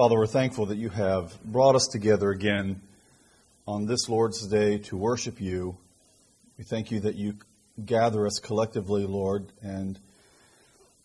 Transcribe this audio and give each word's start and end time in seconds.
Father, 0.00 0.16
we're 0.16 0.26
thankful 0.26 0.64
that 0.64 0.78
you 0.78 0.88
have 0.88 1.38
brought 1.44 1.74
us 1.74 1.86
together 1.86 2.30
again 2.30 2.80
on 3.68 3.84
this 3.84 4.08
Lord's 4.08 4.46
Day 4.46 4.78
to 4.78 4.96
worship 4.96 5.42
you. 5.42 5.76
We 6.56 6.64
thank 6.64 6.90
you 6.90 7.00
that 7.00 7.16
you 7.16 7.34
gather 7.84 8.26
us 8.26 8.38
collectively, 8.38 9.04
Lord, 9.04 9.52
and 9.60 10.00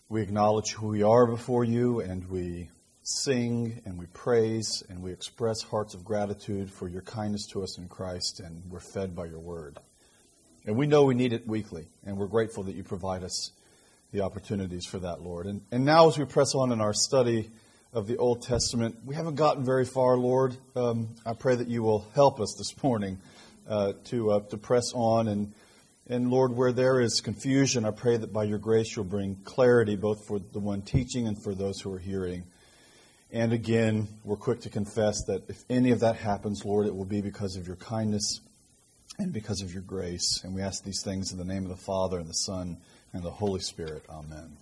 we 0.08 0.22
acknowledge 0.22 0.72
who 0.72 0.86
we 0.86 1.02
are 1.02 1.26
before 1.26 1.62
you, 1.62 2.00
and 2.00 2.26
we 2.30 2.70
sing 3.02 3.82
and 3.84 3.98
we 3.98 4.06
praise 4.06 4.82
and 4.88 5.02
we 5.02 5.12
express 5.12 5.60
hearts 5.60 5.92
of 5.92 6.02
gratitude 6.02 6.70
for 6.70 6.88
your 6.88 7.02
kindness 7.02 7.46
to 7.48 7.62
us 7.62 7.76
in 7.76 7.88
Christ, 7.88 8.40
and 8.40 8.62
we're 8.70 8.80
fed 8.80 9.14
by 9.14 9.26
your 9.26 9.40
word. 9.40 9.78
And 10.64 10.74
we 10.74 10.86
know 10.86 11.04
we 11.04 11.14
need 11.14 11.34
it 11.34 11.46
weekly, 11.46 11.86
and 12.06 12.16
we're 12.16 12.28
grateful 12.28 12.62
that 12.62 12.74
you 12.74 12.82
provide 12.82 13.24
us 13.24 13.50
the 14.10 14.22
opportunities 14.22 14.86
for 14.86 15.00
that, 15.00 15.20
Lord. 15.20 15.44
And, 15.44 15.60
and 15.70 15.84
now, 15.84 16.08
as 16.08 16.16
we 16.16 16.24
press 16.24 16.54
on 16.54 16.72
in 16.72 16.80
our 16.80 16.94
study 16.94 17.50
of 17.96 18.06
the 18.06 18.18
Old 18.18 18.42
Testament, 18.42 18.94
we 19.06 19.14
haven't 19.14 19.36
gotten 19.36 19.64
very 19.64 19.86
far, 19.86 20.18
Lord. 20.18 20.54
Um, 20.76 21.14
I 21.24 21.32
pray 21.32 21.54
that 21.54 21.66
you 21.66 21.82
will 21.82 22.06
help 22.14 22.40
us 22.40 22.54
this 22.58 22.74
morning 22.82 23.18
uh, 23.66 23.94
to, 24.04 24.32
uh, 24.32 24.40
to 24.50 24.58
press 24.58 24.92
on. 24.94 25.28
And, 25.28 25.54
and, 26.06 26.30
Lord, 26.30 26.54
where 26.54 26.72
there 26.72 27.00
is 27.00 27.22
confusion, 27.22 27.86
I 27.86 27.92
pray 27.92 28.18
that 28.18 28.34
by 28.34 28.44
your 28.44 28.58
grace 28.58 28.94
you'll 28.94 29.06
bring 29.06 29.36
clarity 29.44 29.96
both 29.96 30.26
for 30.26 30.38
the 30.38 30.58
one 30.58 30.82
teaching 30.82 31.26
and 31.26 31.42
for 31.42 31.54
those 31.54 31.80
who 31.80 31.90
are 31.94 31.98
hearing. 31.98 32.44
And 33.32 33.54
again, 33.54 34.08
we're 34.24 34.36
quick 34.36 34.60
to 34.60 34.68
confess 34.68 35.24
that 35.24 35.48
if 35.48 35.64
any 35.70 35.90
of 35.90 36.00
that 36.00 36.16
happens, 36.16 36.66
Lord, 36.66 36.86
it 36.86 36.94
will 36.94 37.06
be 37.06 37.22
because 37.22 37.56
of 37.56 37.66
your 37.66 37.76
kindness 37.76 38.40
and 39.18 39.32
because 39.32 39.62
of 39.62 39.72
your 39.72 39.82
grace. 39.82 40.42
And 40.44 40.54
we 40.54 40.60
ask 40.60 40.84
these 40.84 41.02
things 41.02 41.32
in 41.32 41.38
the 41.38 41.46
name 41.46 41.62
of 41.62 41.70
the 41.70 41.82
Father 41.82 42.18
and 42.18 42.28
the 42.28 42.34
Son 42.34 42.76
and 43.14 43.22
the 43.22 43.30
Holy 43.30 43.60
Spirit. 43.60 44.04
Amen. 44.10 44.58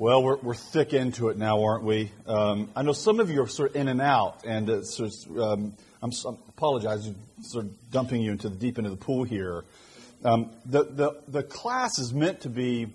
Well, 0.00 0.22
we're, 0.22 0.36
we're 0.36 0.54
thick 0.54 0.92
into 0.92 1.28
it 1.28 1.36
now, 1.36 1.64
aren't 1.64 1.82
we? 1.82 2.12
Um, 2.24 2.70
I 2.76 2.82
know 2.82 2.92
some 2.92 3.18
of 3.18 3.30
you 3.30 3.42
are 3.42 3.48
sort 3.48 3.70
of 3.70 3.76
in 3.76 3.88
and 3.88 4.00
out, 4.00 4.44
and 4.46 4.70
it's 4.70 4.96
sort 4.96 5.10
of, 5.10 5.38
um, 5.40 5.74
I'm, 6.00 6.12
I 6.12 6.34
apologize, 6.50 7.10
sort 7.42 7.64
of 7.64 7.90
dumping 7.90 8.22
you 8.22 8.30
into 8.30 8.48
the 8.48 8.54
deep 8.54 8.78
end 8.78 8.86
of 8.86 8.92
the 8.92 9.04
pool 9.04 9.24
here. 9.24 9.64
Um, 10.24 10.50
the, 10.64 10.84
the, 10.84 11.20
the 11.26 11.42
class 11.42 11.98
is 11.98 12.14
meant 12.14 12.42
to 12.42 12.48
be 12.48 12.86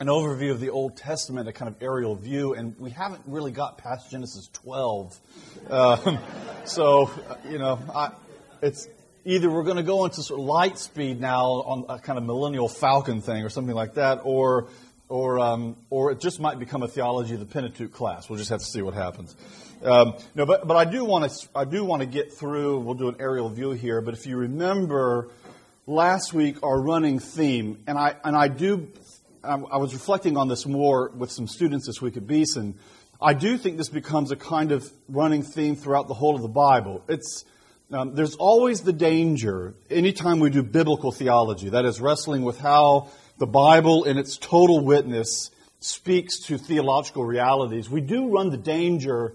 an 0.00 0.08
overview 0.08 0.50
of 0.50 0.58
the 0.58 0.70
Old 0.70 0.96
Testament, 0.96 1.48
a 1.48 1.52
kind 1.52 1.68
of 1.68 1.80
aerial 1.80 2.16
view, 2.16 2.54
and 2.54 2.76
we 2.80 2.90
haven't 2.90 3.22
really 3.26 3.52
got 3.52 3.78
past 3.78 4.10
Genesis 4.10 4.48
12. 4.52 5.16
Um, 5.70 6.18
so, 6.64 7.08
you 7.48 7.58
know, 7.58 7.78
I, 7.94 8.10
it's 8.62 8.88
either 9.24 9.48
we're 9.48 9.62
going 9.62 9.76
to 9.76 9.84
go 9.84 10.06
into 10.06 10.24
sort 10.24 10.40
of 10.40 10.46
light 10.46 10.76
speed 10.76 11.20
now 11.20 11.44
on 11.46 11.84
a 11.88 12.00
kind 12.00 12.18
of 12.18 12.24
Millennium 12.24 12.68
Falcon 12.68 13.20
thing 13.20 13.44
or 13.44 13.48
something 13.48 13.76
like 13.76 13.94
that, 13.94 14.22
or 14.24 14.66
or 15.10 15.40
um, 15.40 15.76
or 15.90 16.12
it 16.12 16.20
just 16.20 16.40
might 16.40 16.58
become 16.58 16.82
a 16.82 16.88
theology 16.88 17.34
of 17.34 17.40
the 17.40 17.46
Pentateuch 17.46 17.92
class. 17.92 18.30
We'll 18.30 18.38
just 18.38 18.50
have 18.50 18.60
to 18.60 18.64
see 18.66 18.80
what 18.80 18.94
happens. 18.94 19.36
Um, 19.84 20.14
no, 20.34 20.46
but 20.46 20.66
but 20.66 20.76
I 20.76 20.86
do 20.86 21.04
want 21.04 21.30
to 21.30 21.48
I 21.54 21.64
do 21.64 21.84
want 21.84 22.00
to 22.00 22.06
get 22.06 22.32
through. 22.32 22.80
We'll 22.80 22.94
do 22.94 23.08
an 23.08 23.16
aerial 23.20 23.50
view 23.50 23.72
here. 23.72 24.00
But 24.00 24.14
if 24.14 24.26
you 24.26 24.36
remember 24.36 25.28
last 25.86 26.32
week, 26.32 26.62
our 26.62 26.80
running 26.80 27.18
theme, 27.18 27.82
and 27.86 27.98
I 27.98 28.14
and 28.24 28.34
I 28.34 28.48
do. 28.48 28.88
I 29.42 29.78
was 29.78 29.94
reflecting 29.94 30.36
on 30.36 30.48
this 30.48 30.66
more 30.66 31.08
with 31.16 31.32
some 31.32 31.48
students 31.48 31.86
this 31.86 32.02
week 32.02 32.18
at 32.18 32.26
Beeson. 32.26 32.74
I 33.22 33.32
do 33.32 33.56
think 33.56 33.78
this 33.78 33.88
becomes 33.88 34.30
a 34.30 34.36
kind 34.36 34.70
of 34.70 34.86
running 35.08 35.42
theme 35.42 35.76
throughout 35.76 36.08
the 36.08 36.14
whole 36.14 36.36
of 36.36 36.42
the 36.42 36.48
Bible. 36.48 37.02
It's 37.08 37.46
um, 37.90 38.14
there's 38.14 38.36
always 38.36 38.82
the 38.82 38.92
danger, 38.92 39.74
anytime 39.88 40.40
we 40.40 40.50
do 40.50 40.62
biblical 40.62 41.10
theology, 41.10 41.70
that 41.70 41.86
is, 41.86 42.00
wrestling 42.00 42.42
with 42.42 42.58
how 42.58 43.08
the 43.40 43.46
Bible 43.46 44.04
in 44.04 44.18
its 44.18 44.36
total 44.36 44.84
witness 44.84 45.50
speaks 45.80 46.40
to 46.40 46.58
theological 46.58 47.24
realities, 47.24 47.88
we 47.88 48.02
do 48.02 48.28
run 48.28 48.50
the 48.50 48.58
danger 48.58 49.32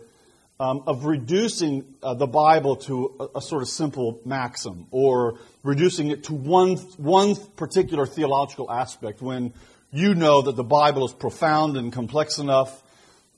um, 0.59 0.83
of 0.85 1.05
reducing 1.05 1.83
uh, 2.03 2.13
the 2.13 2.27
Bible 2.27 2.75
to 2.75 3.15
a, 3.19 3.39
a, 3.39 3.41
sort 3.41 3.63
of 3.63 3.67
simple 3.67 4.21
maxim 4.23 4.85
or 4.91 5.39
reducing 5.63 6.09
it 6.09 6.25
to 6.25 6.35
one, 6.35 6.75
one 6.97 7.35
particular 7.55 8.05
theological 8.05 8.71
aspect 8.71 9.23
when 9.23 9.53
you 9.91 10.13
know 10.13 10.43
that 10.43 10.55
the 10.55 10.63
Bible 10.63 11.03
is 11.07 11.11
profound 11.11 11.75
and 11.75 11.91
complex 11.91 12.37
enough 12.37 12.83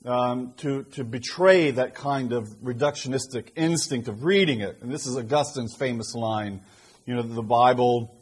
um, 0.04 0.52
to, 0.58 0.82
to 0.92 1.02
betray 1.02 1.70
that 1.70 1.94
kind 1.94 2.34
of 2.34 2.46
reductionistic 2.62 3.52
instinct 3.56 4.06
of 4.06 4.22
reading 4.22 4.60
it. 4.60 4.78
And 4.82 4.92
this 4.92 5.06
is 5.06 5.16
Augustine's 5.16 5.74
famous 5.74 6.14
line 6.14 6.60
you 7.06 7.14
know, 7.14 7.22
the 7.22 7.42
Bible 7.42 8.14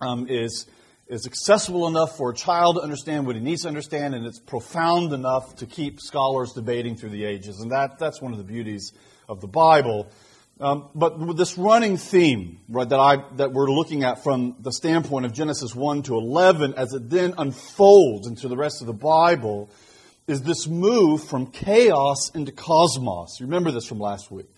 um, 0.00 0.26
is, 0.28 0.66
is 1.08 1.26
accessible 1.26 1.86
enough 1.86 2.16
for 2.16 2.30
a 2.30 2.34
child 2.34 2.76
to 2.76 2.82
understand 2.82 3.26
what 3.26 3.36
he 3.36 3.42
needs 3.42 3.62
to 3.62 3.68
understand, 3.68 4.14
and 4.14 4.26
it's 4.26 4.40
profound 4.40 5.12
enough 5.12 5.56
to 5.56 5.66
keep 5.66 6.00
scholars 6.00 6.52
debating 6.52 6.96
through 6.96 7.10
the 7.10 7.24
ages. 7.24 7.60
And 7.60 7.70
that, 7.70 7.98
that's 7.98 8.20
one 8.20 8.32
of 8.32 8.38
the 8.38 8.44
beauties 8.44 8.92
of 9.28 9.40
the 9.40 9.46
Bible. 9.46 10.10
Um, 10.58 10.88
but 10.94 11.36
this 11.36 11.58
running 11.58 11.96
theme 11.96 12.60
right, 12.68 12.88
that, 12.88 12.98
I, 12.98 13.22
that 13.36 13.52
we're 13.52 13.70
looking 13.70 14.02
at 14.02 14.24
from 14.24 14.56
the 14.58 14.72
standpoint 14.72 15.26
of 15.26 15.32
Genesis 15.32 15.74
1 15.74 16.02
to 16.04 16.16
11, 16.16 16.74
as 16.74 16.92
it 16.92 17.08
then 17.08 17.34
unfolds 17.38 18.26
into 18.26 18.48
the 18.48 18.56
rest 18.56 18.80
of 18.80 18.86
the 18.86 18.94
Bible, 18.94 19.70
is 20.26 20.42
this 20.42 20.66
move 20.66 21.22
from 21.22 21.46
chaos 21.46 22.30
into 22.34 22.50
cosmos. 22.50 23.40
Remember 23.40 23.70
this 23.70 23.86
from 23.86 24.00
last 24.00 24.30
week. 24.32 24.48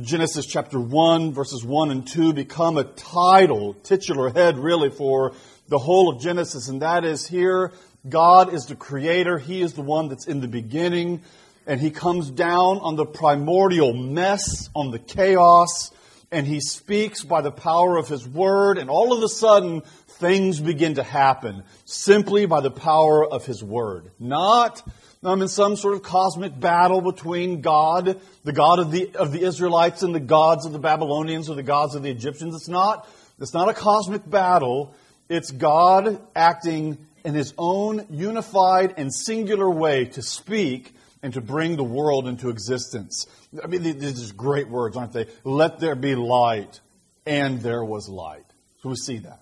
Genesis 0.00 0.46
chapter 0.46 0.80
1, 0.80 1.32
verses 1.32 1.64
1 1.64 1.90
and 1.90 2.08
2 2.08 2.32
become 2.32 2.76
a 2.76 2.84
title, 2.84 3.74
titular 3.74 4.30
head 4.30 4.58
really 4.58 4.90
for 4.90 5.32
the 5.68 5.78
whole 5.78 6.08
of 6.08 6.20
Genesis, 6.20 6.68
and 6.68 6.82
that 6.82 7.04
is 7.04 7.26
here 7.26 7.72
God 8.08 8.54
is 8.54 8.66
the 8.66 8.76
creator. 8.76 9.38
He 9.38 9.60
is 9.62 9.72
the 9.72 9.82
one 9.82 10.08
that's 10.08 10.26
in 10.26 10.40
the 10.40 10.48
beginning, 10.48 11.22
and 11.66 11.80
He 11.80 11.90
comes 11.90 12.30
down 12.30 12.78
on 12.78 12.96
the 12.96 13.06
primordial 13.06 13.92
mess, 13.92 14.70
on 14.74 14.90
the 14.90 14.98
chaos, 14.98 15.90
and 16.30 16.46
He 16.46 16.60
speaks 16.60 17.24
by 17.24 17.40
the 17.40 17.50
power 17.50 17.96
of 17.96 18.08
His 18.08 18.26
word, 18.26 18.78
and 18.78 18.90
all 18.90 19.12
of 19.12 19.22
a 19.22 19.28
sudden, 19.28 19.82
things 20.06 20.60
begin 20.60 20.94
to 20.94 21.02
happen 21.02 21.64
simply 21.84 22.46
by 22.46 22.60
the 22.60 22.70
power 22.70 23.24
of 23.26 23.44
His 23.44 23.62
Word. 23.62 24.12
Not 24.18 24.82
um, 25.24 25.42
in 25.42 25.48
some 25.48 25.76
sort 25.76 25.94
of 25.94 26.02
cosmic 26.02 26.58
battle 26.58 27.00
between 27.00 27.60
God, 27.60 28.20
the 28.44 28.52
God 28.52 28.78
of 28.78 28.92
the, 28.92 29.14
of 29.16 29.32
the 29.32 29.42
Israelites, 29.42 30.02
and 30.02 30.14
the 30.14 30.20
gods 30.20 30.64
of 30.64 30.72
the 30.72 30.78
Babylonians 30.78 31.50
or 31.50 31.56
the 31.56 31.62
gods 31.62 31.94
of 31.96 32.02
the 32.02 32.10
Egyptians. 32.10 32.54
It's 32.54 32.68
not, 32.68 33.08
it's 33.40 33.54
not 33.54 33.68
a 33.68 33.74
cosmic 33.74 34.28
battle. 34.28 34.94
It's 35.28 35.50
God 35.50 36.20
acting 36.34 36.98
in 37.24 37.34
His 37.34 37.52
own 37.58 38.06
unified 38.10 38.94
and 38.96 39.12
singular 39.12 39.68
way 39.68 40.06
to 40.06 40.22
speak 40.22 40.94
and 41.22 41.34
to 41.34 41.40
bring 41.40 41.76
the 41.76 41.84
world 41.84 42.28
into 42.28 42.48
existence. 42.48 43.26
I 43.62 43.66
mean, 43.66 43.82
these 43.82 44.30
are 44.30 44.34
great 44.34 44.68
words, 44.68 44.96
aren't 44.96 45.12
they? 45.12 45.26
Let 45.42 45.80
there 45.80 45.96
be 45.96 46.14
light, 46.14 46.80
and 47.26 47.60
there 47.60 47.84
was 47.84 48.08
light. 48.08 48.44
So 48.82 48.90
we 48.90 48.96
see 48.96 49.18
that. 49.18 49.40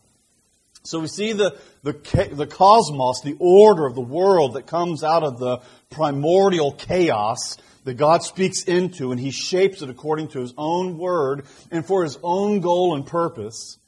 So 0.85 1.01
we 1.01 1.09
see 1.09 1.33
the, 1.33 1.57
the, 1.83 1.93
the 2.33 2.47
cosmos, 2.47 3.23
the 3.23 3.37
order 3.39 3.87
of 3.87 3.95
the 3.95 4.01
world 4.01 4.55
that 4.55 4.67
comes 4.67 5.03
out 5.03 5.23
of 5.23 5.39
the 5.39 5.61
primordial 5.91 6.73
chaos 6.73 7.57
that 7.85 7.95
God 7.95 8.23
speaks 8.23 8.65
into, 8.65 9.11
and 9.13 9.21
He 9.21 9.31
shapes 9.31 9.83
it 9.83 9.91
according 9.91 10.29
to 10.29 10.41
His 10.41 10.55
own 10.57 10.97
word 10.97 11.47
and 11.71 11.85
for 11.85 12.03
His 12.03 12.19
own 12.23 12.61
goal 12.61 12.95
and 12.95 13.07
purpose. 13.07 13.79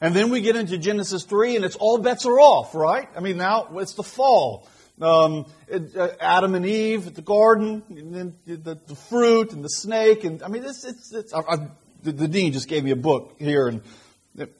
And 0.00 0.14
then 0.14 0.30
we 0.30 0.40
get 0.40 0.56
into 0.56 0.78
Genesis 0.78 1.24
3, 1.24 1.56
and 1.56 1.64
it's 1.64 1.76
all 1.76 1.98
bets 1.98 2.24
are 2.26 2.40
off, 2.40 2.74
right? 2.74 3.08
I 3.14 3.20
mean, 3.20 3.36
now 3.36 3.68
it's 3.74 3.94
the 3.94 4.02
fall. 4.02 4.66
Um, 5.00 5.46
it, 5.68 5.96
uh, 5.96 6.10
Adam 6.20 6.54
and 6.54 6.64
Eve 6.66 7.06
at 7.06 7.14
the 7.14 7.22
garden, 7.22 7.82
and 7.90 8.14
then 8.14 8.34
the, 8.46 8.78
the, 8.86 8.94
fruit 8.94 9.52
and 9.52 9.64
the 9.64 9.68
snake, 9.68 10.24
and 10.24 10.42
I 10.42 10.48
mean, 10.48 10.64
it's, 10.64 10.84
it's, 10.84 11.12
it's 11.12 11.32
I, 11.32 11.40
I, 11.40 11.56
the, 12.02 12.12
the 12.12 12.28
dean 12.28 12.52
just 12.52 12.68
gave 12.68 12.84
me 12.84 12.90
a 12.90 12.96
book 12.96 13.36
here, 13.38 13.66
and 13.68 13.82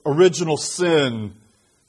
original 0.05 0.57
sin 0.57 1.35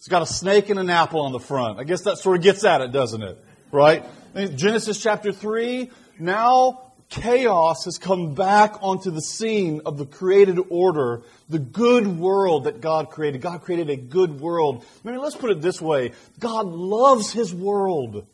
it's 0.02 0.08
got 0.08 0.24
a 0.24 0.26
snake 0.26 0.72
and 0.72 0.80
an 0.80 0.90
apple 0.90 1.22
on 1.22 1.32
the 1.32 1.40
front. 1.40 1.80
I 1.80 1.84
guess 1.84 2.02
that 2.06 2.18
sort 2.18 2.36
of 2.36 2.42
gets 2.42 2.66
at 2.66 2.82
it, 2.82 2.92
doesn't 2.92 3.22
it? 3.22 3.38
Right? 3.72 4.04
Genesis 4.34 5.00
chapter 5.00 5.32
3, 5.32 5.92
now 6.18 6.91
chaos 7.12 7.86
has 7.86 7.98
come 7.98 8.34
back 8.34 8.82
onto 8.82 9.12
the 9.12 9.22
scene 9.22 9.82
of 9.86 9.98
the 9.98 10.06
created 10.06 10.58
order, 10.70 11.22
the 11.50 11.60
good 11.60 12.08
world 12.08 12.64
that 12.64 12.82
God 12.82 13.10
created. 13.10 13.42
God 13.42 13.62
created 13.62 13.90
a 13.90 13.98
good 13.98 14.40
world. 14.40 14.84
I 15.06 15.12
mean, 15.12 15.20
let's 15.20 15.36
put 15.36 15.52
it 15.52 15.62
this 15.62 15.80
way 15.80 16.14
God 16.40 16.66
loves 16.66 17.32
His 17.32 17.54
world, 17.54 18.26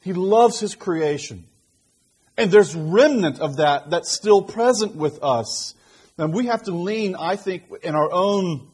He 0.00 0.14
loves 0.14 0.60
His 0.60 0.74
creation. 0.74 1.44
And 2.38 2.52
there's 2.52 2.74
remnant 2.74 3.40
of 3.40 3.56
that 3.56 3.90
that's 3.90 4.12
still 4.12 4.42
present 4.42 4.94
with 4.94 5.22
us. 5.24 5.74
And 6.16 6.32
we 6.32 6.46
have 6.46 6.62
to 6.64 6.70
lean, 6.70 7.16
I 7.16 7.34
think, 7.34 7.64
in 7.82 7.96
our 7.96 8.10
own 8.12 8.68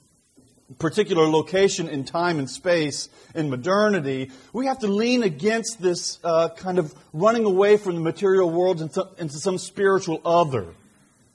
particular 0.78 1.28
location 1.28 1.88
in 1.88 2.04
time 2.04 2.38
and 2.38 2.48
space 2.48 3.08
in 3.34 3.50
modernity, 3.50 4.30
we 4.52 4.66
have 4.66 4.78
to 4.78 4.88
lean 4.88 5.22
against 5.22 5.80
this 5.80 6.18
uh, 6.24 6.48
kind 6.56 6.78
of 6.78 6.94
running 7.12 7.44
away 7.44 7.76
from 7.76 7.94
the 7.94 8.00
material 8.00 8.50
world 8.50 8.80
into, 8.80 9.06
into 9.18 9.38
some 9.38 9.58
spiritual 9.58 10.20
other. 10.24 10.66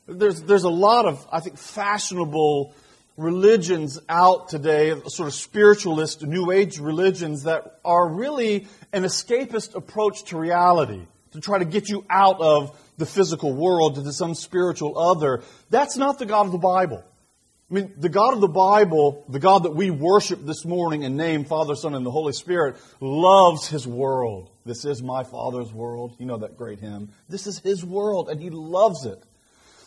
There's, 0.08 0.42
there's 0.42 0.64
a 0.64 0.70
lot 0.70 1.06
of, 1.06 1.28
I 1.32 1.40
think, 1.40 1.58
fashionable 1.58 2.74
religions 3.18 4.00
out 4.10 4.50
today, 4.50 5.00
sort 5.08 5.28
of 5.28 5.34
spiritualist, 5.34 6.24
New 6.24 6.52
Age 6.52 6.80
religions 6.80 7.44
that 7.44 7.80
are 7.86 8.08
really 8.08 8.68
an 8.94 9.04
escapist 9.04 9.76
approach 9.76 10.24
to 10.26 10.38
reality. 10.38 11.06
to 11.32 11.40
try 11.40 11.60
to 11.60 11.66
get 11.66 11.90
you 11.90 12.06
out 12.10 12.40
of 12.42 12.78
the 12.98 13.06
physical 13.06 13.54
world 13.54 13.96
to 13.96 14.12
some 14.12 14.36
spiritual 14.36 14.98
other. 14.98 15.44
That's 15.70 15.98
not 15.98 16.20
the 16.20 16.26
God 16.26 16.48
of 16.48 16.52
the 16.52 16.58
Bible. 16.58 17.04
I 17.70 17.74
mean, 17.76 17.94
the 17.98 18.10
God 18.10 18.34
of 18.34 18.42
the 18.42 18.48
Bible, 18.48 19.24
the 19.30 19.38
God 19.40 19.64
that 19.64 19.76
we 19.76 19.92
worship 19.92 20.44
this 20.44 20.66
morning 20.66 21.06
and 21.06 21.16
name 21.16 21.46
Father, 21.46 21.76
Son, 21.76 21.94
and 21.94 22.04
the 22.04 22.10
Holy 22.10 22.34
Spirit, 22.34 22.78
loves 23.00 23.68
His 23.68 23.86
world. 23.86 24.50
This 24.66 24.86
is 24.86 25.04
my 25.04 25.24
Father's 25.24 25.72
world. 25.72 26.16
You 26.18 26.26
know 26.26 26.38
that 26.38 26.58
great 26.58 26.80
hymn. 26.80 27.12
This 27.28 27.46
is 27.46 27.60
His 27.60 27.86
world, 27.86 28.28
and 28.28 28.42
He 28.42 28.50
loves 28.50 29.06
it. 29.06 29.22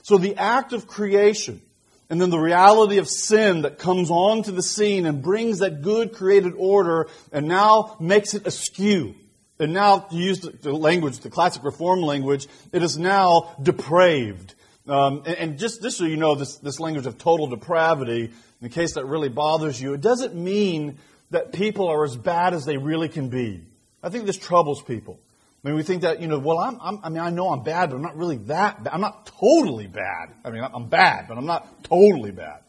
So 0.02 0.17
the 0.17 0.37
act 0.37 0.73
of 0.73 0.87
creation, 0.87 1.61
and 2.08 2.20
then 2.20 2.31
the 2.31 2.38
reality 2.38 2.99
of 2.99 3.08
sin 3.08 3.62
that 3.62 3.79
comes 3.79 4.12
onto 4.12 4.52
the 4.52 4.62
scene 4.62 5.05
and 5.05 5.20
brings 5.20 5.58
that 5.58 5.82
good 5.82 6.12
created 6.12 6.52
order 6.56 7.08
and 7.32 7.49
now 7.49 7.96
makes 7.99 8.34
it 8.34 8.46
askew. 8.46 9.17
And 9.58 9.73
now, 9.73 10.00
to 10.00 10.17
use 10.17 10.40
the 10.40 10.73
language, 10.73 11.19
the 11.19 11.31
classic 11.31 11.64
reform 11.64 12.00
language, 12.00 12.46
it 12.73 12.82
is 12.82 12.96
now 12.96 13.56
depraved. 13.61 14.55
Um, 14.88 15.23
and, 15.26 15.37
and, 15.37 15.58
just, 15.58 15.81
just 15.82 15.96
so 15.96 16.05
you 16.05 16.17
know, 16.17 16.34
this, 16.34 16.56
this 16.56 16.81
language 16.81 17.06
of 17.06 17.17
total 17.17 17.46
depravity, 17.46 18.32
in 18.61 18.69
case 18.69 18.94
that 18.94 19.06
really 19.06 19.29
bothers 19.29 19.81
you, 19.81 19.94
it 19.94 20.00
doesn't 20.00 20.34
mean 20.34 20.99
that 21.31 21.52
people 21.52 21.88
are 21.88 22.05
as 22.05 22.17
bad 22.17 22.52
as 22.52 22.64
they 22.64 22.76
really 22.76 23.08
can 23.08 23.29
be. 23.29 23.62
I 24.02 24.08
think 24.08 24.26
this 24.26 24.37
troubles 24.37 24.82
people. 24.82 25.20
I 25.64 25.69
mean, 25.69 25.76
we 25.76 25.84
think 25.84 26.02
that, 26.02 26.20
you 26.20 26.26
know, 26.26 26.40
well, 26.40 26.58
I'm, 26.58 26.79
I'm, 26.81 26.99
i 27.05 27.08
mean, 27.08 27.23
I 27.23 27.31
know 27.31 27.50
I'm 27.50 27.62
bad, 27.62 27.90
but 27.90 27.96
I'm 27.96 28.02
not 28.02 28.17
really 28.17 28.38
that 28.38 28.82
bad. 28.82 28.93
I'm 28.93 29.00
not 29.00 29.26
totally 29.26 29.87
bad. 29.87 30.34
I 30.44 30.50
mean, 30.50 30.64
I'm 30.64 30.88
bad, 30.88 31.26
but 31.29 31.38
I'm 31.38 31.46
not 31.46 31.84
totally 31.84 32.32
bad. 32.32 32.61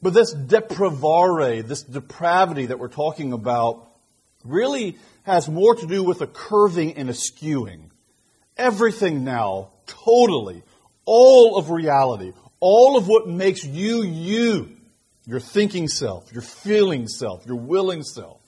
But 0.00 0.14
this 0.14 0.34
depravare, 0.34 1.66
this 1.66 1.82
depravity 1.82 2.66
that 2.66 2.78
we're 2.78 2.88
talking 2.88 3.34
about, 3.34 3.90
really 4.44 4.96
has 5.24 5.48
more 5.48 5.74
to 5.74 5.86
do 5.86 6.02
with 6.02 6.22
a 6.22 6.26
curving 6.26 6.94
and 6.94 7.10
a 7.10 7.12
skewing. 7.14 7.90
Everything 8.56 9.24
now, 9.24 9.70
totally, 9.86 10.62
all 11.04 11.56
of 11.56 11.70
reality, 11.70 12.32
all 12.60 12.96
of 12.96 13.08
what 13.08 13.28
makes 13.28 13.64
you 13.64 14.02
you, 14.02 14.76
your 15.26 15.40
thinking 15.40 15.88
self, 15.88 16.32
your 16.32 16.42
feeling 16.42 17.08
self, 17.08 17.46
your 17.46 17.56
willing 17.56 18.02
self, 18.02 18.40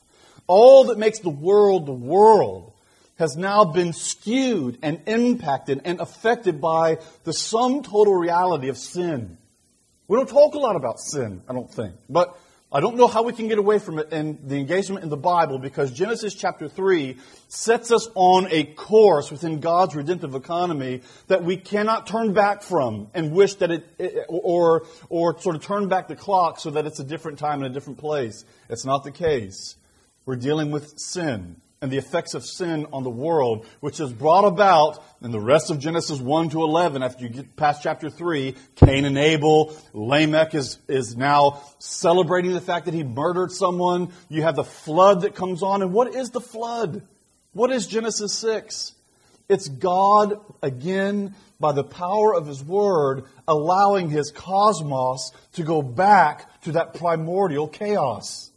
all 0.47 0.85
that 0.85 0.99
makes 0.99 1.19
the 1.21 1.31
world 1.31 1.87
the 1.87 1.93
world 1.93 2.73
has 3.19 3.37
now 3.37 3.65
been 3.65 3.93
skewed 3.93 4.79
and 4.83 5.01
impacted 5.07 5.81
and 5.85 6.01
affected 6.01 6.61
by 6.61 6.99
the 7.25 7.33
sum 7.33 7.83
total 7.83 8.15
reality 8.15 8.69
of 8.69 8.77
sin. 8.77 9.39
We 10.09 10.17
don't 10.17 10.29
talk 10.29 10.55
a 10.55 10.59
lot 10.59 10.77
about 10.77 11.01
sin, 11.01 11.43
I 11.49 11.53
don't 11.53 11.71
think. 11.71 11.95
But 12.09 12.39
I 12.73 12.81
don't 12.81 12.97
know 12.97 13.07
how 13.07 13.23
we 13.23 13.33
can 13.33 13.47
get 13.47 13.59
away 13.59 13.79
from 13.79 14.01
it 14.01 14.13
in 14.13 14.41
the 14.49 14.57
engagement 14.57 15.05
in 15.05 15.09
the 15.09 15.17
Bible 15.17 15.59
because 15.59 15.93
Genesis 15.93 16.35
chapter 16.35 16.69
3 16.69 17.17
sets 17.47 17.93
us 17.93 18.09
on 18.17 18.49
a 18.51 18.65
course 18.65 19.31
within 19.31 19.61
God's 19.61 19.95
redemptive 19.95 20.35
economy 20.35 21.03
that 21.29 21.45
we 21.45 21.57
cannot 21.57 22.09
turn 22.09 22.33
back 22.33 22.63
from 22.63 23.09
and 23.15 23.31
wish 23.31 23.55
that 23.57 23.71
it, 23.71 24.27
or, 24.29 24.85
or 25.09 25.39
sort 25.39 25.55
of 25.55 25.63
turn 25.63 25.87
back 25.87 26.09
the 26.09 26.17
clock 26.17 26.59
so 26.59 26.71
that 26.71 26.87
it's 26.87 26.99
a 26.99 27.05
different 27.05 27.39
time 27.39 27.63
and 27.63 27.71
a 27.71 27.75
different 27.75 28.01
place. 28.01 28.45
It's 28.69 28.85
not 28.85 29.05
the 29.05 29.13
case. 29.13 29.77
We're 30.25 30.35
dealing 30.35 30.73
with 30.73 30.99
sin 30.99 31.61
and 31.83 31.91
the 31.91 31.99
effects 31.99 32.35
of 32.35 32.45
sin 32.45 32.87
on 32.93 33.03
the 33.03 33.11
world, 33.11 33.67
which 33.81 33.99
has 33.99 34.13
brought 34.13 34.45
about 34.45 35.05
in 35.23 35.31
the 35.31 35.41
rest 35.41 35.71
of 35.71 35.79
Genesis 35.79 36.19
1 36.19 36.51
to 36.51 36.63
11, 36.63 37.03
after 37.03 37.25
you 37.25 37.29
get 37.29 37.57
past 37.57 37.83
chapter 37.83 38.09
3, 38.09 38.55
Cain 38.77 39.05
and 39.05 39.19
Abel, 39.19 39.77
Lamech 39.93 40.55
is, 40.55 40.79
is 40.89 41.17
now 41.17 41.63
celebrating 41.79 42.53
the 42.53 42.61
fact 42.61 42.87
that 42.87 42.95
he 42.95 43.05
murdered 43.05 43.53
someone. 43.53 44.13
You 44.29 44.43
have 44.43 44.57
the 44.57 44.65
flood 44.65 45.23
that 45.23 45.35
comes 45.35 45.63
on. 45.63 45.83
And 45.83 45.93
what 45.93 46.15
is 46.15 46.31
the 46.31 46.41
flood? 46.41 47.03
What 47.53 47.71
is 47.71 47.87
Genesis 47.87 48.33
6? 48.35 48.95
It's 49.49 49.69
God, 49.69 50.41
again, 50.63 51.35
by 51.61 51.73
the 51.73 51.85
power 51.85 52.35
of 52.35 52.47
His 52.47 52.65
Word, 52.65 53.25
allowing 53.47 54.11
His 54.11 54.33
cosmos 54.33 55.33
to 55.53 55.63
go 55.63 55.83
back 55.83 56.63
to 56.63 56.73
that 56.73 56.95
primordial 56.95 57.69
chaos. 57.69 58.51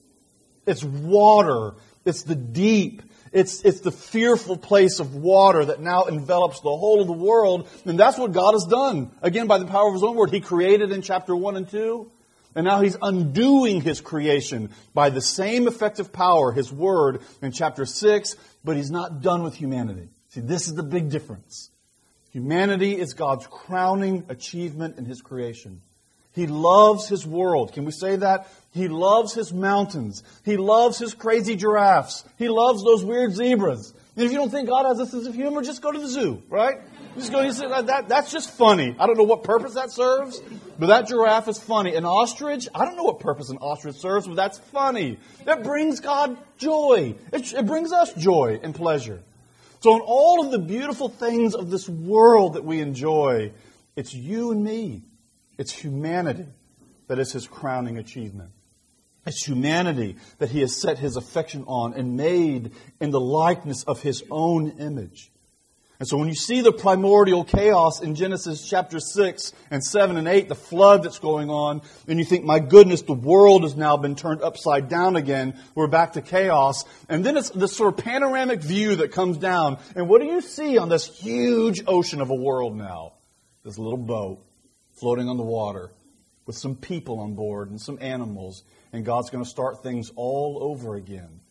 It's 0.66 0.84
water. 0.84 1.76
It's 2.06 2.24
the 2.24 2.36
deep. 2.36 3.04
It's, 3.32 3.62
it's 3.64 3.82
the 3.82 3.92
fearful 3.92 4.58
place 4.58 5.00
of 5.00 5.16
water 5.16 5.66
that 5.66 5.82
now 5.82 6.06
envelops 6.06 6.62
the 6.62 6.76
whole 6.76 7.02
of 7.02 7.08
the 7.08 7.14
world. 7.14 7.68
And 7.86 8.00
that's 8.00 8.18
what 8.18 8.32
God 8.32 8.54
has 8.54 8.66
done. 8.66 9.12
Again, 9.22 9.48
by 9.48 9.60
the 9.60 9.66
power 9.66 9.88
of 9.88 9.94
His 9.94 10.04
own 10.04 10.16
word. 10.16 10.32
He 10.32 10.40
created 10.40 10.92
in 10.92 11.02
chapter 11.02 11.36
1 11.36 11.56
and 11.56 11.70
2. 11.70 12.12
And 12.56 12.66
now 12.66 12.82
He's 12.82 12.98
undoing 13.02 13.82
His 13.82 14.02
creation 14.02 14.72
by 14.94 15.10
the 15.10 15.22
same 15.22 15.68
effective 15.68 16.12
power, 16.12 16.52
His 16.52 16.72
word, 16.72 17.22
in 17.42 17.52
chapter 17.52 17.86
6. 17.86 18.36
But 18.64 18.76
He's 18.76 18.92
not 18.92 19.22
done 19.22 19.44
with 19.44 19.56
humanity. 19.56 20.10
See, 20.30 20.42
this 20.42 20.68
is 20.68 20.76
the 20.76 20.84
big 20.84 21.10
difference. 21.10 21.72
Humanity 22.32 23.00
is 23.00 23.14
God's 23.14 23.48
crowning 23.48 24.26
achievement 24.30 24.98
in 24.98 25.06
His 25.06 25.22
creation. 25.22 25.82
He 26.40 26.48
loves 26.48 27.10
His 27.10 27.28
world. 27.28 27.74
Can 27.74 27.84
we 27.84 27.92
say 27.92 28.16
that? 28.16 28.48
He 28.72 28.88
loves 28.88 29.34
his 29.34 29.52
mountains. 29.52 30.24
He 30.46 30.56
loves 30.56 31.00
his 31.00 31.14
crazy 31.14 31.56
giraffes. 31.56 32.24
He 32.38 32.50
loves 32.50 32.84
those 32.84 33.04
weird 33.04 33.34
zebras. 33.34 33.94
And 34.16 34.26
if 34.26 34.32
you 34.32 34.38
don't 34.38 34.52
think 34.52 34.70
God 34.70 34.86
has 34.86 35.00
a 35.00 35.08
sense 35.08 35.26
of 35.26 35.34
humor, 35.34 35.64
just 35.64 35.82
go 35.82 35.92
to 35.92 36.00
the 36.00 36.08
zoo, 36.08 36.44
right? 36.50 36.80
Just 37.16 37.32
go, 37.32 37.50
say, 37.52 37.68
that, 37.68 38.08
that's 38.08 38.32
just 38.32 38.52
funny. 38.52 38.96
I 39.00 39.08
don't 39.08 39.18
know 39.18 39.24
what 39.24 39.44
purpose 39.44 39.74
that 39.74 39.92
serves, 39.92 40.40
but 40.78 40.88
that 40.88 41.08
giraffe 41.08 41.48
is 41.48 41.58
funny. 41.58 41.96
An 41.96 42.06
ostrich, 42.06 42.68
I 42.76 42.86
don't 42.86 42.96
know 42.96 43.04
what 43.04 43.20
purpose 43.20 43.50
an 43.50 43.58
ostrich 43.58 43.96
serves, 43.96 44.28
but 44.28 44.36
that's 44.36 44.60
funny. 44.60 45.18
That 45.46 45.64
brings 45.64 46.00
God 46.00 46.38
joy. 46.58 47.16
It, 47.34 47.54
it 47.54 47.66
brings 47.66 47.92
us 47.92 48.14
joy 48.14 48.60
and 48.62 48.76
pleasure. 48.76 49.24
So 49.80 49.96
in 49.96 50.02
all 50.02 50.46
of 50.46 50.52
the 50.52 50.60
beautiful 50.60 51.10
things 51.10 51.56
of 51.56 51.72
this 51.72 51.90
world 51.90 52.54
that 52.54 52.64
we 52.64 52.82
enjoy, 52.82 53.52
it's 53.96 54.14
you 54.14 54.52
and 54.52 54.64
me. 54.64 55.04
It's 55.60 55.74
humanity 55.74 56.46
that 57.08 57.20
is 57.20 57.34
his 57.34 57.46
crowning 57.46 57.98
achievement. 57.98 58.52
It's 59.26 59.46
humanity 59.46 60.16
that 60.38 60.50
he 60.50 60.62
has 60.62 60.80
set 60.80 60.98
his 60.98 61.18
affection 61.18 61.66
on 61.68 61.94
and 61.94 62.16
made 62.16 62.72
in 63.02 63.12
the 63.12 63.20
likeness 63.20 63.84
of 63.84 64.02
his 64.02 64.24
own 64.32 64.80
image. 64.80 65.34
And 66.00 66.08
so 66.08 66.16
when 66.16 66.30
you 66.30 66.34
see 66.34 66.62
the 66.62 66.72
primordial 66.72 67.44
chaos 67.44 68.02
in 68.02 68.16
Genesis 68.16 68.66
chapter 68.66 69.02
6 69.02 69.52
and 69.70 69.84
7 69.84 70.16
and 70.16 70.30
8, 70.30 70.48
the 70.48 70.56
flood 70.56 71.04
that's 71.04 71.20
going 71.20 71.50
on, 71.50 71.82
and 72.08 72.18
you 72.20 72.24
think, 72.24 72.46
my 72.46 72.60
goodness, 72.60 73.02
the 73.02 73.12
world 73.12 73.64
has 73.64 73.76
now 73.76 73.98
been 73.98 74.16
turned 74.16 74.42
upside 74.42 74.88
down 74.88 75.18
again. 75.18 75.60
We're 75.76 75.88
back 75.88 76.14
to 76.14 76.22
chaos. 76.22 76.86
And 77.10 77.26
then 77.26 77.36
it's 77.36 77.50
this 77.50 77.76
sort 77.76 78.00
of 78.00 78.06
panoramic 78.06 78.62
view 78.62 78.96
that 78.96 79.12
comes 79.12 79.38
down. 79.38 79.78
And 79.94 80.08
what 80.08 80.22
do 80.22 80.28
you 80.28 80.40
see 80.40 80.78
on 80.78 80.88
this 80.88 81.06
huge 81.06 81.84
ocean 81.86 82.22
of 82.22 82.30
a 82.30 82.36
world 82.36 82.78
now? 82.78 83.16
This 83.66 83.78
little 83.78 83.98
boat 83.98 84.46
floating 85.00 85.30
on 85.30 85.38
the 85.38 85.44
water 85.44 85.92
with 86.46 86.58
some 86.58 86.76
people 86.76 87.20
on 87.20 87.36
board 87.36 87.70
and 87.70 87.80
some 87.80 87.98
animals 88.02 88.64
and 88.92 89.06
God's 89.06 89.30
going 89.30 89.44
to 89.44 89.50
start 89.50 89.84
things 89.84 90.12
all 90.16 90.60
over 90.62 90.96
again. 90.96 91.42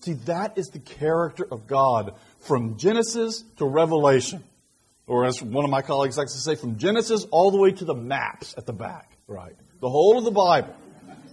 See, 0.00 0.12
that 0.26 0.58
is 0.58 0.68
the 0.68 0.78
character 0.78 1.46
of 1.50 1.66
God 1.66 2.14
from 2.40 2.76
Genesis 2.76 3.42
to 3.56 3.66
Revelation. 3.66 4.44
Or 5.06 5.24
as 5.24 5.42
one 5.42 5.64
of 5.64 5.70
my 5.70 5.82
colleagues 5.82 6.18
likes 6.18 6.34
to 6.34 6.40
say, 6.40 6.54
from 6.54 6.76
Genesis 6.76 7.24
all 7.30 7.50
the 7.50 7.56
way 7.56 7.72
to 7.72 7.84
the 7.84 7.94
maps 7.94 8.54
at 8.56 8.66
the 8.66 8.72
back, 8.72 9.16
right? 9.26 9.56
The 9.80 9.88
whole 9.88 10.18
of 10.18 10.24
the 10.24 10.30
Bible. 10.30 10.74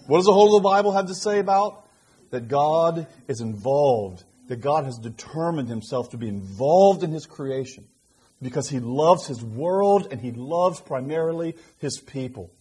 What 0.07 0.17
does 0.17 0.25
the 0.25 0.33
whole 0.33 0.55
of 0.55 0.63
the 0.63 0.69
Bible 0.69 0.93
have 0.93 1.07
to 1.07 1.15
say 1.15 1.39
about? 1.39 1.85
That 2.31 2.47
God 2.47 3.07
is 3.27 3.41
involved, 3.41 4.23
that 4.47 4.61
God 4.61 4.85
has 4.85 4.97
determined 4.97 5.67
himself 5.67 6.11
to 6.11 6.17
be 6.17 6.27
involved 6.27 7.03
in 7.03 7.11
his 7.11 7.25
creation 7.25 7.85
because 8.45 8.69
he 8.69 8.79
loves 8.79 9.25
his 9.25 9.43
world 9.43 10.07
and 10.11 10.21
he 10.21 10.31
loves 10.31 10.79
primarily 10.79 11.55
his 11.79 11.97
people. 11.97 12.51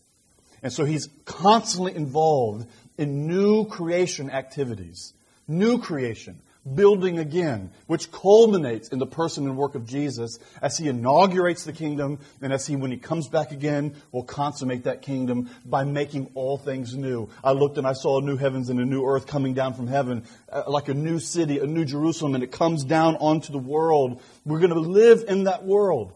And 0.62 0.73
so 0.73 0.87
he's 0.87 1.11
constantly 1.26 1.95
involved 1.95 2.67
in 2.97 3.26
new 3.26 3.67
creation 3.67 4.31
activities. 4.31 5.12
New 5.47 5.79
creation, 5.79 6.41
building 6.73 7.18
again, 7.18 7.71
which 7.87 8.11
culminates 8.11 8.88
in 8.88 8.99
the 8.99 9.06
person 9.06 9.44
and 9.44 9.56
work 9.56 9.75
of 9.75 9.87
Jesus 9.87 10.38
as 10.62 10.78
he 10.78 10.88
inaugurates 10.88 11.64
the 11.64 11.73
kingdom 11.73 12.18
and 12.40 12.52
as 12.52 12.66
he, 12.66 12.76
when 12.76 12.90
he 12.90 12.97
comes 12.97 13.28
back 13.28 13.52
again, 13.52 13.94
will 14.12 14.25
consummate 14.25 14.85
that 14.85 15.02
kingdom 15.02 15.50
by 15.64 15.85
making 15.85 16.30
all 16.35 16.56
things 16.56 16.94
new. 16.94 17.28
I 17.42 17.52
looked 17.52 17.78
and 17.78 17.87
I 17.87 17.92
saw 17.92 18.21
new 18.21 18.37
heavens 18.37 18.71
and 18.71 18.80
a 18.80 18.85
new 18.85 19.04
earth 19.04 19.26
coming 19.26 19.54
down 19.54 19.75
from 19.75 19.87
heaven, 19.87 20.25
uh, 20.50 20.62
like 20.66 20.88
a 20.88 20.94
new 20.94 21.18
city, 21.18 21.59
a 21.59 21.66
new 21.66 21.85
Jerusalem, 21.85 22.35
and 22.35 22.42
it 22.42 22.52
comes 22.52 22.85
down 22.85 23.16
onto 23.16 23.52
the 23.52 23.59
world. 23.59 24.23
We're 24.44 24.61
going 24.61 24.73
to 24.73 24.80
live 24.80 25.25
in 25.28 25.44
that 25.44 25.64
world. 25.64 26.12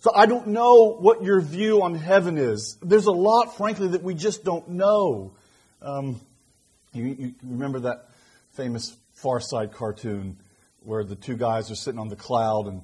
So 0.00 0.12
I 0.14 0.26
don't 0.26 0.48
know 0.48 0.92
what 0.92 1.22
your 1.22 1.40
view 1.40 1.82
on 1.82 1.94
heaven 1.94 2.36
is. 2.36 2.76
There's 2.82 3.06
a 3.06 3.12
lot, 3.12 3.56
frankly, 3.56 3.88
that 3.88 4.02
we 4.02 4.14
just 4.14 4.44
don't 4.44 4.68
know. 4.68 5.32
Um, 5.80 6.20
you, 6.92 7.04
you, 7.04 7.34
remember 7.42 7.80
that 7.80 8.10
famous 8.52 8.94
Far 9.14 9.40
Side 9.40 9.72
cartoon 9.72 10.36
where 10.80 11.02
the 11.02 11.16
two 11.16 11.36
guys 11.36 11.70
are 11.70 11.74
sitting 11.74 11.98
on 11.98 12.08
the 12.08 12.16
cloud 12.16 12.66
and 12.66 12.82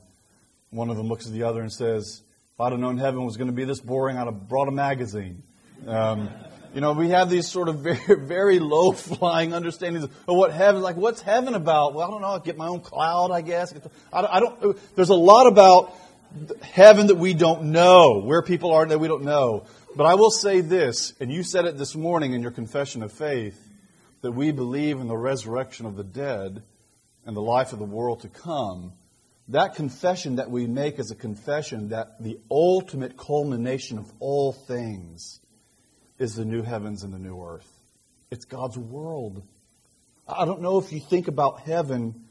one 0.71 0.89
of 0.89 0.97
them 0.97 1.07
looks 1.07 1.27
at 1.27 1.33
the 1.33 1.43
other 1.43 1.61
and 1.61 1.71
says, 1.73 2.23
If 2.55 2.61
I'd 2.61 2.73
have 2.73 2.81
known 2.81 2.97
heaven 2.99 3.25
was 3.25 3.37
going 3.37 3.49
to 3.49 3.53
be 3.53 3.65
this 3.65 3.81
boring, 3.81 4.17
I'd 4.17 4.27
have 4.27 4.49
brought 4.49 4.69
a 4.69 4.73
magazine. 4.73 5.43
Um, 5.87 6.31
You 6.73 6.81
know, 6.81 6.93
we 6.93 7.09
have 7.09 7.29
these 7.29 7.49
sort 7.49 7.69
of 7.69 7.81
very, 7.81 8.15
very 8.17 8.59
low 8.61 8.93
flying 8.93 9.53
understandings 9.53 10.05
of 10.05 10.13
what 10.27 10.53
heaven, 10.53 10.83
like 10.83 10.97
what's 10.97 11.21
heaven 11.21 11.55
about? 11.55 11.95
Well, 11.95 12.07
I 12.07 12.11
don't 12.11 12.23
know. 12.23 12.29
I 12.29 12.39
get 12.39 12.57
my 12.57 12.69
own 12.69 12.81
cloud, 12.81 13.33
I 13.33 13.41
guess. 13.41 13.75
I 14.13 14.41
don't, 14.41 14.79
there's 14.95 15.09
a 15.09 15.15
lot 15.15 15.47
about 15.49 15.97
heaven 16.63 17.09
that 17.09 17.17
we 17.17 17.35
don't 17.35 17.65
know, 17.73 18.21
where 18.21 18.41
people 18.41 18.73
are 18.73 18.87
that 18.87 19.01
we 19.01 19.09
don't 19.09 19.25
know. 19.25 19.65
But 19.97 20.05
I 20.05 20.15
will 20.15 20.31
say 20.31 20.61
this, 20.61 21.13
and 21.19 21.33
you 21.33 21.43
said 21.43 21.65
it 21.65 21.77
this 21.77 21.97
morning 21.97 22.35
in 22.35 22.43
your 22.43 22.53
confession 22.53 23.03
of 23.03 23.13
faith, 23.13 23.61
that 24.23 24.33
we 24.33 24.53
believe 24.53 24.99
in 25.01 25.09
the 25.09 25.17
resurrection 25.17 25.87
of 25.87 25.97
the 25.97 26.05
dead 26.05 26.63
and 27.25 27.37
the 27.37 27.43
life 27.43 27.73
of 27.73 27.79
the 27.79 27.85
world 27.85 28.21
to 28.21 28.29
come. 28.29 28.93
That 29.49 29.75
confession 29.75 30.37
that 30.37 30.51
we 30.51 30.67
make 30.67 30.99
is 30.99 31.11
a 31.11 31.17
confession 31.17 31.89
that 31.89 32.23
the 32.23 32.39
ultimate 32.51 33.17
culmination 33.17 33.99
of 33.99 34.11
all 34.21 34.53
things 34.53 35.41
is 36.19 36.35
the 36.35 36.45
new 36.45 36.63
heavens 36.63 37.03
and 37.03 37.13
the 37.13 37.19
new 37.19 37.43
earth. 37.43 37.69
It's 38.31 38.45
God's 38.45 38.79
world. 38.79 39.43
I 40.29 40.45
don't 40.45 40.61
know 40.61 40.79
if 40.79 40.93
you 40.93 41.01
think 41.01 41.27
about 41.27 41.61
heaven 41.61 42.27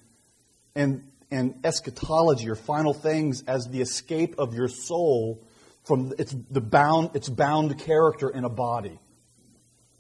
and, 0.76 1.12
and 1.30 1.60
eschatology 1.66 2.50
or 2.50 2.56
final 2.56 2.94
things 2.94 3.44
as 3.48 3.68
the 3.68 3.82
escape 3.82 4.36
of 4.38 4.54
your 4.54 4.70
soul 4.70 5.44
from 5.84 6.14
its, 6.18 6.36
the 6.52 6.62
bound, 6.62 7.16
its 7.16 7.28
bound 7.28 7.78
character 7.80 8.30
in 8.30 8.46
a 8.46 8.50
body. 8.50 9.00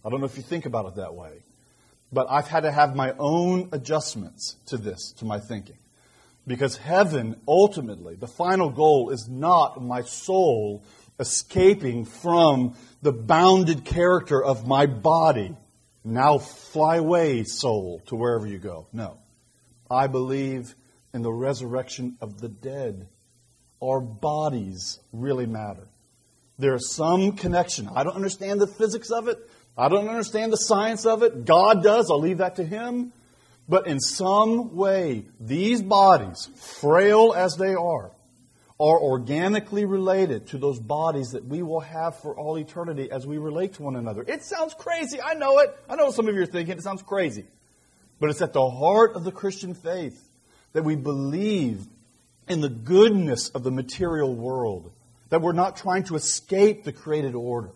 I 0.05 0.09
don't 0.09 0.21
know 0.21 0.27
if 0.27 0.37
you 0.37 0.43
think 0.43 0.65
about 0.65 0.85
it 0.85 0.95
that 0.95 1.15
way. 1.15 1.43
But 2.11 2.27
I've 2.29 2.47
had 2.47 2.61
to 2.61 2.71
have 2.71 2.95
my 2.95 3.13
own 3.19 3.69
adjustments 3.71 4.55
to 4.67 4.77
this, 4.77 5.13
to 5.17 5.25
my 5.25 5.39
thinking. 5.39 5.77
Because 6.47 6.77
heaven, 6.77 7.39
ultimately, 7.47 8.15
the 8.15 8.27
final 8.27 8.69
goal 8.69 9.11
is 9.11 9.27
not 9.29 9.83
my 9.83 10.01
soul 10.01 10.83
escaping 11.19 12.05
from 12.05 12.75
the 13.01 13.11
bounded 13.11 13.85
character 13.85 14.43
of 14.43 14.65
my 14.65 14.85
body. 14.85 15.55
Now 16.03 16.39
fly 16.39 16.95
away, 16.95 17.43
soul, 17.43 18.01
to 18.07 18.15
wherever 18.15 18.47
you 18.47 18.57
go. 18.57 18.87
No. 18.91 19.17
I 19.91 20.07
believe 20.07 20.73
in 21.13 21.21
the 21.21 21.31
resurrection 21.31 22.17
of 22.21 22.39
the 22.39 22.49
dead. 22.49 23.07
Our 23.83 23.99
bodies 23.99 24.99
really 25.11 25.45
matter. 25.45 25.87
There's 26.59 26.91
some 26.93 27.37
connection. 27.37 27.89
I 27.95 28.03
don't 28.03 28.15
understand 28.15 28.61
the 28.61 28.67
physics 28.67 29.09
of 29.09 29.27
it. 29.27 29.39
I 29.77 29.87
don't 29.87 30.09
understand 30.09 30.51
the 30.51 30.57
science 30.57 31.05
of 31.05 31.23
it. 31.23 31.45
God 31.45 31.81
does. 31.81 32.11
I'll 32.11 32.19
leave 32.19 32.39
that 32.39 32.57
to 32.57 32.65
Him. 32.65 33.13
But 33.69 33.87
in 33.87 33.99
some 33.99 34.75
way, 34.75 35.25
these 35.39 35.81
bodies, 35.81 36.49
frail 36.55 37.33
as 37.33 37.55
they 37.55 37.75
are, 37.75 38.11
are 38.79 38.99
organically 38.99 39.85
related 39.85 40.47
to 40.47 40.57
those 40.57 40.79
bodies 40.79 41.31
that 41.31 41.45
we 41.45 41.61
will 41.61 41.81
have 41.81 42.19
for 42.19 42.37
all 42.37 42.57
eternity 42.57 43.09
as 43.11 43.25
we 43.25 43.37
relate 43.37 43.73
to 43.75 43.83
one 43.83 43.95
another. 43.95 44.23
It 44.27 44.43
sounds 44.43 44.73
crazy. 44.73 45.21
I 45.21 45.35
know 45.35 45.59
it. 45.59 45.77
I 45.89 45.95
know 45.95 46.05
what 46.05 46.15
some 46.15 46.27
of 46.27 46.35
you 46.35 46.41
are 46.41 46.45
thinking. 46.45 46.77
It 46.77 46.83
sounds 46.83 47.03
crazy. 47.03 47.45
But 48.19 48.29
it's 48.31 48.41
at 48.41 48.53
the 48.53 48.69
heart 48.69 49.15
of 49.15 49.23
the 49.23 49.31
Christian 49.31 49.73
faith 49.73 50.29
that 50.73 50.83
we 50.83 50.95
believe 50.95 51.85
in 52.47 52.61
the 52.61 52.69
goodness 52.69 53.49
of 53.49 53.63
the 53.63 53.71
material 53.71 54.33
world, 54.33 54.91
that 55.29 55.41
we're 55.41 55.53
not 55.53 55.77
trying 55.77 56.03
to 56.05 56.15
escape 56.15 56.83
the 56.83 56.91
created 56.91 57.35
order, 57.35 57.71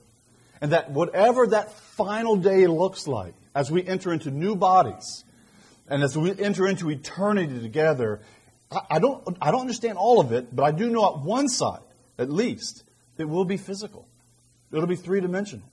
and 0.61 0.71
that 0.71 0.91
whatever 0.91 1.47
that 1.47 1.71
final 1.71 2.35
day 2.35 2.67
looks 2.67 3.07
like 3.07 3.33
as 3.55 3.69
we 3.69 3.85
enter 3.85 4.11
into 4.11 4.31
new 4.31 4.55
bodies 4.55 5.23
and 5.87 6.01
as 6.03 6.17
we 6.17 6.31
enter 6.39 6.67
into 6.67 6.89
eternity 6.89 7.59
together, 7.59 8.21
I 8.89 8.99
don't, 8.99 9.37
I 9.41 9.51
don't 9.51 9.61
understand 9.61 9.97
all 9.97 10.19
of 10.19 10.31
it, 10.31 10.55
but 10.55 10.63
I 10.63 10.71
do 10.71 10.89
know 10.89 11.13
at 11.13 11.19
one 11.19 11.47
side, 11.47 11.81
at 12.17 12.31
least, 12.31 12.83
it 13.17 13.25
will 13.25 13.45
be 13.45 13.57
physical. 13.57 14.07
It'll 14.71 14.87
be 14.87 14.95
three 14.95 15.21
dimensional. 15.21 15.69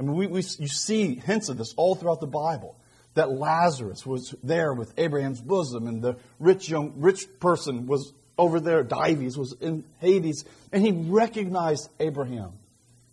I 0.00 0.02
mean, 0.02 0.16
we, 0.16 0.26
we, 0.26 0.40
you 0.40 0.68
see 0.68 1.14
hints 1.14 1.48
of 1.48 1.58
this 1.58 1.74
all 1.76 1.94
throughout 1.94 2.20
the 2.20 2.26
Bible. 2.26 2.76
That 3.14 3.30
Lazarus 3.30 4.06
was 4.06 4.34
there 4.42 4.72
with 4.72 4.94
Abraham's 4.96 5.40
bosom, 5.40 5.86
and 5.86 6.02
the 6.02 6.16
rich 6.40 6.68
young 6.68 6.94
rich 6.96 7.26
person 7.38 7.86
was 7.86 8.12
over 8.38 8.60
there. 8.60 8.82
Dives 8.82 9.36
was 9.36 9.54
in 9.60 9.84
Hades, 10.00 10.44
and 10.72 10.84
he 10.84 10.92
recognized 10.92 11.88
Abraham. 12.00 12.52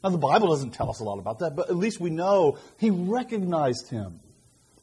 Now, 0.04 0.12
the 0.12 0.18
Bible 0.18 0.48
doesn't 0.50 0.72
tell 0.72 0.90
us 0.90 1.00
a 1.00 1.04
lot 1.04 1.20
about 1.20 1.40
that, 1.40 1.56
but 1.56 1.70
at 1.70 1.76
least 1.76 2.00
we 2.00 2.10
know 2.10 2.58
he 2.78 2.90
recognized 2.90 3.90
him. 3.90 4.22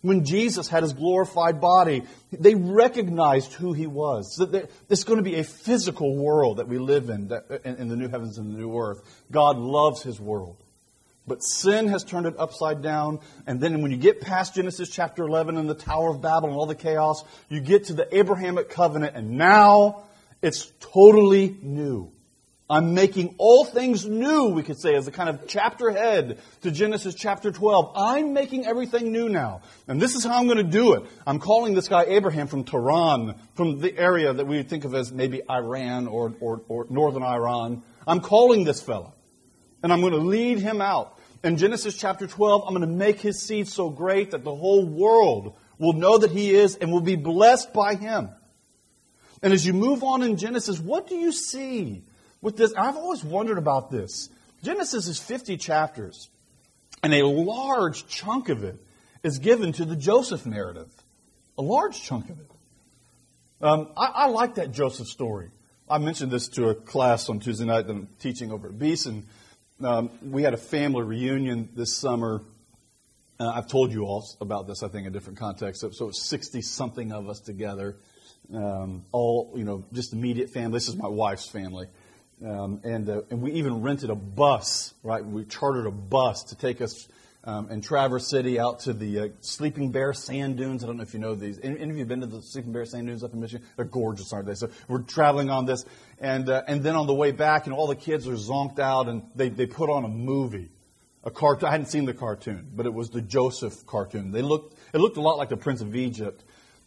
When 0.02 0.24
Jesus 0.24 0.68
had 0.68 0.82
his 0.82 0.92
glorified 0.92 1.60
body, 1.60 2.04
they 2.30 2.54
recognized 2.54 3.54
who 3.54 3.72
he 3.72 3.86
was. 3.86 4.40
It's 4.88 5.04
going 5.04 5.16
to 5.16 5.22
be 5.22 5.36
a 5.36 5.44
physical 5.44 6.14
world 6.14 6.58
that 6.58 6.68
we 6.68 6.78
live 6.78 7.08
in, 7.08 7.32
in 7.64 7.88
the 7.88 7.96
new 7.96 8.08
heavens 8.08 8.38
and 8.38 8.52
the 8.52 8.58
new 8.58 8.78
earth. 8.78 9.02
God 9.32 9.56
loves 9.56 10.02
his 10.02 10.20
world. 10.20 10.62
But 11.26 11.42
sin 11.42 11.88
has 11.88 12.04
turned 12.04 12.26
it 12.26 12.34
upside 12.38 12.82
down. 12.82 13.18
And 13.48 13.60
then 13.60 13.82
when 13.82 13.90
you 13.90 13.96
get 13.96 14.20
past 14.20 14.54
Genesis 14.54 14.88
chapter 14.90 15.24
11 15.24 15.56
and 15.56 15.68
the 15.68 15.74
Tower 15.74 16.10
of 16.10 16.20
Babel 16.20 16.50
and 16.50 16.56
all 16.56 16.66
the 16.66 16.76
chaos, 16.76 17.24
you 17.48 17.60
get 17.60 17.86
to 17.86 17.94
the 17.94 18.16
Abrahamic 18.16 18.70
covenant, 18.70 19.16
and 19.16 19.32
now 19.32 20.04
it's 20.42 20.72
totally 20.80 21.56
new. 21.62 22.12
I'm 22.68 22.94
making 22.94 23.36
all 23.38 23.64
things 23.64 24.06
new, 24.06 24.48
we 24.48 24.64
could 24.64 24.78
say, 24.78 24.96
as 24.96 25.06
a 25.06 25.12
kind 25.12 25.28
of 25.28 25.46
chapter 25.46 25.90
head 25.90 26.40
to 26.62 26.72
Genesis 26.72 27.14
chapter 27.14 27.52
12. 27.52 27.92
I'm 27.94 28.32
making 28.32 28.66
everything 28.66 29.12
new 29.12 29.28
now. 29.28 29.60
And 29.86 30.02
this 30.02 30.16
is 30.16 30.24
how 30.24 30.38
I'm 30.38 30.46
going 30.46 30.56
to 30.56 30.64
do 30.64 30.94
it. 30.94 31.04
I'm 31.24 31.38
calling 31.38 31.74
this 31.74 31.86
guy 31.86 32.04
Abraham 32.06 32.48
from 32.48 32.64
Tehran, 32.64 33.36
from 33.54 33.78
the 33.78 33.96
area 33.96 34.32
that 34.32 34.48
we 34.48 34.64
think 34.64 34.84
of 34.84 34.94
as 34.96 35.12
maybe 35.12 35.42
Iran 35.48 36.08
or, 36.08 36.34
or, 36.40 36.62
or 36.66 36.86
northern 36.90 37.22
Iran. 37.22 37.84
I'm 38.04 38.20
calling 38.20 38.64
this 38.64 38.82
fellow. 38.82 39.14
And 39.84 39.92
I'm 39.92 40.00
going 40.00 40.14
to 40.14 40.18
lead 40.18 40.58
him 40.58 40.80
out. 40.80 41.20
In 41.44 41.58
Genesis 41.58 41.96
chapter 41.96 42.26
12, 42.26 42.64
I'm 42.66 42.74
going 42.74 42.80
to 42.80 42.92
make 42.92 43.20
his 43.20 43.46
seed 43.46 43.68
so 43.68 43.90
great 43.90 44.32
that 44.32 44.42
the 44.42 44.54
whole 44.54 44.84
world 44.84 45.56
will 45.78 45.92
know 45.92 46.18
that 46.18 46.32
he 46.32 46.52
is 46.52 46.74
and 46.74 46.90
will 46.90 47.00
be 47.00 47.14
blessed 47.14 47.72
by 47.72 47.94
him. 47.94 48.30
And 49.46 49.54
as 49.54 49.64
you 49.64 49.74
move 49.74 50.02
on 50.02 50.24
in 50.24 50.36
Genesis, 50.36 50.80
what 50.80 51.06
do 51.06 51.14
you 51.14 51.30
see? 51.30 52.02
with 52.46 52.56
this, 52.56 52.72
I've 52.74 52.96
always 52.96 53.24
wondered 53.24 53.58
about 53.58 53.90
this. 53.90 54.28
Genesis 54.62 55.06
is 55.06 55.18
50 55.18 55.56
chapters, 55.56 56.30
and 57.02 57.14
a 57.14 57.26
large 57.26 58.06
chunk 58.06 58.48
of 58.48 58.64
it 58.64 58.76
is 59.22 59.38
given 59.38 59.72
to 59.74 59.84
the 59.84 59.96
Joseph 59.96 60.46
narrative. 60.46 60.88
A 61.58 61.62
large 61.62 62.02
chunk 62.02 62.28
of 62.30 62.38
it. 62.38 62.50
Um, 63.60 63.88
I, 63.96 64.06
I, 64.06 64.26
like 64.26 64.56
that 64.56 64.72
Joseph 64.72 65.06
story. 65.06 65.50
I 65.88 65.98
mentioned 65.98 66.30
this 66.30 66.48
to 66.48 66.68
a 66.68 66.74
class 66.74 67.28
on 67.28 67.40
Tuesday 67.40 67.64
night 67.64 67.86
that 67.86 67.92
I'm 67.92 68.08
teaching 68.18 68.52
over 68.52 68.68
at 68.68 68.78
Beeson. 68.78 69.26
Um, 69.82 70.10
we 70.22 70.42
had 70.42 70.54
a 70.54 70.58
family 70.58 71.02
reunion 71.02 71.70
this 71.74 71.96
summer. 71.96 72.42
Uh, 73.40 73.48
I've 73.48 73.68
told 73.68 73.92
you 73.92 74.04
all 74.04 74.24
about 74.40 74.66
this, 74.66 74.82
I 74.82 74.88
think, 74.88 75.06
in 75.06 75.12
different 75.12 75.38
contexts. 75.38 75.80
So, 75.80 75.90
so 75.90 76.08
it's 76.08 76.22
60 76.26 76.62
something 76.62 77.12
of 77.12 77.28
us 77.28 77.40
together. 77.40 77.96
Um, 78.54 79.04
all, 79.12 79.52
you 79.56 79.64
know, 79.64 79.84
just 79.92 80.12
immediate 80.12 80.50
family. 80.50 80.76
This 80.76 80.88
is 80.88 80.96
my 80.96 81.08
wife's 81.08 81.48
family. 81.48 81.86
Um, 82.44 82.80
and, 82.84 83.08
uh, 83.08 83.22
and 83.30 83.40
we 83.40 83.52
even 83.52 83.82
rented 83.82 84.10
a 84.10 84.14
bus, 84.14 84.94
right? 85.02 85.24
We 85.24 85.44
chartered 85.44 85.86
a 85.86 85.90
bus 85.90 86.44
to 86.44 86.56
take 86.56 86.80
us 86.80 87.08
um, 87.44 87.70
in 87.70 87.80
Traverse 87.80 88.28
City 88.28 88.58
out 88.58 88.80
to 88.80 88.92
the 88.92 89.20
uh, 89.20 89.28
Sleeping 89.40 89.90
Bear 89.90 90.12
Sand 90.12 90.56
Dunes. 90.56 90.82
I 90.82 90.88
don't 90.88 90.96
know 90.96 91.04
if 91.04 91.14
you 91.14 91.20
know 91.20 91.34
these. 91.34 91.60
Any, 91.62 91.78
any, 91.78 91.90
of 91.90 91.96
you 91.96 92.04
been 92.04 92.20
to 92.20 92.26
the 92.26 92.42
Sleeping 92.42 92.72
Bear 92.72 92.84
Sand 92.84 93.06
Dunes 93.06 93.22
up 93.22 93.32
in 93.32 93.40
Michigan? 93.40 93.66
They're 93.76 93.84
gorgeous, 93.84 94.32
aren't 94.32 94.48
they? 94.48 94.54
So 94.54 94.68
we're 94.88 95.02
traveling 95.02 95.48
on 95.48 95.64
this. 95.64 95.84
And, 96.18 96.48
uh, 96.48 96.62
and 96.66 96.82
then 96.82 96.96
on 96.96 97.06
the 97.06 97.14
way 97.14 97.30
back, 97.30 97.66
and 97.66 97.74
all 97.74 97.86
the 97.86 97.96
kids 97.96 98.26
are 98.26 98.32
zonked 98.32 98.80
out, 98.80 99.08
and 99.08 99.22
they, 99.34 99.48
they 99.48 99.66
put 99.66 99.88
on 99.88 100.04
a 100.04 100.08
movie. 100.08 100.70
A 101.24 101.30
cartoon. 101.30 101.68
I 101.68 101.72
hadn't 101.72 101.86
seen 101.86 102.04
the 102.04 102.14
cartoon, 102.14 102.70
but 102.72 102.86
it 102.86 102.94
was 102.94 103.10
the 103.10 103.20
Joseph 103.20 103.84
cartoon. 103.86 104.30
They 104.30 104.42
looked, 104.42 104.78
it 104.92 104.98
looked 104.98 105.16
a 105.16 105.20
lot 105.20 105.38
like 105.38 105.48
the 105.48 105.56
Prince 105.56 105.80
of 105.80 105.96
Egypt. 105.96 106.44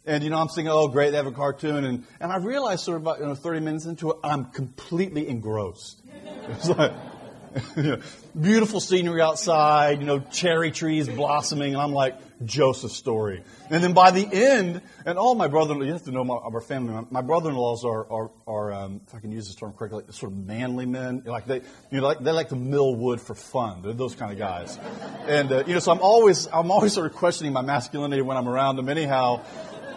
And, 0.09 0.23
you 0.23 0.31
know, 0.31 0.37
I'm 0.37 0.47
thinking, 0.47 0.71
oh, 0.71 0.87
great, 0.87 1.11
they 1.11 1.17
have 1.17 1.27
a 1.27 1.31
cartoon. 1.31 1.85
And, 1.85 2.03
and 2.19 2.31
I 2.31 2.37
realized 2.37 2.83
sort 2.83 2.97
of 2.97 3.03
about 3.03 3.19
you 3.19 3.27
know, 3.27 3.35
30 3.35 3.59
minutes 3.59 3.85
into 3.85 4.09
it, 4.09 4.17
I'm 4.23 4.45
completely 4.45 5.27
engrossed. 5.27 6.01
It's 6.49 6.67
like, 6.67 6.93
you 7.77 7.83
know, 7.83 8.01
beautiful 8.39 8.79
scenery 8.79 9.21
outside, 9.21 9.99
you 9.99 10.07
know, 10.07 10.19
cherry 10.19 10.71
trees 10.71 11.07
blossoming. 11.07 11.73
And 11.73 11.81
I'm 11.81 11.93
like, 11.93 12.17
Joseph's 12.43 12.95
story. 12.95 13.43
And 13.69 13.83
then 13.83 13.93
by 13.93 14.09
the 14.09 14.27
end, 14.31 14.81
and 15.05 15.19
all 15.19 15.35
my 15.35 15.47
brother 15.47 15.75
you 15.75 15.91
have 15.91 16.05
to 16.05 16.11
know 16.11 16.23
my, 16.23 16.35
our 16.35 16.59
family, 16.59 16.93
my, 16.93 17.05
my 17.11 17.21
brother 17.21 17.51
in 17.51 17.55
laws 17.55 17.85
are, 17.85 18.11
are, 18.11 18.31
are 18.47 18.73
um, 18.73 19.01
if 19.07 19.13
I 19.13 19.19
can 19.19 19.31
use 19.31 19.45
this 19.45 19.55
term 19.55 19.73
correctly, 19.73 20.03
like 20.03 20.13
sort 20.13 20.31
of 20.31 20.39
manly 20.39 20.87
men. 20.87 21.21
Like 21.23 21.45
they, 21.45 21.61
you 21.91 22.01
know, 22.01 22.07
like, 22.07 22.19
they 22.19 22.31
like 22.31 22.49
to 22.49 22.55
mill 22.55 22.95
wood 22.95 23.21
for 23.21 23.35
fun. 23.35 23.83
They're 23.83 23.93
those 23.93 24.15
kind 24.15 24.31
of 24.31 24.39
guys. 24.39 24.79
And, 25.27 25.51
uh, 25.51 25.63
you 25.67 25.73
know, 25.73 25.79
so 25.79 25.91
I'm 25.91 26.01
always, 26.01 26.47
I'm 26.47 26.71
always 26.71 26.93
sort 26.93 27.05
of 27.05 27.13
questioning 27.13 27.53
my 27.53 27.61
masculinity 27.61 28.23
when 28.23 28.37
I'm 28.37 28.47
around 28.47 28.77
them 28.77 28.89
anyhow. 28.89 29.43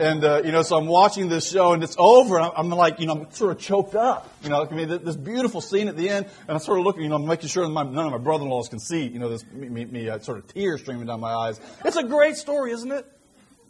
And, 0.02 0.24
uh, 0.24 0.42
you 0.44 0.50
know, 0.50 0.62
so 0.62 0.76
I'm 0.76 0.88
watching 0.88 1.28
this 1.28 1.48
show 1.48 1.74
and 1.74 1.84
it's 1.84 1.94
over 1.96 2.36
and 2.36 2.50
I'm, 2.56 2.70
like, 2.70 2.98
you 2.98 3.06
know, 3.06 3.12
I'm 3.12 3.30
sort 3.30 3.52
of 3.52 3.62
choked 3.62 3.94
up. 3.94 4.28
You 4.42 4.48
know, 4.48 4.66
I 4.68 4.74
mean, 4.74 4.88
this 4.88 5.14
beautiful 5.14 5.60
scene 5.60 5.86
at 5.86 5.96
the 5.96 6.08
end 6.08 6.26
and 6.26 6.50
I'm 6.50 6.58
sort 6.58 6.80
of 6.80 6.84
looking, 6.84 7.04
you 7.04 7.08
know, 7.08 7.14
I'm 7.14 7.24
making 7.24 7.50
sure 7.50 7.68
my, 7.68 7.84
none 7.84 8.06
of 8.06 8.10
my 8.10 8.18
brother-in-laws 8.18 8.68
can 8.68 8.80
see, 8.80 9.06
you 9.06 9.20
know, 9.20 9.28
this, 9.28 9.44
me, 9.52 9.84
me 9.84 10.08
uh, 10.08 10.18
sort 10.18 10.38
of 10.38 10.48
tears 10.48 10.80
streaming 10.80 11.06
down 11.06 11.20
my 11.20 11.32
eyes. 11.32 11.60
It's 11.84 11.94
a 11.94 12.02
great 12.02 12.34
story, 12.34 12.72
isn't 12.72 12.90
it? 12.90 13.06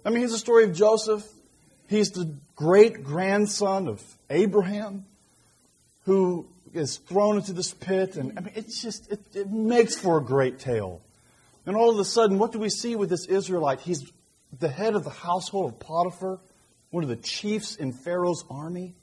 I 0.07 0.09
mean, 0.11 0.23
he's 0.23 0.33
the 0.33 0.39
story 0.39 0.65
of 0.65 0.73
Joseph. 0.73 1.23
He's 1.87 2.13
the 2.13 2.35
great 2.57 3.05
grandson 3.05 3.87
of 3.87 4.03
Abraham 4.31 5.05
who 6.07 6.47
is 6.73 6.97
thrown 6.97 7.37
into 7.37 7.53
this 7.53 7.75
pit. 7.75 8.17
And 8.17 8.39
I 8.39 8.41
mean, 8.41 8.55
it's 8.57 8.81
just, 8.81 9.13
it, 9.13 9.21
it 9.35 9.51
makes 9.51 9.97
for 9.97 10.17
a 10.17 10.23
great 10.23 10.59
tale. 10.59 11.03
And 11.67 11.77
all 11.77 11.91
of 11.91 11.99
a 11.99 12.07
sudden, 12.07 12.39
what 12.39 12.53
do 12.53 12.59
we 12.59 12.71
see 12.71 12.97
with 12.97 13.11
this 13.11 13.27
Israelite? 13.27 13.81
He's 13.81 14.11
the 14.59 14.69
head 14.69 14.95
of 14.95 15.05
the 15.05 15.11
household 15.11 15.73
of 15.73 15.79
Potiphar, 15.81 16.41
one 16.91 17.03
of 17.03 17.09
the 17.09 17.17
chiefs 17.17 17.77
in 17.77 17.93
Pharaoh's 17.93 18.45
army. 18.51 18.95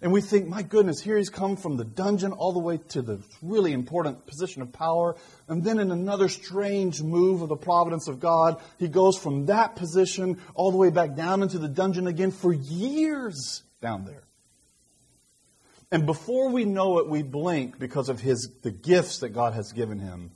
And 0.00 0.12
we 0.12 0.20
think, 0.20 0.46
my 0.46 0.62
goodness, 0.62 1.00
here 1.00 1.16
he's 1.16 1.28
come 1.28 1.56
from 1.56 1.76
the 1.76 1.84
dungeon 1.84 2.30
all 2.32 2.52
the 2.52 2.60
way 2.60 2.78
to 2.90 3.02
the 3.02 3.20
really 3.42 3.72
important 3.72 4.26
position 4.26 4.62
of 4.62 4.72
power. 4.72 5.16
And 5.48 5.64
then 5.64 5.80
in 5.80 5.90
another 5.90 6.28
strange 6.28 7.02
move 7.02 7.42
of 7.42 7.48
the 7.48 7.56
providence 7.56 8.06
of 8.06 8.20
God, 8.20 8.60
he 8.78 8.86
goes 8.86 9.18
from 9.18 9.46
that 9.46 9.74
position 9.74 10.40
all 10.54 10.70
the 10.70 10.76
way 10.76 10.90
back 10.90 11.16
down 11.16 11.42
into 11.42 11.58
the 11.58 11.68
dungeon 11.68 12.06
again 12.06 12.30
for 12.30 12.52
years 12.52 13.62
down 13.82 14.04
there. 14.04 14.22
And 15.90 16.06
before 16.06 16.50
we 16.50 16.64
know 16.64 16.98
it, 16.98 17.08
we 17.08 17.22
blink 17.22 17.78
because 17.78 18.08
of 18.08 18.20
his, 18.20 18.50
the 18.62 18.70
gifts 18.70 19.20
that 19.20 19.30
God 19.30 19.54
has 19.54 19.72
given 19.72 19.98
him. 19.98 20.30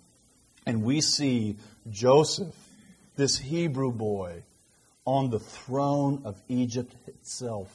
And 0.67 0.83
we 0.83 1.01
see 1.01 1.57
Joseph, 1.89 2.55
this 3.17 3.39
Hebrew 3.39 3.93
boy, 3.93 4.43
on 5.05 5.31
the 5.31 5.41
throne 5.41 6.23
of 6.25 6.41
Egypt 6.49 6.95
itself 7.07 7.69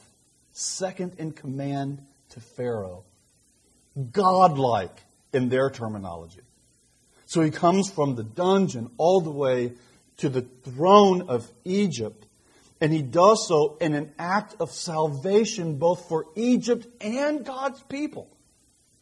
second 0.52 1.14
in 1.18 1.32
command 1.32 2.02
to 2.30 2.40
Pharaoh, 2.40 3.04
godlike 4.12 4.96
in 5.32 5.48
their 5.48 5.70
terminology. 5.70 6.40
So 7.26 7.42
he 7.42 7.50
comes 7.50 7.90
from 7.90 8.16
the 8.16 8.24
dungeon 8.24 8.90
all 8.96 9.20
the 9.20 9.30
way 9.30 9.74
to 10.18 10.28
the 10.28 10.42
throne 10.42 11.28
of 11.28 11.48
Egypt, 11.64 12.26
and 12.80 12.92
he 12.92 13.02
does 13.02 13.46
so 13.46 13.76
in 13.80 13.94
an 13.94 14.12
act 14.18 14.56
of 14.58 14.72
salvation 14.72 15.78
both 15.78 16.08
for 16.08 16.26
Egypt 16.34 16.86
and 17.00 17.44
God's 17.44 17.82
people. 17.82 18.28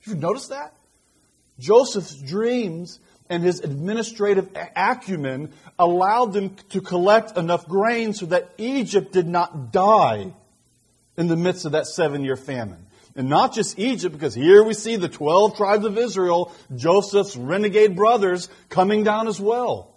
You 0.02 0.14
notice 0.14 0.49
that? 0.49 0.75
Joseph's 1.59 2.14
dreams 2.14 2.99
and 3.28 3.42
his 3.42 3.61
administrative 3.61 4.49
acumen 4.75 5.52
allowed 5.78 6.33
them 6.33 6.54
to 6.71 6.80
collect 6.80 7.37
enough 7.37 7.66
grain 7.68 8.12
so 8.12 8.26
that 8.26 8.52
Egypt 8.59 9.12
did 9.12 9.26
not 9.26 9.73
die 9.73 10.33
in 11.16 11.28
the 11.28 11.37
midst 11.37 11.64
of 11.64 11.73
that 11.73 11.87
seven 11.87 12.25
year 12.25 12.37
famine. 12.37 12.87
And 13.14 13.30
not 13.30 13.54
just 13.54 13.78
Egypt, 13.78 14.14
because 14.14 14.35
here 14.35 14.62
we 14.62 14.75
see 14.75 14.97
the 14.97 15.09
12 15.09 15.56
tribes 15.56 15.87
of 15.87 15.97
Israel, 15.97 16.52
Joseph's 16.75 17.35
renegade 17.35 17.97
brothers, 17.97 18.50
coming 18.68 19.04
down 19.04 19.26
as 19.26 19.40
well. 19.40 19.97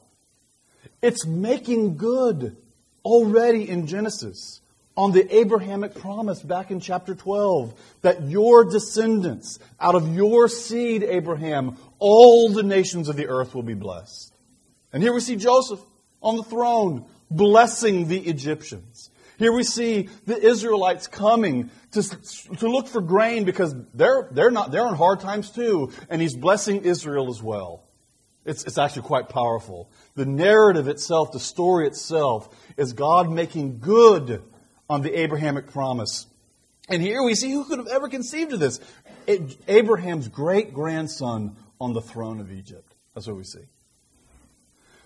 It's 1.02 1.26
making 1.26 1.98
good 1.98 2.56
already 3.04 3.70
in 3.70 3.88
Genesis 3.88 4.62
on 5.00 5.14
the 5.14 5.34
Abrahamic 5.34 5.96
promise 5.96 6.42
back 6.42 6.72
in 6.72 6.82
chapter 6.82 7.16
12 7.16 7.74
that 8.02 8.24
your 8.24 8.66
descendants, 8.66 9.58
out 9.80 9.96
of 9.96 10.14
your 10.14 10.50
seed, 10.50 11.04
Abraham, 11.04 11.78
all 12.00 12.50
the 12.50 12.64
nations 12.64 13.08
of 13.08 13.16
the 13.16 13.28
earth 13.28 13.56
will 13.56 13.64
be 13.64 13.76
blessed. 13.76 14.36
And 14.92 15.02
here 15.02 15.14
we 15.14 15.22
see 15.22 15.38
Joseph 15.38 15.80
on 16.22 16.36
the 16.36 16.44
throne 16.44 17.06
blessing 17.32 18.10
the 18.10 18.20
Egyptians. 18.20 19.10
Here 19.38 19.54
we 19.54 19.64
see 19.64 20.10
the 20.26 20.38
Israelites 20.38 21.08
coming 21.08 21.72
to, 21.92 22.04
to 22.58 22.70
look 22.70 22.88
for 22.88 23.00
grain 23.00 23.46
because 23.46 23.74
they're, 23.94 24.28
they're, 24.32 24.52
not, 24.52 24.74
they're 24.74 24.90
in 24.90 24.96
hard 24.96 25.22
times 25.22 25.50
too, 25.50 25.94
and 26.10 26.22
he's 26.22 26.36
blessing 26.36 26.84
Israel 26.84 27.30
as 27.30 27.42
well. 27.42 27.86
It's, 28.44 28.66
it's 28.66 28.78
actually 28.78 29.04
quite 29.04 29.30
powerful. 29.30 29.90
The 30.16 30.26
narrative 30.26 30.90
itself, 30.90 31.32
the 31.32 31.40
story 31.40 31.88
itself, 31.88 32.50
is 32.76 32.92
God 32.92 33.32
making 33.32 33.80
good 33.80 34.44
on 34.90 35.02
the 35.02 35.20
Abrahamic 35.20 35.72
promise. 35.72 36.26
And 36.90 37.02
here 37.02 37.22
we 37.22 37.36
see 37.36 37.52
who 37.52 37.66
could 37.66 37.78
have 37.78 37.88
ever 37.88 38.10
conceived 38.10 38.54
of 38.54 38.60
this? 38.60 38.80
It, 39.28 39.58
Abraham's 39.68 40.28
great 40.28 40.74
grandson 40.74 41.56
on 41.80 41.94
the 41.94 42.02
throne 42.02 42.40
of 42.40 42.52
Egypt. 42.52 42.96
That's 43.14 43.28
what 43.28 43.38
we 43.38 43.44
see. 43.44 43.68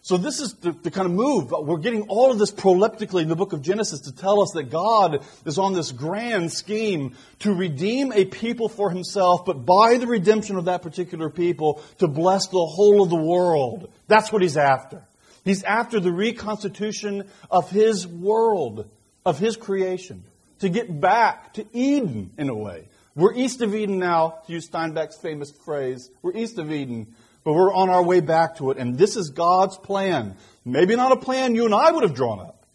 So 0.02 0.18
this 0.18 0.42
is 0.42 0.56
the, 0.56 0.74
the, 0.74 0.92
kind 0.92 1.06
of 1.06 1.14
move. 1.14 1.52
We're 1.52 1.78
getting 1.78 2.04
all 2.10 2.30
of 2.30 2.38
this 2.38 2.52
proleptically 2.52 3.22
in 3.22 3.30
the 3.30 3.38
book 3.38 3.54
of 3.54 3.62
Genesis 3.62 4.02
to 4.02 4.14
tell 4.14 4.42
us 4.42 4.52
that 4.54 4.70
God 4.70 5.24
is 5.46 5.58
on 5.58 5.72
this 5.72 5.94
grand 5.94 6.52
scheme 6.52 7.16
to 7.40 7.54
redeem 7.54 8.12
a 8.12 8.26
people 8.26 8.68
for 8.68 8.90
himself, 8.90 9.46
but 9.46 9.66
by 9.66 9.98
the 9.98 10.08
redemption 10.08 10.58
of 10.58 10.66
that 10.66 10.82
particular 10.82 11.30
people, 11.30 11.82
to 12.00 12.10
bless 12.10 12.48
the 12.48 12.66
whole 12.66 13.02
of 13.02 13.10
the 13.10 13.16
world. 13.16 13.94
That's 14.08 14.30
what 14.30 14.42
he's 14.42 14.58
after. 14.58 15.08
He's 15.46 15.64
after 15.64 16.02
the 16.02 16.12
reconstitution 16.12 17.30
of 17.50 17.70
his 17.70 18.06
world, 18.06 18.90
of 19.26 19.40
his 19.40 19.58
creation, 19.58 20.24
to 20.60 20.70
get 20.70 21.00
back 21.00 21.54
to 21.54 21.66
Eden 21.74 22.32
in 22.38 22.50
a 22.50 22.56
way. 22.56 22.88
We're 23.16 23.34
east 23.34 23.62
of 23.62 23.76
Eden 23.76 24.00
now, 24.00 24.40
to 24.46 24.54
use 24.54 24.70
Steinbeck's 24.70 25.18
famous 25.18 25.52
phrase. 25.52 26.10
We're 26.22 26.36
east 26.36 26.58
of 26.58 26.72
Eden. 26.72 27.16
But 27.44 27.54
we're 27.54 27.74
on 27.74 27.90
our 27.90 28.04
way 28.04 28.22
back 28.22 28.58
to 28.58 28.72
it, 28.72 28.78
and 28.78 28.98
this 28.98 29.18
is 29.18 29.30
God's 29.30 29.78
plan. 29.78 30.38
Maybe 30.64 30.96
not 30.96 31.12
a 31.12 31.18
plan 31.18 31.56
you 31.56 31.66
and 31.66 31.76
I 31.76 31.92
would 31.92 32.04
have 32.04 32.16
drawn 32.16 32.40
up. 32.40 32.66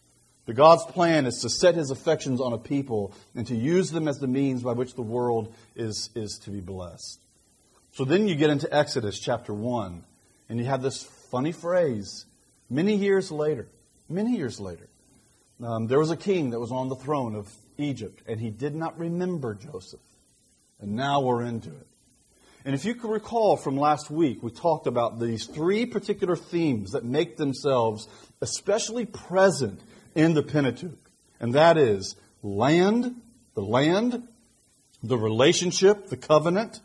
But 0.45 0.57
God's 0.57 0.85
plan 0.85 1.27
is 1.27 1.41
to 1.41 1.51
set 1.51 1.75
his 1.75 1.91
affections 1.91 2.41
on 2.41 2.53
a 2.53 2.59
people 2.59 3.13
and 3.35 3.47
to 3.49 3.55
use 3.55 3.91
them 3.91 4.09
as 4.09 4.19
the 4.19 4.27
means 4.27 4.63
by 4.63 4.73
which 4.73 4.95
the 4.95 5.03
world 5.03 5.55
is, 5.77 6.11
is 6.15 6.39
to 6.45 6.51
be 6.51 6.61
blessed. 6.61 7.21
So 7.93 8.05
then 8.05 8.29
you 8.29 8.35
get 8.35 8.51
into 8.51 8.75
Exodus 8.75 9.19
chapter 9.19 9.53
1, 9.53 10.05
and 10.49 10.59
you 10.59 10.65
have 10.67 10.83
this 10.83 11.03
funny 11.03 11.53
phrase 11.53 12.27
many 12.71 12.95
years 12.95 13.31
later. 13.31 13.69
Many 14.09 14.37
years 14.37 14.61
later. 14.61 14.89
Um, 15.63 15.87
there 15.87 15.99
was 15.99 16.11
a 16.11 16.17
king 16.17 16.51
that 16.51 16.61
was 16.61 16.71
on 16.71 16.89
the 16.89 16.97
throne 16.97 17.35
of 17.35 17.53
Egypt, 17.77 18.23
and 18.27 18.41
he 18.41 18.51
did 18.51 18.75
not 18.75 18.99
remember 18.99 19.55
Joseph. 19.55 20.01
And 20.81 20.95
now 20.95 21.21
we're 21.21 21.43
into 21.43 21.71
it. 21.71 21.87
And 22.65 22.75
if 22.75 22.85
you 22.85 22.95
can 22.95 23.11
recall 23.11 23.57
from 23.57 23.77
last 23.77 24.11
week, 24.11 24.43
we 24.43 24.51
talked 24.51 24.87
about 24.87 25.19
these 25.19 25.47
three 25.47 25.87
particular 25.87 26.37
themes 26.37 26.93
that 26.93 27.05
make 27.05 27.37
themselves 27.37 28.07
especially 28.41 29.07
present 29.07 29.81
in 30.15 30.35
the 30.35 30.43
Pentateuch. 30.43 31.11
And 31.41 31.55
that 31.55 31.77
is 31.77 32.15
land, 32.43 33.17
the 33.55 33.63
land, 33.63 34.29
the 35.03 35.19
relationship, 35.19 36.09
the 36.09 36.17
covenant, 36.17 36.81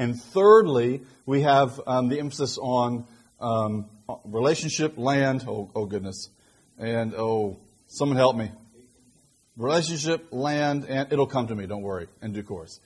and 0.00 0.18
thirdly, 0.18 1.02
we 1.26 1.42
have 1.42 1.78
um, 1.86 2.08
the 2.08 2.20
emphasis 2.20 2.56
on 2.56 3.06
um, 3.38 3.84
relationship, 4.24 4.96
land, 4.96 5.44
oh, 5.46 5.70
oh 5.74 5.84
goodness, 5.84 6.30
and 6.78 7.14
oh, 7.14 7.58
someone 7.90 8.16
help 8.16 8.36
me. 8.36 8.50
Relationship, 9.56 10.28
land, 10.30 10.86
and 10.88 11.12
it'll 11.12 11.26
come 11.26 11.48
to 11.48 11.54
me, 11.54 11.66
don't 11.66 11.82
worry, 11.82 12.06
in 12.22 12.32
due 12.32 12.42
course. 12.42 12.80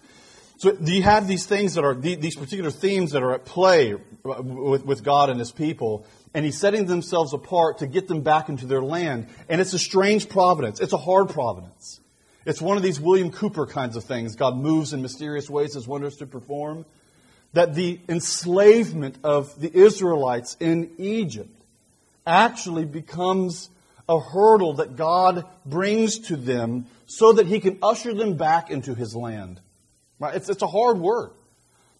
So 0.57 0.73
do 0.73 0.93
you 0.93 1.03
have 1.03 1.29
these 1.29 1.47
things 1.47 1.75
that 1.75 1.85
are, 1.85 1.95
these 1.95 2.37
particular 2.37 2.71
themes 2.71 3.13
that 3.13 3.23
are 3.23 3.35
at 3.35 3.45
play 3.45 3.95
with, 4.25 4.85
with 4.85 5.05
God 5.05 5.31
and 5.31 5.39
His 5.39 5.53
people, 5.53 6.07
and 6.33 6.45
He's 6.45 6.59
setting 6.59 6.87
themselves 6.87 7.33
apart 7.35 7.79
to 7.79 7.87
get 7.87 8.09
them 8.09 8.23
back 8.23 8.49
into 8.49 8.67
their 8.67 8.83
land. 8.83 9.29
And 9.49 9.61
it's 9.61 9.73
a 9.75 9.79
strange 9.79 10.29
providence. 10.29 10.81
It's 10.81 10.93
a 10.93 10.99
hard 10.99 11.29
providence. 11.29 12.01
It's 12.47 12.63
one 12.63 12.77
of 12.77 12.83
these 12.83 13.01
William 13.01 13.31
Cowper 13.31 13.67
kinds 13.67 13.97
of 13.97 14.05
things. 14.05 14.37
God 14.37 14.57
moves 14.57 14.93
in 14.93 15.03
mysterious 15.03 15.51
ways, 15.51 15.75
His 15.75 15.87
wonders 15.87 16.17
to 16.17 16.27
perform. 16.27 16.87
That 17.53 17.75
the 17.75 18.01
enslavement 18.09 19.19
of 19.23 19.61
the 19.61 19.73
Israelites 19.73 20.57
in 20.61 20.91
Egypt 20.99 21.63
actually 22.27 22.85
becomes 22.85 23.71
a 24.09 24.19
hurdle 24.19 24.75
that 24.75 24.97
God 24.97 25.47
brings 25.65 26.19
to 26.29 26.37
them 26.37 26.87
so 27.07 27.33
that 27.35 27.47
He 27.47 27.61
can 27.61 27.79
usher 27.83 28.15
them 28.15 28.37
back 28.37 28.71
into 28.71 28.95
His 28.95 29.15
land. 29.15 29.61
Right? 30.19 30.35
It's, 30.35 30.49
it's 30.49 30.63
a 30.63 30.67
hard 30.67 30.99
word. 30.99 31.31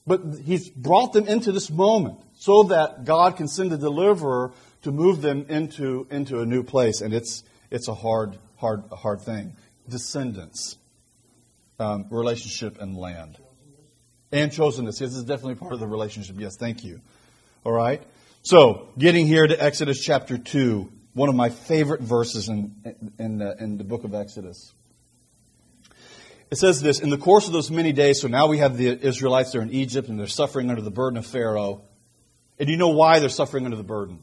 But 0.07 0.21
he's 0.45 0.69
brought 0.69 1.13
them 1.13 1.27
into 1.27 1.51
this 1.53 1.71
moment 1.71 2.19
so 2.35 2.65
that 2.65 3.05
God 3.05 3.37
can 3.37 3.49
send 3.49 3.73
a 3.73 3.79
deliverer 3.79 4.53
to 4.83 4.93
move 4.93 5.23
them 5.23 5.47
into, 5.49 6.07
into 6.11 6.41
a 6.41 6.47
new 6.47 6.63
place. 6.63 7.01
And 7.01 7.15
it's, 7.15 7.43
it's 7.71 7.89
a 7.89 7.95
hard, 7.95 8.39
hard, 8.57 8.85
hard 8.93 9.23
thing. 9.23 9.55
Descendants, 9.89 10.77
um, 11.79 12.07
relationship, 12.11 12.81
and 12.81 12.97
land. 12.97 13.39
And 14.31 14.51
chosenness. 14.51 15.01
Yes, 15.01 15.11
this 15.11 15.15
is 15.15 15.25
definitely 15.25 15.55
part 15.55 15.73
of 15.73 15.81
the 15.81 15.87
relationship. 15.87 16.37
Yes, 16.39 16.57
thank 16.59 16.85
you. 16.85 17.01
All 17.65 17.73
right? 17.73 18.03
So, 18.43 18.89
getting 18.99 19.27
here 19.27 19.47
to 19.47 19.63
Exodus 19.63 20.03
chapter 20.03 20.37
2, 20.37 20.91
one 21.15 21.29
of 21.29 21.35
my 21.35 21.49
favorite 21.49 22.01
verses 22.01 22.49
in, 22.49 22.75
in, 23.19 23.39
the, 23.39 23.57
in 23.59 23.79
the 23.79 23.85
book 23.85 24.05
of 24.05 24.15
Exodus. 24.15 24.75
It 26.51 26.59
says 26.59 26.83
this 26.83 27.01
In 27.01 27.11
the 27.11 27.19
course 27.19 27.47
of 27.47 27.53
those 27.53 27.71
many 27.71 27.93
days, 27.93 28.21
so 28.21 28.29
now 28.29 28.49
we 28.49 28.59
have 28.59 28.77
the 28.77 28.89
Israelites, 28.89 29.53
they're 29.53 29.63
in 29.63 29.73
Egypt 29.73 30.09
and 30.09 30.19
they're 30.19 30.27
suffering 30.27 30.71
under 30.71 30.83
the 30.83 30.91
burden 30.91 31.17
of 31.17 31.27
Pharaoh. 31.27 31.83
And 32.59 32.69
you 32.69 32.77
know 32.77 32.91
why 32.91 33.19
they're 33.19 33.29
suffering 33.29 33.65
under 33.65 33.77
the 33.77 33.83
burden? 33.85 34.23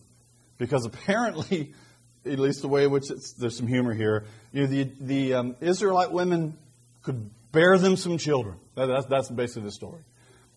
Because 0.58 0.86
apparently, 0.86 1.73
at 2.25 2.39
least 2.39 2.62
the 2.62 2.67
way 2.67 2.86
in 2.86 2.91
which 2.91 3.06
there's 3.38 3.58
some 3.58 3.67
humor 3.67 3.93
here, 3.93 4.25
you 4.54 4.62
know, 4.62 4.67
the, 4.67 4.91
the 4.99 5.34
um, 5.34 5.56
Israelite 5.60 6.12
women 6.12 6.58
could 7.01 7.32
bear 7.51 7.77
them 7.77 7.97
some 7.97 8.17
children. 8.17 8.58
That, 8.75 8.86
that's, 8.86 9.06
that's 9.08 9.30
basically 9.30 9.63
the 9.63 9.71
story. 9.71 10.01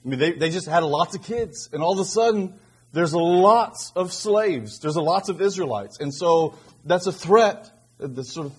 I 0.04 0.08
mean, 0.08 0.18
they, 0.18 0.32
they 0.32 0.50
just 0.50 0.66
had 0.68 0.82
lots 0.82 1.14
of 1.16 1.22
kids, 1.22 1.70
and 1.72 1.82
all 1.82 1.92
of 1.92 1.98
a 1.98 2.04
sudden, 2.04 2.54
there's 2.94 3.12
lots 3.12 3.92
of 3.96 4.12
slaves. 4.12 4.78
There's 4.78 4.96
lots 4.96 5.28
of 5.28 5.42
Israelites. 5.42 5.98
And 5.98 6.14
so 6.14 6.56
that's 6.84 7.06
a 7.06 7.12
threat, 7.12 7.70
the 7.98 8.22
sort 8.22 8.46
of 8.46 8.52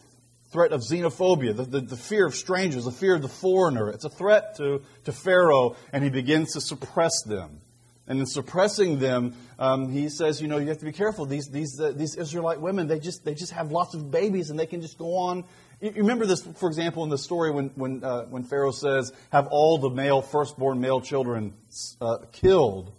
threat 0.51 0.73
of 0.73 0.81
xenophobia, 0.81 1.55
the, 1.55 1.63
the, 1.63 1.81
the, 1.81 1.97
fear 1.97 2.25
of 2.25 2.35
strangers, 2.35 2.85
the 2.85 2.91
fear 2.91 3.15
of 3.15 3.21
the 3.21 3.29
foreigner. 3.29 3.89
It's 3.89 4.05
a 4.05 4.09
threat 4.09 4.57
to, 4.57 4.81
to 5.05 5.11
Pharaoh, 5.11 5.77
and 5.93 6.03
he 6.03 6.09
begins 6.09 6.53
to 6.53 6.61
suppress 6.61 7.23
them. 7.23 7.61
And 8.07 8.19
in 8.19 8.25
suppressing 8.25 8.99
them, 8.99 9.35
um, 9.57 9.91
he 9.91 10.09
says, 10.09 10.41
you 10.41 10.47
know, 10.47 10.57
you 10.57 10.67
have 10.67 10.79
to 10.79 10.85
be 10.85 10.91
careful. 10.91 11.25
These, 11.25 11.49
these, 11.49 11.79
uh, 11.79 11.93
these 11.95 12.15
Israelite 12.15 12.61
women, 12.61 12.87
they 12.87 12.99
just, 12.99 13.25
they 13.25 13.33
just 13.33 13.53
have 13.53 13.71
lots 13.71 13.95
of 13.95 14.11
babies 14.11 14.49
and 14.49 14.59
they 14.59 14.67
can 14.67 14.81
just 14.81 14.97
go 14.97 15.15
on. 15.15 15.45
You 15.81 15.91
remember 15.95 16.25
this, 16.25 16.45
for 16.57 16.67
example, 16.67 17.03
in 17.03 17.09
the 17.09 17.17
story 17.17 17.51
when, 17.51 17.69
when, 17.75 18.03
uh, 18.03 18.25
when 18.25 18.43
Pharaoh 18.43 18.71
says, 18.71 19.11
have 19.31 19.47
all 19.47 19.77
the 19.77 19.89
male, 19.89 20.21
firstborn 20.21 20.81
male 20.81 21.01
children 21.01 21.53
uh, 21.99 22.17
killed. 22.31 22.93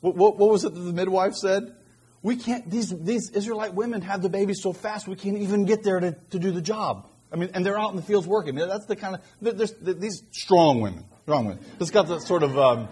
What, 0.00 0.16
what, 0.16 0.38
what 0.38 0.50
was 0.50 0.64
it 0.64 0.74
that 0.74 0.80
the 0.80 0.92
midwife 0.92 1.34
said? 1.34 1.74
We 2.22 2.36
can't, 2.36 2.70
these, 2.70 2.90
these 2.90 3.30
Israelite 3.30 3.74
women 3.74 4.02
have 4.02 4.22
the 4.22 4.28
babies 4.28 4.62
so 4.62 4.72
fast 4.72 5.08
we 5.08 5.16
can't 5.16 5.38
even 5.38 5.64
get 5.64 5.82
there 5.82 6.00
to, 6.00 6.12
to 6.30 6.38
do 6.38 6.50
the 6.50 6.60
job. 6.60 7.08
I 7.32 7.36
mean, 7.36 7.50
and 7.54 7.64
they're 7.64 7.78
out 7.78 7.90
in 7.90 7.96
the 7.96 8.02
fields 8.02 8.26
working. 8.26 8.56
That's 8.56 8.86
the 8.86 8.96
kind 8.96 9.16
of, 9.16 10.00
these 10.00 10.22
strong 10.32 10.80
women, 10.80 11.04
strong 11.22 11.46
women. 11.46 11.64
It's 11.80 11.90
got 11.90 12.08
that 12.08 12.22
sort 12.22 12.42
of, 12.42 12.58
um, 12.58 12.88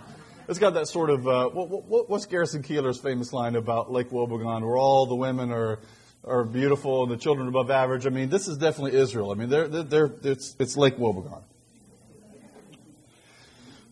it's 0.48 0.58
got 0.58 0.74
that 0.74 0.88
sort 0.88 1.10
of, 1.10 1.26
uh, 1.26 1.48
what, 1.48 1.68
what, 1.68 2.08
what's 2.08 2.26
Garrison 2.26 2.62
Keillor's 2.62 2.98
famous 2.98 3.32
line 3.32 3.56
about 3.56 3.90
Lake 3.90 4.10
Wobegon, 4.10 4.62
where 4.62 4.76
all 4.76 5.06
the 5.06 5.16
women 5.16 5.50
are, 5.50 5.80
are 6.24 6.44
beautiful 6.44 7.02
and 7.02 7.12
the 7.12 7.16
children 7.16 7.48
above 7.48 7.70
average? 7.70 8.06
I 8.06 8.10
mean, 8.10 8.30
this 8.30 8.48
is 8.48 8.56
definitely 8.56 8.98
Israel. 8.98 9.30
I 9.30 9.34
mean, 9.34 9.50
they're, 9.50 9.68
they're, 9.68 9.82
they're 9.82 10.12
it's, 10.22 10.56
it's 10.58 10.76
Lake 10.76 10.96
Wobegon. 10.96 11.42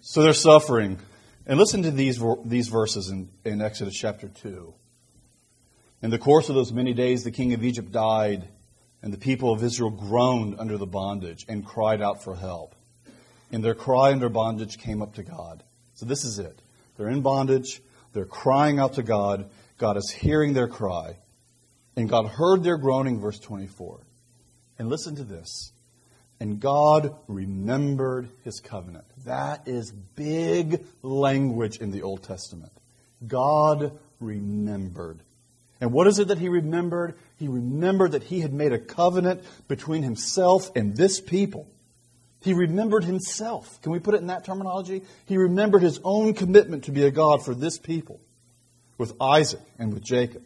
So 0.01 0.23
they're 0.23 0.33
suffering. 0.33 0.99
And 1.47 1.59
listen 1.59 1.83
to 1.85 1.93
these, 1.93 2.21
these 2.45 2.69
verses 2.69 3.09
in, 3.09 3.31
in 3.45 3.63
Exodus 3.63 3.95
chapter 3.95 4.29
2. 4.29 4.75
In 6.03 6.11
the 6.11 6.19
course 6.19 6.49
of 6.49 6.57
those 6.57 6.73
many 6.73 6.93
days, 6.93 7.23
the 7.23 7.31
king 7.31 7.53
of 7.55 7.65
Egypt 7.65 7.93
died, 7.93 8.49
and 9.01 9.13
the 9.13 9.19
people 9.19 9.53
of 9.53 9.63
Israel 9.63 9.91
groaned 9.91 10.57
under 10.59 10.77
the 10.77 10.87
bondage 10.87 11.47
and 11.49 11.65
cried 11.65 12.03
out 12.03 12.25
for 12.25 12.35
help. 12.35 12.75
And 13.53 13.63
their 13.63 13.75
cry 13.75 14.11
and 14.11 14.21
their 14.21 14.29
bondage 14.29 14.79
came 14.79 15.01
up 15.01 15.15
to 15.15 15.23
God. 15.23 15.63
So 15.95 16.05
this 16.05 16.25
is 16.25 16.41
it. 16.41 16.61
They're 16.97 17.09
in 17.09 17.23
bondage. 17.23 17.81
They're 18.13 18.25
crying 18.25 18.81
out 18.81 18.95
to 18.95 19.05
God. 19.05 19.49
God 19.79 19.97
is 19.97 20.11
hearing 20.11 20.53
their 20.53 20.69
cry. 20.69 21.19
And 21.97 22.09
God 22.09 22.27
heard 22.27 22.65
their 22.65 22.77
groaning, 22.77 23.21
verse 23.21 23.39
24. 23.39 24.01
And 24.81 24.89
listen 24.89 25.15
to 25.17 25.25
this. 25.25 25.73
And 26.41 26.59
God 26.59 27.15
remembered 27.29 28.31
his 28.43 28.61
covenant. 28.61 29.07
That 29.27 29.67
is 29.67 29.91
big 29.91 30.85
language 31.03 31.79
in 31.79 31.91
the 31.91 32.03
Old 32.03 32.23
Testament. 32.23 32.73
God 33.27 33.99
remembered. 34.21 35.21
And 35.81 35.93
what 35.93 36.07
is 36.07 36.19
it 36.19 36.29
that 36.29 36.39
he 36.39 36.49
remembered? 36.49 37.15
He 37.37 37.49
remembered 37.49 38.13
that 38.13 38.23
he 38.23 38.41
had 38.41 38.53
made 38.53 38.73
a 38.73 38.79
covenant 38.79 39.43
between 39.69 40.03
himself 40.03 40.71
and 40.75 40.97
this 40.97 41.21
people. 41.21 41.69
He 42.41 42.55
remembered 42.55 43.03
himself. 43.03 43.83
Can 43.83 43.91
we 43.91 43.99
put 43.99 44.15
it 44.15 44.21
in 44.21 44.29
that 44.29 44.45
terminology? 44.45 45.03
He 45.27 45.37
remembered 45.37 45.83
his 45.83 46.01
own 46.05 46.33
commitment 46.33 46.85
to 46.85 46.93
be 46.93 47.05
a 47.05 47.11
God 47.11 47.45
for 47.45 47.55
this 47.55 47.79
people 47.79 48.21
with 48.97 49.13
Isaac 49.21 49.61
and 49.79 49.93
with 49.93 50.05
Jacob. 50.05 50.45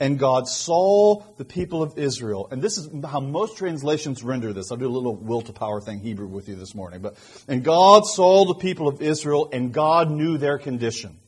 And 0.00 0.18
God 0.18 0.48
saw 0.48 1.22
the 1.36 1.44
people 1.44 1.82
of 1.82 1.98
Israel. 1.98 2.48
And 2.50 2.62
this 2.62 2.78
is 2.78 2.88
how 3.04 3.20
most 3.20 3.58
translations 3.58 4.22
render 4.22 4.54
this. 4.54 4.72
I'll 4.72 4.78
do 4.78 4.86
a 4.86 4.88
little 4.88 5.14
will 5.14 5.42
to 5.42 5.52
power 5.52 5.78
thing 5.82 6.00
Hebrew 6.00 6.26
with 6.26 6.48
you 6.48 6.54
this 6.54 6.74
morning. 6.74 7.02
But, 7.02 7.18
and 7.46 7.62
God 7.62 8.06
saw 8.06 8.46
the 8.46 8.54
people 8.54 8.88
of 8.88 9.02
Israel 9.02 9.50
and 9.52 9.74
God 9.74 10.10
knew 10.10 10.38
their 10.38 10.56
condition. 10.56 11.18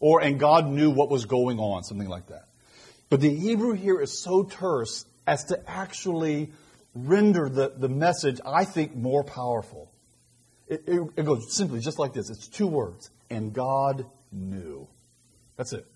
Or, 0.00 0.20
and 0.20 0.40
God 0.40 0.66
knew 0.66 0.90
what 0.90 1.08
was 1.08 1.26
going 1.26 1.60
on, 1.60 1.84
something 1.84 2.08
like 2.08 2.26
that. 2.26 2.48
But 3.10 3.20
the 3.20 3.32
Hebrew 3.32 3.74
here 3.74 4.00
is 4.00 4.18
so 4.18 4.42
terse 4.42 5.06
as 5.24 5.44
to 5.44 5.70
actually 5.70 6.52
render 6.96 7.48
the, 7.48 7.74
the 7.76 7.88
message, 7.88 8.40
I 8.44 8.64
think, 8.64 8.96
more 8.96 9.22
powerful. 9.22 9.92
It, 10.66 10.82
it, 10.88 11.10
it 11.16 11.24
goes 11.24 11.54
simply 11.54 11.78
just 11.78 12.00
like 12.00 12.12
this 12.12 12.28
it's 12.28 12.48
two 12.48 12.66
words. 12.66 13.10
And 13.30 13.52
God 13.52 14.04
knew. 14.32 14.88
That's 15.56 15.72
it. 15.72 15.86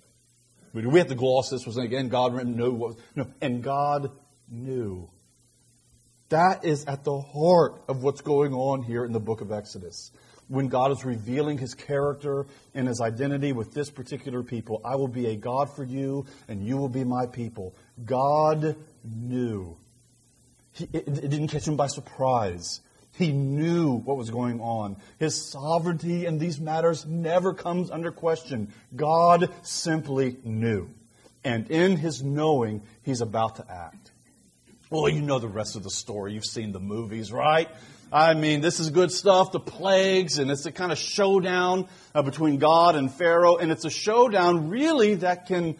We 0.72 0.98
have 0.98 1.08
to 1.08 1.14
gloss 1.14 1.50
this? 1.50 1.66
Was 1.66 1.76
again, 1.76 2.08
God 2.08 2.44
knew 2.44 2.72
what? 2.72 2.96
No, 3.14 3.26
and 3.40 3.62
God 3.62 4.10
knew. 4.50 5.10
That 6.28 6.64
is 6.64 6.84
at 6.84 7.04
the 7.04 7.18
heart 7.18 7.82
of 7.88 8.02
what's 8.02 8.20
going 8.20 8.52
on 8.52 8.82
here 8.82 9.04
in 9.04 9.12
the 9.12 9.20
book 9.20 9.40
of 9.40 9.50
Exodus. 9.50 10.12
When 10.48 10.68
God 10.68 10.92
is 10.92 11.04
revealing 11.04 11.58
his 11.58 11.74
character 11.74 12.46
and 12.74 12.88
his 12.88 13.00
identity 13.00 13.52
with 13.52 13.72
this 13.72 13.90
particular 13.90 14.42
people, 14.42 14.80
I 14.84 14.96
will 14.96 15.08
be 15.08 15.26
a 15.26 15.36
God 15.36 15.74
for 15.74 15.84
you, 15.84 16.26
and 16.48 16.62
you 16.62 16.76
will 16.76 16.88
be 16.88 17.04
my 17.04 17.26
people. 17.26 17.74
God 18.04 18.76
knew. 19.04 19.76
He, 20.72 20.84
it, 20.92 21.08
it 21.08 21.28
didn't 21.30 21.48
catch 21.48 21.66
him 21.66 21.76
by 21.76 21.86
surprise. 21.86 22.80
He 23.18 23.32
knew 23.32 23.96
what 23.96 24.16
was 24.16 24.30
going 24.30 24.60
on. 24.60 24.96
His 25.18 25.50
sovereignty 25.50 26.24
in 26.24 26.38
these 26.38 26.60
matters 26.60 27.04
never 27.04 27.52
comes 27.52 27.90
under 27.90 28.12
question. 28.12 28.72
God 28.94 29.52
simply 29.62 30.36
knew. 30.44 30.88
And 31.42 31.68
in 31.68 31.96
his 31.96 32.22
knowing, 32.22 32.82
he's 33.02 33.20
about 33.20 33.56
to 33.56 33.68
act. 33.68 34.12
Well, 34.88 35.08
you 35.08 35.20
know 35.20 35.40
the 35.40 35.48
rest 35.48 35.74
of 35.74 35.82
the 35.82 35.90
story. 35.90 36.32
You've 36.32 36.44
seen 36.44 36.70
the 36.70 36.78
movies, 36.78 37.32
right? 37.32 37.68
I 38.12 38.34
mean, 38.34 38.60
this 38.60 38.78
is 38.78 38.90
good 38.90 39.10
stuff, 39.10 39.50
the 39.50 39.58
plagues, 39.58 40.38
and 40.38 40.48
it's 40.48 40.64
a 40.64 40.72
kind 40.72 40.92
of 40.92 40.98
showdown 40.98 41.88
uh, 42.14 42.22
between 42.22 42.58
God 42.58 42.94
and 42.94 43.12
Pharaoh. 43.12 43.56
And 43.56 43.72
it's 43.72 43.84
a 43.84 43.90
showdown, 43.90 44.70
really, 44.70 45.16
that 45.16 45.46
can, 45.46 45.76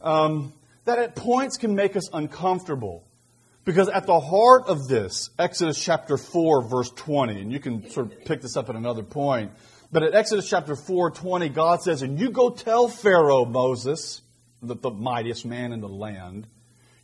um, 0.00 0.54
that 0.86 0.98
at 0.98 1.16
points 1.16 1.58
can 1.58 1.74
make 1.74 1.96
us 1.96 2.08
uncomfortable. 2.14 3.04
Because 3.68 3.90
at 3.90 4.06
the 4.06 4.18
heart 4.18 4.68
of 4.68 4.88
this, 4.88 5.28
Exodus 5.38 5.78
chapter 5.78 6.16
4, 6.16 6.62
verse 6.62 6.88
20, 6.88 7.38
and 7.38 7.52
you 7.52 7.60
can 7.60 7.90
sort 7.90 8.10
of 8.10 8.24
pick 8.24 8.40
this 8.40 8.56
up 8.56 8.70
at 8.70 8.76
another 8.76 9.02
point, 9.02 9.52
but 9.92 10.02
at 10.02 10.14
Exodus 10.14 10.48
chapter 10.48 10.74
4, 10.74 11.10
20, 11.10 11.50
God 11.50 11.82
says, 11.82 12.00
And 12.00 12.18
you 12.18 12.30
go 12.30 12.48
tell 12.48 12.88
Pharaoh, 12.88 13.44
Moses, 13.44 14.22
the, 14.62 14.74
the 14.74 14.90
mightiest 14.90 15.44
man 15.44 15.74
in 15.74 15.82
the 15.82 15.88
land, 15.88 16.46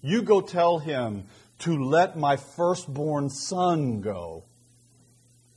you 0.01 0.23
go 0.23 0.41
tell 0.41 0.79
him 0.79 1.25
to 1.59 1.77
let 1.77 2.17
my 2.17 2.37
firstborn 2.37 3.29
son 3.29 4.01
go 4.01 4.45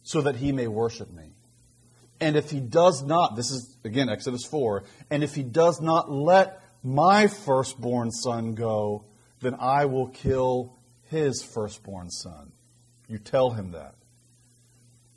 so 0.03 0.19
that 0.19 0.35
he 0.35 0.51
may 0.51 0.67
worship 0.67 1.09
me. 1.13 1.31
And 2.19 2.35
if 2.35 2.51
he 2.51 2.59
does 2.59 3.01
not, 3.01 3.37
this 3.37 3.49
is 3.49 3.77
again 3.85 4.09
Exodus 4.09 4.43
4, 4.43 4.83
and 5.09 5.23
if 5.23 5.35
he 5.35 5.43
does 5.43 5.79
not 5.79 6.11
let 6.11 6.61
my 6.83 7.27
firstborn 7.27 8.11
son 8.11 8.55
go, 8.55 9.05
then 9.39 9.55
I 9.57 9.85
will 9.85 10.09
kill 10.09 10.76
his 11.09 11.41
firstborn 11.43 12.09
son. 12.09 12.51
You 13.07 13.17
tell 13.17 13.51
him 13.51 13.71
that. 13.71 13.95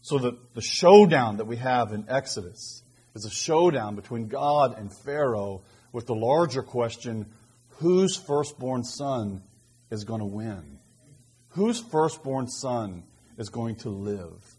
So 0.03 0.19
that 0.19 0.55
the 0.55 0.63
showdown 0.63 1.37
that 1.39 1.47
we 1.47 1.57
have 1.57 1.93
in 1.93 2.07
Exodus 2.09 2.83
is 3.15 3.25
a 3.25 3.31
showdown 3.31 3.97
between 3.97 4.29
God 4.29 4.79
and 4.79 4.93
Pharaoh 4.93 5.63
with 5.93 6.07
the 6.07 6.15
larger 6.15 6.63
question 6.63 7.27
whose 7.79 8.17
firstborn 8.17 8.85
son 8.85 9.43
is 9.91 10.05
going 10.05 10.21
to 10.21 10.27
win? 10.27 10.79
Whose 11.51 11.81
firstborn 11.81 12.47
son 12.49 13.05
is 13.37 13.49
going 13.49 13.77
to 13.77 13.91
live? 13.91 14.57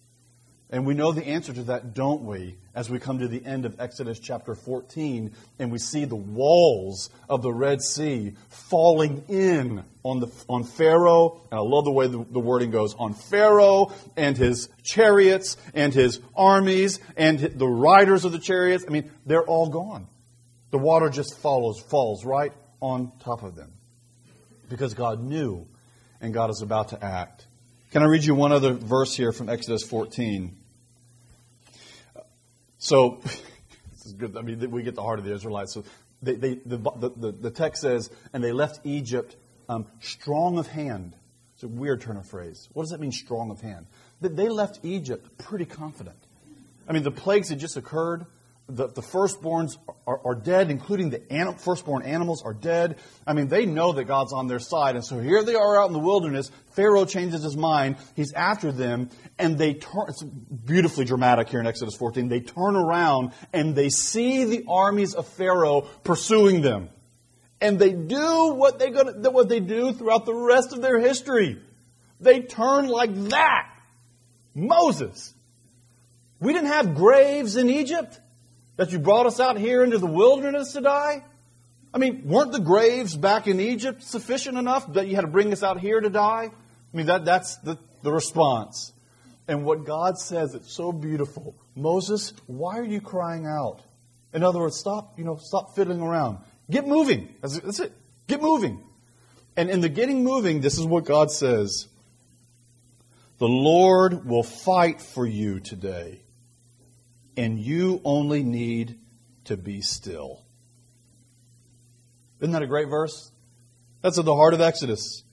And 0.71 0.85
we 0.85 0.93
know 0.93 1.11
the 1.11 1.27
answer 1.27 1.51
to 1.51 1.63
that, 1.63 1.93
don't 1.93 2.23
we, 2.23 2.55
as 2.73 2.89
we 2.89 2.97
come 2.97 3.19
to 3.19 3.27
the 3.27 3.45
end 3.45 3.65
of 3.65 3.77
Exodus 3.81 4.19
chapter 4.19 4.55
14 4.55 5.33
and 5.59 5.69
we 5.69 5.77
see 5.77 6.05
the 6.05 6.15
walls 6.15 7.09
of 7.27 7.41
the 7.41 7.51
Red 7.51 7.81
Sea 7.81 8.35
falling 8.47 9.25
in 9.27 9.83
on, 10.03 10.21
the, 10.21 10.27
on 10.47 10.63
Pharaoh. 10.63 11.41
And 11.51 11.59
I 11.59 11.61
love 11.61 11.83
the 11.83 11.91
way 11.91 12.07
the, 12.07 12.25
the 12.29 12.39
wording 12.39 12.71
goes 12.71 12.95
on 12.95 13.13
Pharaoh 13.13 13.91
and 14.15 14.37
his 14.37 14.69
chariots 14.81 15.57
and 15.73 15.93
his 15.93 16.21
armies 16.37 17.01
and 17.17 17.37
the 17.37 17.67
riders 17.67 18.23
of 18.23 18.31
the 18.31 18.39
chariots. 18.39 18.85
I 18.87 18.91
mean, 18.91 19.11
they're 19.25 19.43
all 19.43 19.67
gone. 19.67 20.07
The 20.69 20.77
water 20.77 21.09
just 21.09 21.37
follows, 21.37 21.81
falls 21.81 22.23
right 22.23 22.53
on 22.79 23.11
top 23.19 23.43
of 23.43 23.55
them 23.55 23.73
because 24.69 24.93
God 24.93 25.21
knew 25.21 25.67
and 26.21 26.33
God 26.33 26.49
is 26.49 26.61
about 26.61 26.89
to 26.89 27.03
act. 27.03 27.45
Can 27.91 28.03
I 28.03 28.05
read 28.05 28.23
you 28.23 28.35
one 28.35 28.53
other 28.53 28.71
verse 28.71 29.13
here 29.13 29.33
from 29.33 29.49
Exodus 29.49 29.83
14? 29.83 30.59
So, 32.81 33.19
this 33.23 34.05
is 34.07 34.13
good. 34.13 34.35
I 34.35 34.41
mean, 34.41 34.71
we 34.71 34.81
get 34.81 34.95
the 34.95 35.03
heart 35.03 35.19
of 35.19 35.25
the 35.25 35.33
Israelites. 35.33 35.71
So, 35.71 35.85
they, 36.23 36.33
they, 36.33 36.53
the, 36.65 36.77
the, 36.77 37.31
the, 37.31 37.51
text 37.51 37.83
says, 37.83 38.09
and 38.33 38.43
they 38.43 38.51
left 38.51 38.79
Egypt 38.83 39.35
um, 39.69 39.85
strong 39.99 40.57
of 40.57 40.67
hand. 40.67 41.15
It's 41.53 41.63
a 41.63 41.67
weird 41.67 42.01
turn 42.01 42.17
of 42.17 42.25
phrase. 42.25 42.69
What 42.73 42.83
does 42.83 42.89
that 42.89 42.99
mean, 42.99 43.11
strong 43.11 43.51
of 43.51 43.61
hand? 43.61 43.85
That 44.21 44.35
They 44.35 44.49
left 44.49 44.79
Egypt 44.83 45.37
pretty 45.37 45.65
confident. 45.65 46.17
I 46.87 46.93
mean, 46.93 47.03
the 47.03 47.11
plagues 47.11 47.49
had 47.49 47.59
just 47.59 47.77
occurred 47.77 48.25
the, 48.75 48.87
the 48.87 49.01
firstborns 49.01 49.77
are, 50.07 50.19
are, 50.25 50.35
dead, 50.35 50.71
including 50.71 51.09
the 51.09 51.31
anim, 51.31 51.55
firstborn 51.55 52.03
animals 52.03 52.41
are 52.43 52.53
dead. 52.53 52.97
I 53.25 53.33
mean, 53.33 53.47
they 53.47 53.65
know 53.65 53.93
that 53.93 54.05
God's 54.05 54.33
on 54.33 54.47
their 54.47 54.59
side. 54.59 54.95
And 54.95 55.05
so 55.05 55.19
here 55.19 55.43
they 55.43 55.55
are 55.55 55.81
out 55.81 55.87
in 55.87 55.93
the 55.93 55.99
wilderness. 55.99 56.51
Pharaoh 56.73 57.05
changes 57.05 57.43
his 57.43 57.57
mind. 57.57 57.97
He's 58.15 58.33
after 58.33 58.71
them. 58.71 59.09
And 59.37 59.57
they 59.57 59.75
turn, 59.75 60.05
it's 60.07 60.23
beautifully 60.23 61.05
dramatic 61.05 61.49
here 61.49 61.59
in 61.59 61.67
Exodus 61.67 61.95
14. 61.95 62.27
They 62.29 62.39
turn 62.39 62.75
around 62.75 63.33
and 63.53 63.75
they 63.75 63.89
see 63.89 64.45
the 64.45 64.65
armies 64.67 65.13
of 65.13 65.27
Pharaoh 65.27 65.81
pursuing 66.03 66.61
them. 66.61 66.89
And 67.59 67.77
they 67.77 67.91
do 67.91 68.53
what 68.53 68.79
they, 68.79 68.89
gonna, 68.89 69.29
what 69.29 69.49
they 69.49 69.59
do 69.59 69.93
throughout 69.93 70.25
the 70.25 70.33
rest 70.33 70.73
of 70.73 70.81
their 70.81 70.99
history. 70.99 71.61
They 72.19 72.41
turn 72.41 72.87
like 72.87 73.13
that. 73.29 73.67
Moses. 74.53 75.33
We 76.39 76.53
didn't 76.53 76.69
have 76.69 76.95
graves 76.95 77.55
in 77.55 77.69
Egypt. 77.69 78.19
That 78.77 78.91
you 78.91 78.99
brought 78.99 79.25
us 79.25 79.39
out 79.39 79.57
here 79.57 79.83
into 79.83 79.97
the 79.97 80.07
wilderness 80.07 80.73
to 80.73 80.81
die? 80.81 81.23
I 81.93 81.97
mean, 81.97 82.27
weren't 82.27 82.51
the 82.51 82.59
graves 82.59 83.15
back 83.15 83.47
in 83.47 83.59
Egypt 83.59 84.01
sufficient 84.03 84.57
enough 84.57 84.93
that 84.93 85.07
you 85.07 85.15
had 85.15 85.21
to 85.21 85.27
bring 85.27 85.51
us 85.51 85.61
out 85.61 85.79
here 85.79 85.99
to 85.99 86.09
die? 86.09 86.49
I 86.51 86.97
mean, 86.97 87.07
that, 87.07 87.25
that's 87.25 87.57
the, 87.57 87.77
the 88.01 88.11
response. 88.11 88.93
And 89.47 89.65
what 89.65 89.85
God 89.85 90.17
says, 90.17 90.55
it's 90.55 90.73
so 90.73 90.91
beautiful. 90.91 91.55
Moses, 91.75 92.33
why 92.47 92.79
are 92.79 92.85
you 92.85 93.01
crying 93.01 93.45
out? 93.45 93.81
In 94.33 94.43
other 94.43 94.59
words, 94.59 94.77
stop, 94.77 95.17
you 95.17 95.25
know, 95.25 95.37
stop 95.37 95.75
fiddling 95.75 96.01
around. 96.01 96.37
Get 96.69 96.87
moving. 96.87 97.35
That's. 97.41 97.59
That's 97.59 97.79
it. 97.81 97.93
Get 98.27 98.41
moving. 98.41 98.81
And 99.57 99.69
in 99.69 99.81
the 99.81 99.89
getting 99.89 100.23
moving, 100.23 100.61
this 100.61 100.77
is 100.77 100.85
what 100.85 101.03
God 101.03 101.31
says. 101.31 101.87
The 103.39 103.47
Lord 103.47 104.25
will 104.25 104.43
fight 104.43 105.01
for 105.01 105.25
you 105.25 105.59
today, 105.59 106.21
and 107.41 107.57
you 107.57 107.99
only 108.05 108.43
need 108.43 108.99
to 109.45 109.57
be 109.57 109.81
still. 109.81 110.43
Isn't 112.39 112.51
that 112.51 112.61
a 112.61 112.67
great 112.67 112.87
verse? 112.87 113.31
That's 114.03 114.19
at 114.19 114.25
the 114.25 114.35
heart 114.35 114.53
of 114.53 114.61
Exodus. 114.61 115.23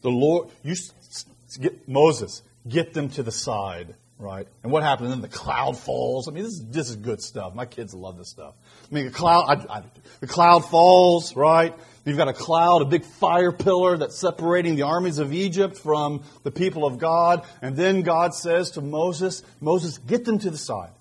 The 0.00 0.08
Lord, 0.08 0.48
you 0.62 0.74
get 1.60 1.86
Moses, 1.86 2.40
get 2.66 2.94
them 2.94 3.10
to 3.10 3.22
the 3.22 3.30
side, 3.30 3.94
right? 4.18 4.48
And 4.62 4.72
what 4.72 4.82
happens? 4.82 5.10
then 5.10 5.20
the 5.20 5.28
cloud 5.28 5.76
falls. 5.76 6.28
I 6.28 6.30
mean, 6.30 6.44
this 6.44 6.54
is 6.54 6.66
this 6.70 6.88
is 6.88 6.96
good 6.96 7.20
stuff. 7.20 7.54
My 7.54 7.66
kids 7.66 7.92
love 7.92 8.16
this 8.16 8.30
stuff. 8.30 8.54
I 8.90 8.94
mean, 8.94 9.04
the 9.04 9.10
cloud, 9.10 9.44
I, 9.68 9.80
I, 9.80 9.82
the 10.20 10.26
cloud 10.26 10.60
falls, 10.60 11.36
right? 11.36 11.74
You've 12.06 12.16
got 12.16 12.28
a 12.28 12.32
cloud, 12.32 12.80
a 12.80 12.86
big 12.86 13.04
fire 13.04 13.52
pillar 13.52 13.98
that's 13.98 14.18
separating 14.18 14.76
the 14.76 14.84
armies 14.84 15.18
of 15.18 15.34
Egypt 15.34 15.76
from 15.76 16.22
the 16.42 16.50
people 16.50 16.86
of 16.86 16.96
God. 16.96 17.44
And 17.60 17.76
then 17.76 18.00
God 18.00 18.32
says 18.32 18.70
to 18.72 18.80
Moses, 18.80 19.42
Moses, 19.60 19.98
get 19.98 20.24
them 20.24 20.38
to 20.38 20.48
the 20.48 20.56
side. 20.56 20.92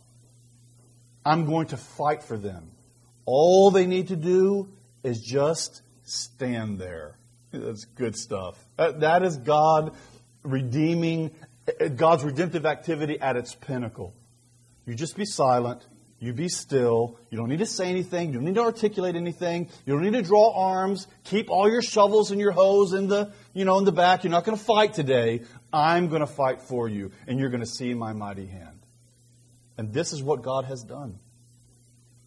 I'm 1.25 1.45
going 1.45 1.67
to 1.67 1.77
fight 1.77 2.23
for 2.23 2.37
them. 2.37 2.71
All 3.25 3.71
they 3.71 3.85
need 3.85 4.07
to 4.07 4.15
do 4.15 4.69
is 5.03 5.21
just 5.21 5.81
stand 6.03 6.79
there. 6.79 7.17
That's 7.51 7.85
good 7.85 8.15
stuff. 8.15 8.57
That, 8.77 9.23
is 9.23 9.37
God 9.37 9.95
redeeming, 10.43 11.31
God's 11.95 12.23
redemptive 12.23 12.65
activity 12.65 13.19
at 13.19 13.35
its 13.35 13.55
pinnacle. 13.55 14.13
You 14.85 14.95
just 14.95 15.15
be 15.15 15.25
silent. 15.25 15.85
You 16.19 16.33
be 16.33 16.49
still. 16.49 17.17
You 17.29 17.37
don't 17.37 17.47
need 17.47 17.59
to 17.59 17.65
say 17.65 17.89
anything. 17.89 18.29
You 18.29 18.35
don't 18.35 18.45
need 18.45 18.55
to 18.55 18.61
articulate 18.61 19.15
anything. 19.15 19.69
You 19.85 19.93
don't 19.93 20.03
need 20.03 20.13
to 20.13 20.21
draw 20.21 20.51
arms. 20.53 21.07
Keep 21.23 21.49
all 21.49 21.69
your 21.69 21.81
shovels 21.81 22.31
and 22.31 22.41
your 22.41 22.51
hoes 22.51 22.93
in 22.93 23.07
the, 23.07 23.31
you 23.53 23.63
know, 23.63 23.77
in 23.77 23.85
the 23.85 23.93
back. 23.93 24.23
You're 24.23 24.31
not 24.31 24.43
going 24.43 24.57
to 24.57 24.63
fight 24.63 24.93
today. 24.93 25.43
I'm 25.71 26.09
going 26.09 26.21
to 26.21 26.27
fight 26.27 26.61
for 26.61 26.89
you, 26.89 27.11
and 27.27 27.39
you're 27.39 27.49
going 27.49 27.61
to 27.61 27.69
see 27.69 27.93
my 27.93 28.11
mighty 28.11 28.47
hand. 28.47 28.78
And 29.79 29.93
this 29.93 30.11
is 30.11 30.21
what 30.21 30.41
God 30.41 30.65
has 30.65 30.83
done. 30.83 31.19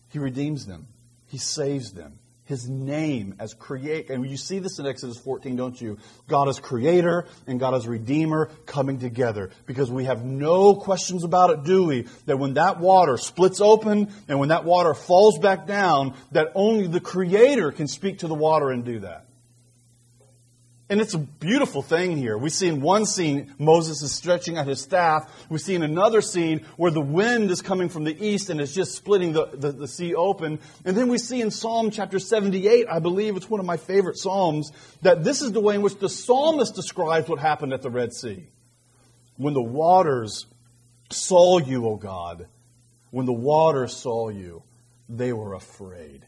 He 0.08 0.18
redeems 0.18 0.64
them. 0.64 0.86
He 1.26 1.36
saves 1.36 1.92
them 1.92 2.18
his 2.44 2.66
name 2.66 3.34
as 3.38 3.52
creator. 3.52 4.14
And 4.14 4.26
you 4.26 4.38
see 4.38 4.58
this 4.58 4.78
in 4.78 4.86
Exodus 4.86 5.18
14, 5.18 5.54
don't 5.54 5.78
you? 5.78 5.98
God 6.28 6.48
as 6.48 6.58
creator 6.58 7.26
and 7.46 7.60
God 7.60 7.74
as 7.74 7.86
redeemer 7.86 8.46
coming 8.64 8.98
together. 8.98 9.50
Because 9.66 9.90
we 9.90 10.04
have 10.04 10.24
no 10.24 10.74
questions 10.74 11.24
about 11.24 11.50
it, 11.50 11.64
do 11.64 11.84
we? 11.84 12.06
That 12.24 12.38
when 12.38 12.54
that 12.54 12.80
water 12.80 13.18
splits 13.18 13.60
open 13.60 14.10
and 14.28 14.40
when 14.40 14.48
that 14.48 14.64
water 14.64 14.94
falls 14.94 15.38
back 15.38 15.66
down, 15.66 16.14
that 16.30 16.52
only 16.54 16.86
the 16.86 17.00
creator 17.00 17.70
can 17.70 17.86
speak 17.86 18.20
to 18.20 18.28
the 18.28 18.34
water 18.34 18.70
and 18.70 18.82
do 18.82 19.00
that. 19.00 19.26
And 20.88 21.00
it's 21.00 21.14
a 21.14 21.18
beautiful 21.18 21.80
thing 21.80 22.16
here. 22.16 22.36
We 22.36 22.50
see 22.50 22.68
in 22.68 22.82
one 22.82 23.06
scene, 23.06 23.54
Moses 23.58 24.02
is 24.02 24.14
stretching 24.14 24.58
out 24.58 24.66
his 24.66 24.82
staff. 24.82 25.46
We 25.48 25.58
see 25.58 25.74
in 25.74 25.82
another 25.82 26.20
scene 26.20 26.66
where 26.76 26.90
the 26.90 27.00
wind 27.00 27.50
is 27.50 27.62
coming 27.62 27.88
from 27.88 28.04
the 28.04 28.26
east 28.26 28.50
and 28.50 28.60
it's 28.60 28.74
just 28.74 28.94
splitting 28.94 29.32
the, 29.32 29.46
the, 29.46 29.72
the, 29.72 29.88
sea 29.88 30.14
open. 30.14 30.58
And 30.84 30.96
then 30.96 31.08
we 31.08 31.18
see 31.18 31.40
in 31.40 31.50
Psalm 31.50 31.90
chapter 31.90 32.18
78, 32.18 32.86
I 32.90 32.98
believe 32.98 33.36
it's 33.36 33.48
one 33.48 33.60
of 33.60 33.64
my 33.64 33.78
favorite 33.78 34.18
Psalms, 34.18 34.70
that 35.00 35.24
this 35.24 35.40
is 35.40 35.52
the 35.52 35.60
way 35.60 35.76
in 35.76 35.82
which 35.82 35.98
the 35.98 36.10
psalmist 36.10 36.74
describes 36.74 37.28
what 37.28 37.38
happened 37.38 37.72
at 37.72 37.80
the 37.80 37.90
Red 37.90 38.12
Sea. 38.12 38.48
When 39.36 39.54
the 39.54 39.62
waters 39.62 40.46
saw 41.10 41.58
you, 41.58 41.86
O 41.86 41.96
God, 41.96 42.48
when 43.10 43.24
the 43.24 43.32
waters 43.32 43.96
saw 43.96 44.28
you, 44.28 44.62
they 45.08 45.32
were 45.32 45.54
afraid. 45.54 46.26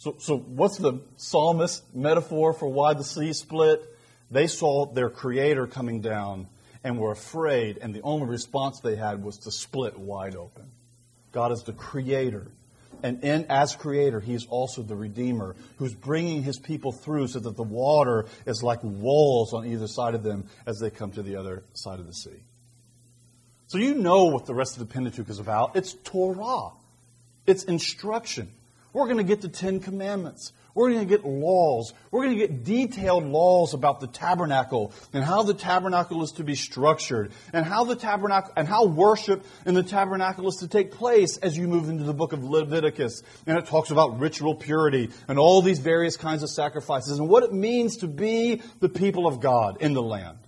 So, 0.00 0.16
so 0.18 0.38
what's 0.38 0.78
the 0.78 0.94
psalmist 1.18 1.94
metaphor 1.94 2.54
for 2.54 2.68
why 2.68 2.94
the 2.94 3.04
sea 3.04 3.34
split? 3.34 3.82
They 4.30 4.46
saw 4.46 4.86
their 4.86 5.10
creator 5.10 5.66
coming 5.66 6.00
down 6.00 6.48
and 6.82 6.98
were 6.98 7.12
afraid, 7.12 7.76
and 7.82 7.94
the 7.94 8.00
only 8.00 8.26
response 8.26 8.80
they 8.80 8.96
had 8.96 9.22
was 9.22 9.36
to 9.40 9.50
split 9.50 9.98
wide 9.98 10.36
open. 10.36 10.70
God 11.32 11.52
is 11.52 11.64
the 11.64 11.74
creator. 11.74 12.50
And 13.02 13.22
in, 13.22 13.44
as 13.50 13.76
creator, 13.76 14.20
he's 14.20 14.46
also 14.46 14.80
the 14.82 14.96
redeemer 14.96 15.54
who's 15.76 15.94
bringing 15.94 16.42
his 16.42 16.58
people 16.58 16.92
through 16.92 17.28
so 17.28 17.40
that 17.40 17.56
the 17.56 17.62
water 17.62 18.24
is 18.46 18.62
like 18.62 18.82
walls 18.82 19.52
on 19.52 19.66
either 19.66 19.86
side 19.86 20.14
of 20.14 20.22
them 20.22 20.46
as 20.64 20.78
they 20.78 20.88
come 20.88 21.10
to 21.12 21.22
the 21.22 21.36
other 21.36 21.62
side 21.74 22.00
of 22.00 22.06
the 22.06 22.14
sea. 22.14 22.42
So 23.66 23.76
you 23.76 23.96
know 23.96 24.24
what 24.24 24.46
the 24.46 24.54
rest 24.54 24.78
of 24.78 24.88
the 24.88 24.94
Pentateuch 24.94 25.28
is 25.28 25.40
about. 25.40 25.76
It's 25.76 25.92
Torah. 25.92 26.70
It's 27.44 27.64
instruction. 27.64 28.50
We're 28.92 29.06
going 29.06 29.18
to 29.18 29.24
get 29.24 29.40
the 29.40 29.48
Ten 29.48 29.80
Commandments. 29.80 30.52
We're 30.74 30.90
going 30.90 31.06
to 31.06 31.16
get 31.16 31.24
laws. 31.24 31.92
We're 32.10 32.24
going 32.24 32.38
to 32.38 32.46
get 32.46 32.64
detailed 32.64 33.24
laws 33.24 33.74
about 33.74 34.00
the 34.00 34.06
tabernacle 34.06 34.92
and 35.12 35.24
how 35.24 35.42
the 35.42 35.54
tabernacle 35.54 36.22
is 36.22 36.32
to 36.32 36.44
be 36.44 36.54
structured 36.54 37.32
and 37.52 37.66
how 37.66 37.84
the 37.84 37.96
tabernacle 37.96 38.52
and 38.56 38.68
how 38.68 38.86
worship 38.86 39.44
in 39.66 39.74
the 39.74 39.82
tabernacle 39.82 40.48
is 40.48 40.56
to 40.56 40.68
take 40.68 40.92
place 40.92 41.36
as 41.38 41.56
you 41.56 41.66
move 41.66 41.88
into 41.88 42.04
the 42.04 42.14
book 42.14 42.32
of 42.32 42.44
Leviticus. 42.44 43.22
And 43.46 43.58
it 43.58 43.66
talks 43.66 43.90
about 43.90 44.20
ritual 44.20 44.54
purity 44.54 45.10
and 45.28 45.38
all 45.38 45.62
these 45.62 45.80
various 45.80 46.16
kinds 46.16 46.42
of 46.42 46.50
sacrifices 46.50 47.18
and 47.18 47.28
what 47.28 47.42
it 47.42 47.52
means 47.52 47.98
to 47.98 48.08
be 48.08 48.62
the 48.78 48.88
people 48.88 49.26
of 49.26 49.40
God 49.40 49.78
in 49.80 49.92
the 49.92 50.02
land. 50.02 50.38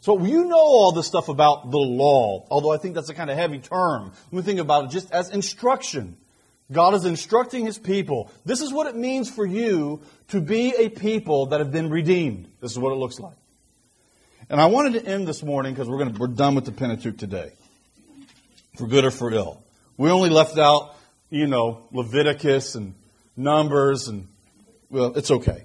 So 0.00 0.22
you 0.22 0.44
know 0.44 0.56
all 0.56 0.92
this 0.92 1.06
stuff 1.06 1.28
about 1.28 1.70
the 1.70 1.78
law, 1.78 2.46
although 2.50 2.70
I 2.70 2.76
think 2.76 2.94
that's 2.94 3.08
a 3.08 3.14
kind 3.14 3.30
of 3.30 3.38
heavy 3.38 3.58
term. 3.58 4.12
When 4.30 4.42
we 4.42 4.42
think 4.42 4.60
about 4.60 4.84
it 4.84 4.90
just 4.90 5.10
as 5.10 5.30
instruction. 5.30 6.18
God 6.72 6.94
is 6.94 7.04
instructing 7.04 7.66
his 7.66 7.78
people. 7.78 8.30
This 8.44 8.60
is 8.60 8.72
what 8.72 8.86
it 8.86 8.96
means 8.96 9.30
for 9.30 9.44
you 9.44 10.00
to 10.28 10.40
be 10.40 10.74
a 10.76 10.88
people 10.88 11.46
that 11.46 11.60
have 11.60 11.70
been 11.70 11.90
redeemed. 11.90 12.48
This 12.60 12.72
is 12.72 12.78
what 12.78 12.92
it 12.92 12.96
looks 12.96 13.20
like. 13.20 13.36
And 14.48 14.60
I 14.60 14.66
wanted 14.66 14.94
to 14.94 15.06
end 15.06 15.28
this 15.28 15.42
morning 15.42 15.74
because 15.74 15.88
we're 15.88 15.98
going 15.98 16.12
to, 16.12 16.18
we're 16.18 16.26
done 16.28 16.54
with 16.54 16.64
the 16.64 16.72
Pentateuch 16.72 17.18
today. 17.18 17.52
For 18.76 18.86
good 18.86 19.04
or 19.04 19.10
for 19.10 19.32
ill. 19.32 19.62
We 19.96 20.10
only 20.10 20.30
left 20.30 20.58
out, 20.58 20.96
you 21.30 21.46
know, 21.46 21.86
Leviticus 21.92 22.74
and 22.74 22.94
Numbers 23.36 24.08
and, 24.08 24.28
well, 24.90 25.16
it's 25.16 25.30
okay. 25.30 25.64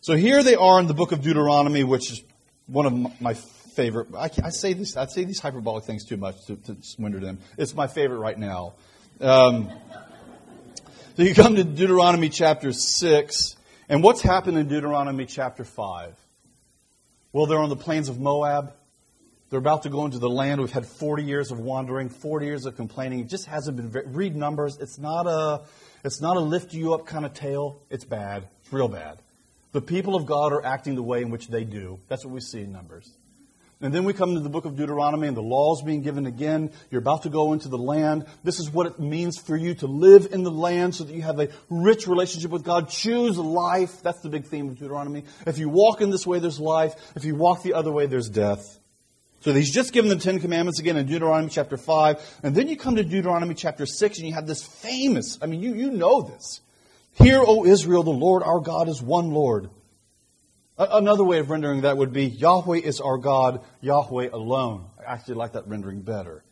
So 0.00 0.14
here 0.14 0.42
they 0.42 0.54
are 0.54 0.78
in 0.80 0.86
the 0.86 0.94
book 0.94 1.12
of 1.12 1.22
Deuteronomy, 1.22 1.84
which 1.84 2.12
is 2.12 2.22
one 2.66 2.86
of 2.86 3.20
my 3.20 3.34
favorite. 3.76 4.08
I, 4.16 4.30
I, 4.42 4.50
say 4.50 4.72
this. 4.72 4.96
I 4.96 5.06
say 5.06 5.24
these 5.24 5.38
hyperbolic 5.38 5.84
things 5.84 6.04
too 6.04 6.16
much 6.16 6.46
to, 6.46 6.56
to 6.56 6.76
swindle 6.80 7.20
them. 7.20 7.38
It's 7.58 7.74
my 7.74 7.86
favorite 7.86 8.18
right 8.18 8.38
now. 8.38 8.74
Um, 9.20 9.70
so 11.16 11.22
you 11.22 11.34
come 11.34 11.56
to 11.56 11.64
Deuteronomy 11.64 12.30
chapter 12.30 12.72
six, 12.72 13.56
and 13.88 14.02
what's 14.02 14.22
happened 14.22 14.58
in 14.58 14.66
Deuteronomy 14.66 15.26
chapter 15.26 15.62
five? 15.62 16.16
Well, 17.32 17.46
they're 17.46 17.58
on 17.58 17.68
the 17.68 17.76
plains 17.76 18.08
of 18.08 18.18
Moab. 18.18 18.72
They're 19.50 19.58
about 19.58 19.84
to 19.84 19.90
go 19.90 20.06
into 20.06 20.18
the 20.18 20.28
land. 20.28 20.60
We've 20.60 20.72
had 20.72 20.86
40 20.86 21.22
years 21.22 21.52
of 21.52 21.60
wandering, 21.60 22.08
40 22.08 22.46
years 22.46 22.66
of 22.66 22.76
complaining. 22.76 23.20
It 23.20 23.28
just 23.28 23.46
hasn't 23.46 23.76
been. 23.76 23.90
Very, 23.90 24.06
read 24.06 24.34
Numbers. 24.34 24.78
It's 24.80 24.98
not 24.98 25.26
a. 25.26 25.62
It's 26.02 26.20
not 26.20 26.36
a 26.36 26.40
lift 26.40 26.72
you 26.72 26.94
up 26.94 27.06
kind 27.06 27.26
of 27.26 27.34
tale. 27.34 27.82
It's 27.90 28.04
bad. 28.04 28.48
It's 28.62 28.72
real 28.72 28.88
bad. 28.88 29.18
The 29.72 29.82
people 29.82 30.14
of 30.14 30.24
God 30.24 30.52
are 30.52 30.64
acting 30.64 30.94
the 30.94 31.02
way 31.02 31.20
in 31.20 31.30
which 31.30 31.48
they 31.48 31.64
do. 31.64 32.00
That's 32.08 32.24
what 32.24 32.32
we 32.32 32.40
see 32.40 32.62
in 32.62 32.72
Numbers. 32.72 33.10
And 33.82 33.92
then 33.92 34.04
we 34.04 34.14
come 34.14 34.34
to 34.34 34.40
the 34.40 34.48
book 34.48 34.64
of 34.64 34.74
Deuteronomy 34.74 35.28
and 35.28 35.36
the 35.36 35.42
laws 35.42 35.82
being 35.82 36.00
given 36.00 36.24
again. 36.24 36.70
You're 36.90 37.00
about 37.00 37.24
to 37.24 37.28
go 37.28 37.52
into 37.52 37.68
the 37.68 37.76
land. 37.76 38.24
This 38.42 38.58
is 38.58 38.70
what 38.70 38.86
it 38.86 38.98
means 38.98 39.38
for 39.38 39.54
you 39.54 39.74
to 39.74 39.86
live 39.86 40.28
in 40.32 40.44
the 40.44 40.50
land 40.50 40.94
so 40.94 41.04
that 41.04 41.14
you 41.14 41.20
have 41.20 41.38
a 41.38 41.50
rich 41.68 42.06
relationship 42.06 42.50
with 42.50 42.64
God. 42.64 42.88
Choose 42.88 43.36
life. 43.36 44.02
That's 44.02 44.20
the 44.20 44.30
big 44.30 44.46
theme 44.46 44.68
of 44.68 44.78
Deuteronomy. 44.78 45.24
If 45.46 45.58
you 45.58 45.68
walk 45.68 46.00
in 46.00 46.08
this 46.08 46.26
way, 46.26 46.38
there's 46.38 46.58
life. 46.58 46.94
If 47.16 47.26
you 47.26 47.34
walk 47.34 47.62
the 47.62 47.74
other 47.74 47.92
way, 47.92 48.06
there's 48.06 48.30
death. 48.30 48.80
So 49.40 49.52
he's 49.52 49.70
just 49.70 49.92
given 49.92 50.08
the 50.08 50.16
Ten 50.16 50.40
Commandments 50.40 50.80
again 50.80 50.96
in 50.96 51.06
Deuteronomy 51.06 51.50
chapter 51.50 51.76
5. 51.76 52.40
And 52.42 52.54
then 52.54 52.68
you 52.68 52.78
come 52.78 52.96
to 52.96 53.04
Deuteronomy 53.04 53.54
chapter 53.54 53.84
6 53.84 54.18
and 54.18 54.26
you 54.26 54.34
have 54.34 54.46
this 54.46 54.62
famous, 54.62 55.38
I 55.42 55.46
mean, 55.46 55.60
you, 55.60 55.74
you 55.74 55.90
know 55.90 56.22
this. 56.22 56.62
Hear, 57.12 57.42
O 57.46 57.66
Israel, 57.66 58.02
the 58.02 58.10
Lord 58.10 58.42
our 58.42 58.60
God 58.60 58.88
is 58.88 59.02
one 59.02 59.32
Lord. 59.32 59.68
Another 60.78 61.24
way 61.24 61.38
of 61.38 61.48
rendering 61.48 61.82
that 61.82 61.96
would 61.96 62.12
be 62.12 62.26
Yahweh 62.26 62.78
is 62.78 63.00
our 63.00 63.16
God, 63.16 63.64
Yahweh 63.80 64.28
alone. 64.30 64.86
I 64.98 65.12
actually 65.12 65.36
like 65.36 65.52
that 65.52 65.66
rendering 65.68 66.02
better. 66.02 66.44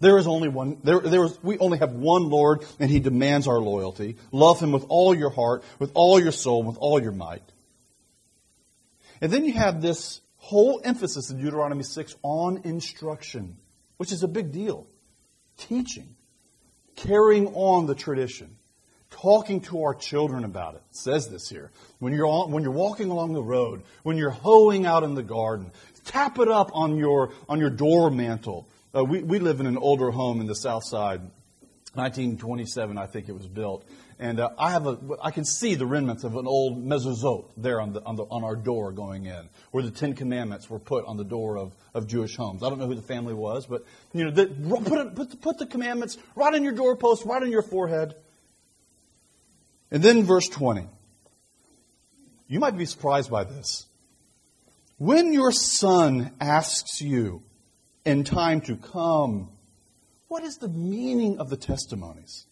There 0.00 0.16
is 0.16 0.28
only 0.28 0.48
one, 0.48 0.78
there, 0.84 1.00
there 1.00 1.24
is, 1.24 1.36
we 1.42 1.58
only 1.58 1.78
have 1.78 1.92
one 1.92 2.30
Lord, 2.30 2.64
and 2.78 2.88
He 2.88 3.00
demands 3.00 3.48
our 3.48 3.58
loyalty. 3.58 4.16
Love 4.30 4.60
Him 4.60 4.70
with 4.70 4.84
all 4.88 5.12
your 5.12 5.30
heart, 5.30 5.64
with 5.80 5.90
all 5.94 6.20
your 6.20 6.30
soul, 6.30 6.62
with 6.62 6.78
all 6.78 7.02
your 7.02 7.10
might. 7.10 7.42
And 9.20 9.32
then 9.32 9.44
you 9.44 9.54
have 9.54 9.82
this 9.82 10.20
whole 10.36 10.80
emphasis 10.84 11.30
in 11.30 11.38
Deuteronomy 11.38 11.82
6 11.82 12.14
on 12.22 12.60
instruction. 12.64 13.56
which 13.98 14.12
is 14.12 14.22
a 14.22 14.28
big 14.28 14.52
deal. 14.52 14.86
Teaching, 15.56 16.14
carrying 16.96 17.48
on 17.48 17.86
the 17.86 17.94
tradition, 17.94 18.57
talking 19.10 19.60
to 19.62 19.82
our 19.82 19.94
children 19.94 20.44
about 20.44 20.74
it. 20.74 20.82
says 20.90 21.28
this 21.28 21.48
here. 21.48 21.70
When 21.98 22.12
you're, 22.12 22.26
on, 22.26 22.52
when 22.52 22.62
you're 22.62 22.72
walking 22.72 23.10
along 23.10 23.32
the 23.32 23.42
road, 23.42 23.82
when 24.02 24.16
you're 24.16 24.30
hoeing 24.30 24.86
out 24.86 25.02
in 25.02 25.14
the 25.14 25.22
garden, 25.22 25.72
tap 26.04 26.38
it 26.38 26.48
up 26.48 26.70
on 26.74 26.96
your, 26.96 27.32
on 27.48 27.58
your 27.58 27.70
door 27.70 28.10
mantle. 28.10 28.68
Uh, 28.94 29.04
we, 29.04 29.22
we 29.22 29.38
live 29.38 29.60
in 29.60 29.66
an 29.66 29.78
older 29.78 30.10
home 30.10 30.40
in 30.40 30.46
the 30.46 30.54
south 30.54 30.84
side. 30.84 31.20
1927, 31.94 32.98
I 32.98 33.06
think 33.06 33.28
it 33.28 33.32
was 33.32 33.46
built. 33.46 33.84
And 34.20 34.40
uh, 34.40 34.50
I 34.58 34.70
have 34.72 34.86
a, 34.86 34.98
I 35.22 35.30
can 35.30 35.44
see 35.44 35.74
the 35.74 35.86
remnants 35.86 36.24
of 36.24 36.36
an 36.36 36.46
old 36.46 36.84
mezuzot 36.84 37.50
there 37.56 37.80
on, 37.80 37.92
the, 37.92 38.02
on, 38.04 38.16
the, 38.16 38.24
on 38.24 38.44
our 38.44 38.56
door 38.56 38.92
going 38.92 39.26
in, 39.26 39.48
where 39.70 39.82
the 39.82 39.90
Ten 39.90 40.14
Commandments 40.14 40.68
were 40.68 40.78
put 40.80 41.04
on 41.06 41.16
the 41.16 41.24
door 41.24 41.56
of, 41.56 41.74
of 41.94 42.06
Jewish 42.06 42.36
homes. 42.36 42.62
I 42.62 42.68
don't 42.68 42.78
know 42.78 42.86
who 42.86 42.94
the 42.94 43.02
family 43.02 43.34
was, 43.34 43.66
but 43.66 43.84
you 44.12 44.24
know, 44.24 44.30
the, 44.30 44.46
put, 44.46 45.14
put, 45.14 45.30
the, 45.30 45.36
put 45.36 45.58
the 45.58 45.66
commandments 45.66 46.18
right 46.34 46.52
on 46.52 46.62
your 46.62 46.72
doorpost, 46.72 47.24
right 47.24 47.42
on 47.42 47.50
your 47.50 47.62
forehead. 47.62 48.14
And 49.90 50.02
then 50.02 50.24
verse 50.24 50.48
20. 50.48 50.86
You 52.46 52.60
might 52.60 52.76
be 52.76 52.86
surprised 52.86 53.30
by 53.30 53.44
this. 53.44 53.86
When 54.96 55.32
your 55.32 55.52
son 55.52 56.32
asks 56.40 57.00
you 57.00 57.42
in 58.04 58.24
time 58.24 58.60
to 58.62 58.76
come, 58.76 59.50
what 60.28 60.42
is 60.42 60.56
the 60.56 60.68
meaning 60.68 61.38
of 61.38 61.50
the 61.50 61.56
testimonies? 61.56 62.46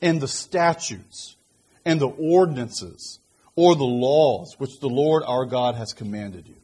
and 0.00 0.20
the 0.20 0.28
statutes 0.28 1.36
and 1.84 2.00
the 2.00 2.08
ordinances 2.08 3.20
or 3.54 3.74
the 3.74 3.84
laws 3.84 4.54
which 4.58 4.80
the 4.80 4.88
Lord 4.88 5.22
our 5.26 5.46
God 5.46 5.74
has 5.76 5.92
commanded 5.92 6.46
you. 6.46 6.56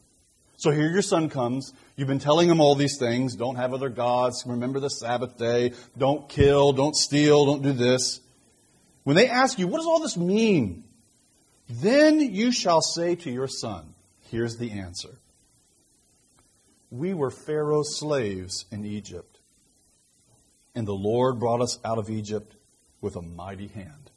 So 0.57 0.71
here 0.71 0.89
your 0.89 1.01
son 1.01 1.29
comes. 1.29 1.73
You've 1.95 2.07
been 2.07 2.19
telling 2.19 2.49
him 2.49 2.61
all 2.61 2.75
these 2.75 2.97
things. 2.97 3.35
Don't 3.35 3.55
have 3.55 3.73
other 3.73 3.89
gods. 3.89 4.43
Remember 4.45 4.79
the 4.79 4.89
Sabbath 4.89 5.37
day. 5.37 5.73
Don't 5.97 6.29
kill. 6.29 6.71
Don't 6.71 6.95
steal. 6.95 7.45
Don't 7.45 7.63
do 7.63 7.73
this. 7.73 8.21
When 9.03 9.15
they 9.15 9.27
ask 9.27 9.59
you, 9.59 9.67
what 9.67 9.77
does 9.77 9.87
all 9.87 9.99
this 9.99 10.17
mean? 10.17 10.83
Then 11.69 12.19
you 12.19 12.51
shall 12.51 12.81
say 12.81 13.15
to 13.15 13.31
your 13.31 13.47
son, 13.47 13.93
here's 14.29 14.57
the 14.57 14.71
answer. 14.71 15.19
We 16.89 17.13
were 17.13 17.31
Pharaoh's 17.31 17.97
slaves 17.97 18.65
in 18.71 18.85
Egypt, 18.85 19.39
and 20.75 20.87
the 20.87 20.93
Lord 20.93 21.39
brought 21.39 21.61
us 21.61 21.79
out 21.83 21.97
of 21.97 22.09
Egypt 22.09 22.55
with 23.01 23.15
a 23.15 23.21
mighty 23.21 23.67
hand. 23.67 24.11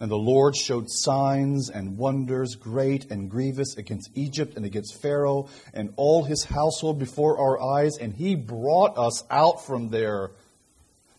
And 0.00 0.10
the 0.10 0.16
Lord 0.16 0.56
showed 0.56 0.90
signs 0.90 1.70
and 1.70 1.96
wonders 1.96 2.56
great 2.56 3.10
and 3.10 3.30
grievous 3.30 3.76
against 3.76 4.10
Egypt 4.14 4.56
and 4.56 4.64
against 4.64 5.00
Pharaoh 5.00 5.48
and 5.72 5.92
all 5.96 6.24
his 6.24 6.44
household 6.44 6.98
before 6.98 7.38
our 7.38 7.60
eyes, 7.60 7.96
and 7.98 8.12
he 8.12 8.34
brought 8.34 8.98
us 8.98 9.22
out 9.30 9.64
from 9.64 9.88
there 9.88 10.32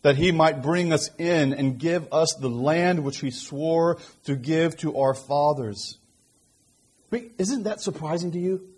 that 0.06 0.18
he 0.18 0.32
might 0.32 0.62
bring 0.62 0.94
us 0.94 1.10
in 1.18 1.52
and 1.52 1.80
give 1.80 2.08
us 2.13 2.36
the 2.39 2.48
land 2.48 3.04
which 3.04 3.22
he 3.22 3.32
swore 3.32 3.98
to 4.24 4.36
give 4.36 4.78
to 4.78 4.96
our 5.00 5.15
fathers. 5.15 5.98
Wait, 7.10 7.32
isn't 7.39 7.63
that 7.63 7.82
surprising 7.82 8.32
to 8.32 8.38
you? 8.38 8.70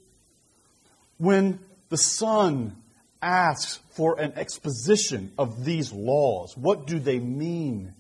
When 1.18 1.60
the 1.90 1.98
Son 1.98 2.78
asks 3.22 3.82
for 3.90 4.18
an 4.18 4.32
exposition 4.38 5.34
of 5.38 5.66
these 5.66 5.92
laws. 5.92 6.56
What 6.56 6.88
do 6.88 6.98
they 6.98 7.20
mean? 7.20 7.94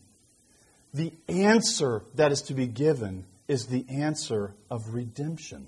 The 0.93 1.11
answer 1.27 2.03
that 2.15 2.31
is 2.31 2.43
to 2.43 2.53
be 2.53 2.67
given 2.67 3.25
is 3.49 3.65
the 3.65 3.85
answer 3.89 4.53
of 4.71 4.93
redemption. 4.93 5.67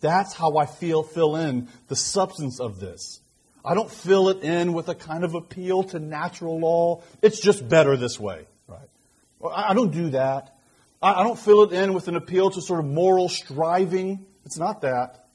That's 0.00 0.34
how 0.34 0.56
I 0.56 0.66
feel 0.66 1.04
fill 1.04 1.36
in 1.36 1.68
the 1.86 1.94
substance 1.94 2.58
of 2.58 2.80
this. 2.80 3.20
I 3.64 3.74
don't 3.74 3.90
fill 3.90 4.30
it 4.30 4.42
in 4.42 4.72
with 4.72 4.88
a 4.88 4.94
kind 4.94 5.24
of 5.24 5.34
appeal 5.34 5.82
to 5.84 5.98
natural 5.98 6.58
law. 6.58 7.02
It's 7.22 7.40
just 7.40 7.68
better 7.68 7.96
this 7.96 8.18
way, 8.18 8.46
right? 8.66 8.88
I 9.52 9.74
don't 9.74 9.92
do 9.92 10.10
that. 10.10 10.56
I 11.02 11.22
don't 11.22 11.38
fill 11.38 11.62
it 11.64 11.72
in 11.72 11.94
with 11.94 12.08
an 12.08 12.16
appeal 12.16 12.50
to 12.50 12.60
sort 12.60 12.80
of 12.80 12.86
moral 12.86 13.28
striving. 13.28 14.26
It's 14.44 14.58
not 14.58 14.82
that. 14.82 15.26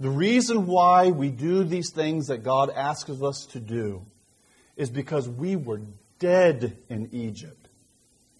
The 0.00 0.10
reason 0.10 0.66
why 0.66 1.10
we 1.10 1.30
do 1.30 1.64
these 1.64 1.90
things 1.90 2.26
that 2.26 2.42
God 2.42 2.70
asks 2.70 3.10
us 3.10 3.46
to 3.52 3.60
do 3.60 4.04
is 4.76 4.90
because 4.90 5.28
we 5.28 5.56
were 5.56 5.80
dead 6.18 6.76
in 6.88 7.08
Egypt, 7.12 7.68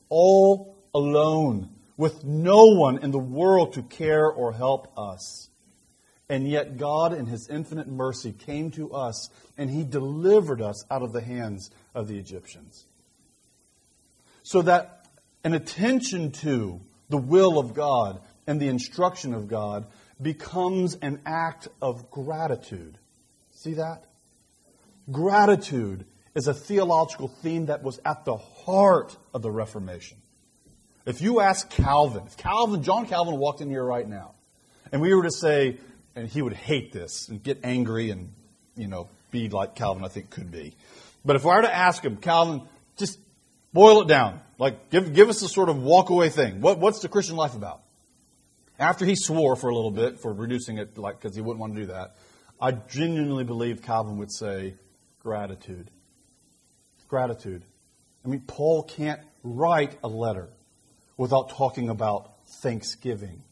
all 0.09 0.77
alone, 0.95 1.71
with 1.97 2.25
no 2.25 2.75
one 2.75 2.99
in 2.99 3.11
the 3.11 3.19
world 3.19 3.75
to 3.75 3.83
care 3.83 4.27
or 4.31 4.53
help 4.53 4.93
us. 4.99 5.49
And 6.29 6.49
yet, 6.49 6.79
God, 6.79 7.13
in 7.13 7.27
His 7.27 7.49
infinite 7.49 7.89
mercy, 7.89 8.33
came 8.33 8.71
to 8.73 8.93
us 8.93 9.29
and 9.59 9.71
He 9.71 9.85
delivered 9.85 10.63
us 10.63 10.85
out 10.91 11.03
of 11.03 11.13
the 11.13 11.21
hands 11.21 11.71
of 11.95 12.09
the 12.09 12.19
Egyptians. 12.19 12.87
So 14.43 14.63
that 14.63 15.07
an 15.43 15.55
attention 15.55 16.33
to 16.33 16.81
the 17.09 17.19
will 17.19 17.59
of 17.59 17.75
God 17.75 18.21
and 18.47 18.61
the 18.61 18.69
instruction 18.69 19.35
of 19.35 19.49
God 19.49 19.87
becomes 20.21 20.97
an 20.97 21.21
act 21.27 21.69
of 21.83 22.11
gratitude. 22.11 22.99
See 23.53 23.75
that? 23.75 24.05
Gratitude 25.11 26.07
is 26.35 26.49
a 26.49 26.55
theological 26.55 27.29
theme 27.29 27.67
that 27.67 27.83
was 27.83 28.01
at 28.05 28.25
the 28.25 28.37
heart 28.37 29.17
of 29.33 29.43
the 29.43 29.51
Reformation. 29.51 30.19
If 31.07 31.21
you 31.21 31.41
ask 31.41 31.69
Calvin, 31.71 32.25
if 32.27 32.37
Calvin, 32.37 32.83
John 32.83 33.07
Calvin 33.07 33.37
walked 33.37 33.61
in 33.61 33.69
here 33.69 33.85
right 33.85 34.09
now, 34.09 34.35
and 34.91 35.03
we 35.03 35.15
were 35.15 35.25
to 35.25 35.31
say, 35.31 35.79
and 36.17 36.29
he 36.29 36.43
would 36.43 36.53
hate 36.53 36.93
this 36.93 37.29
and 37.29 37.43
get 37.43 37.61
angry 37.65 38.11
and, 38.11 38.33
you 38.77 38.89
know, 38.89 39.09
be 39.31 39.49
like 39.49 39.75
Calvin, 39.75 40.05
I 40.05 40.09
think 40.09 40.31
could 40.31 40.51
be. 40.51 40.75
But 41.25 41.37
if 41.37 41.47
I 41.47 41.57
were 41.57 41.63
to 41.63 41.75
ask 41.75 42.05
him, 42.05 42.17
Calvin, 42.17 42.63
just 42.97 43.19
boil 43.73 44.03
it 44.03 44.09
down. 44.09 44.41
Like, 44.59 44.91
give, 44.91 45.13
give 45.13 45.29
us 45.29 45.43
a 45.43 45.49
sort 45.49 45.69
of 45.69 45.83
walk 45.83 46.11
away 46.11 46.29
thing. 46.29 46.61
What, 46.61 46.79
what's 46.79 47.01
the 47.01 47.09
Christian 47.09 47.37
life 47.37 47.55
about? 47.55 47.83
After 48.79 49.05
he 49.05 49.17
swore 49.17 49.57
for 49.57 49.69
a 49.69 49.75
little 49.75 49.91
bit 49.91 50.21
for 50.21 50.33
reducing 50.33 50.79
it, 50.79 50.97
like 50.99 51.21
because 51.21 51.35
he 51.35 51.43
wouldn't 51.43 51.61
want 51.61 51.75
to 51.75 51.81
do 51.81 51.87
that, 51.87 52.17
I 52.61 52.73
genuinely 52.73 53.45
believe 53.45 53.83
Calvin 53.83 54.19
would 54.19 54.33
say 54.33 54.75
gratitude. 55.21 55.91
Gratitude. 57.09 57.63
I 58.25 58.29
mean, 58.29 58.41
Paul 58.47 58.83
can't 58.83 59.21
write 59.43 59.99
a 60.03 60.09
letter 60.09 60.49
without 61.17 61.51
talking 61.51 61.89
about 61.89 62.33
thanksgiving 62.63 63.43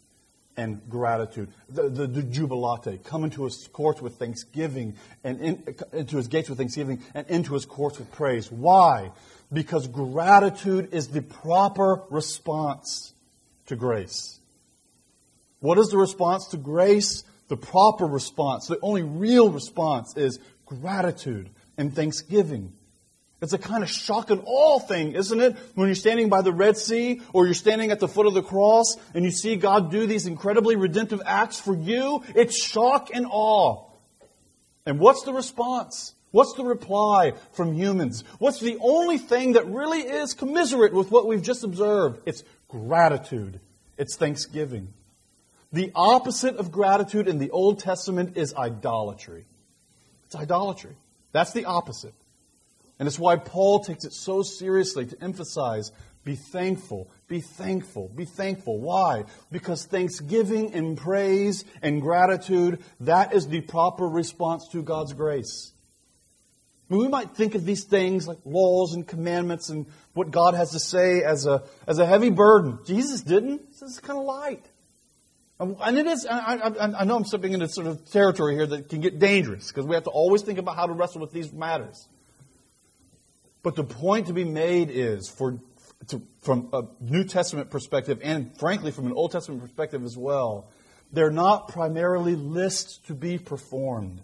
and 0.56 0.80
gratitude. 0.88 1.48
The, 1.68 1.88
the, 1.88 2.06
the 2.06 2.22
jubilate, 2.22 3.04
come 3.04 3.24
into 3.24 3.44
his 3.44 3.68
courts 3.72 4.02
with 4.02 4.16
thanksgiving 4.16 4.96
and 5.24 5.40
in, 5.40 5.76
into 5.92 6.16
his 6.16 6.28
gates 6.28 6.48
with 6.48 6.58
thanksgiving 6.58 7.02
and 7.14 7.26
into 7.28 7.54
his 7.54 7.64
courts 7.64 7.98
with 7.98 8.10
praise. 8.12 8.50
Why? 8.50 9.12
Because 9.52 9.86
gratitude 9.88 10.90
is 10.92 11.08
the 11.08 11.22
proper 11.22 12.02
response 12.10 13.12
to 13.66 13.76
grace. 13.76 14.40
What 15.60 15.78
is 15.78 15.88
the 15.88 15.98
response 15.98 16.48
to 16.48 16.56
grace? 16.56 17.24
The 17.48 17.56
proper 17.56 18.06
response, 18.06 18.66
the 18.66 18.78
only 18.80 19.02
real 19.02 19.50
response 19.50 20.16
is 20.16 20.38
gratitude 20.64 21.50
and 21.76 21.94
thanksgiving. 21.94 22.72
It's 23.42 23.52
a 23.52 23.58
kind 23.58 23.82
of 23.82 23.90
shock 23.90 24.30
and 24.30 24.40
awe 24.46 24.78
thing, 24.78 25.12
isn't 25.12 25.40
it? 25.40 25.56
When 25.74 25.88
you're 25.88 25.96
standing 25.96 26.28
by 26.28 26.42
the 26.42 26.52
Red 26.52 26.76
Sea 26.76 27.20
or 27.32 27.44
you're 27.44 27.54
standing 27.54 27.90
at 27.90 27.98
the 27.98 28.06
foot 28.06 28.26
of 28.26 28.34
the 28.34 28.42
cross 28.42 28.96
and 29.14 29.24
you 29.24 29.32
see 29.32 29.56
God 29.56 29.90
do 29.90 30.06
these 30.06 30.26
incredibly 30.26 30.76
redemptive 30.76 31.20
acts 31.26 31.58
for 31.58 31.76
you, 31.76 32.22
it's 32.36 32.56
shock 32.56 33.10
and 33.12 33.26
awe. 33.28 33.84
And 34.86 35.00
what's 35.00 35.24
the 35.24 35.32
response? 35.32 36.14
What's 36.30 36.54
the 36.54 36.64
reply 36.64 37.32
from 37.52 37.74
humans? 37.74 38.22
What's 38.38 38.60
the 38.60 38.78
only 38.80 39.18
thing 39.18 39.54
that 39.54 39.66
really 39.66 40.02
is 40.02 40.34
commiserate 40.34 40.94
with 40.94 41.10
what 41.10 41.26
we've 41.26 41.42
just 41.42 41.64
observed? 41.64 42.20
It's 42.24 42.44
gratitude. 42.68 43.58
It's 43.98 44.16
thanksgiving. 44.16 44.94
The 45.72 45.90
opposite 45.96 46.56
of 46.56 46.70
gratitude 46.70 47.26
in 47.26 47.38
the 47.38 47.50
Old 47.50 47.80
Testament 47.80 48.36
is 48.36 48.54
idolatry. 48.54 49.46
It's 50.26 50.36
idolatry. 50.36 50.96
That's 51.32 51.52
the 51.52 51.64
opposite. 51.64 52.14
And 53.02 53.08
it's 53.08 53.18
why 53.18 53.34
Paul 53.34 53.80
takes 53.80 54.04
it 54.04 54.12
so 54.12 54.44
seriously 54.44 55.06
to 55.06 55.20
emphasize 55.20 55.90
be 56.22 56.36
thankful, 56.36 57.10
be 57.26 57.40
thankful, 57.40 58.08
be 58.14 58.24
thankful. 58.24 58.78
Why? 58.78 59.24
Because 59.50 59.84
thanksgiving 59.84 60.72
and 60.72 60.96
praise 60.96 61.64
and 61.82 62.00
gratitude, 62.00 62.78
that 63.00 63.32
is 63.32 63.48
the 63.48 63.60
proper 63.60 64.06
response 64.06 64.68
to 64.68 64.84
God's 64.84 65.14
grace. 65.14 65.72
I 66.88 66.94
mean, 66.94 67.02
we 67.02 67.08
might 67.08 67.32
think 67.32 67.56
of 67.56 67.64
these 67.64 67.82
things 67.82 68.28
like 68.28 68.38
laws 68.44 68.94
and 68.94 69.04
commandments 69.04 69.68
and 69.68 69.86
what 70.12 70.30
God 70.30 70.54
has 70.54 70.70
to 70.70 70.78
say 70.78 71.24
as 71.24 71.44
a, 71.44 71.64
as 71.88 71.98
a 71.98 72.06
heavy 72.06 72.30
burden. 72.30 72.78
Jesus 72.86 73.22
didn't. 73.22 73.68
This 73.72 73.82
is 73.82 73.98
kind 73.98 74.16
of 74.16 74.26
light. 74.26 74.64
Um, 75.58 75.76
and 75.80 75.98
it 75.98 76.06
is, 76.06 76.24
I, 76.24 76.54
I, 76.54 77.00
I 77.00 77.04
know 77.04 77.16
I'm 77.16 77.24
stepping 77.24 77.52
into 77.52 77.68
sort 77.68 77.88
of 77.88 78.08
territory 78.12 78.54
here 78.54 78.66
that 78.68 78.88
can 78.88 79.00
get 79.00 79.18
dangerous 79.18 79.72
because 79.72 79.86
we 79.86 79.96
have 79.96 80.04
to 80.04 80.10
always 80.10 80.42
think 80.42 80.60
about 80.60 80.76
how 80.76 80.86
to 80.86 80.92
wrestle 80.92 81.20
with 81.20 81.32
these 81.32 81.52
matters. 81.52 82.06
But 83.62 83.76
the 83.76 83.84
point 83.84 84.26
to 84.26 84.32
be 84.32 84.44
made 84.44 84.90
is 84.90 85.28
for, 85.28 85.58
to, 86.08 86.22
from 86.40 86.68
a 86.72 86.82
New 87.00 87.24
Testament 87.24 87.70
perspective 87.70 88.18
and 88.22 88.56
frankly 88.58 88.90
from 88.90 89.06
an 89.06 89.12
Old 89.12 89.32
Testament 89.32 89.62
perspective 89.62 90.04
as 90.04 90.16
well, 90.16 90.68
they're 91.12 91.30
not 91.30 91.68
primarily 91.68 92.34
lists 92.34 92.98
to 93.06 93.14
be 93.14 93.38
performed. 93.38 94.22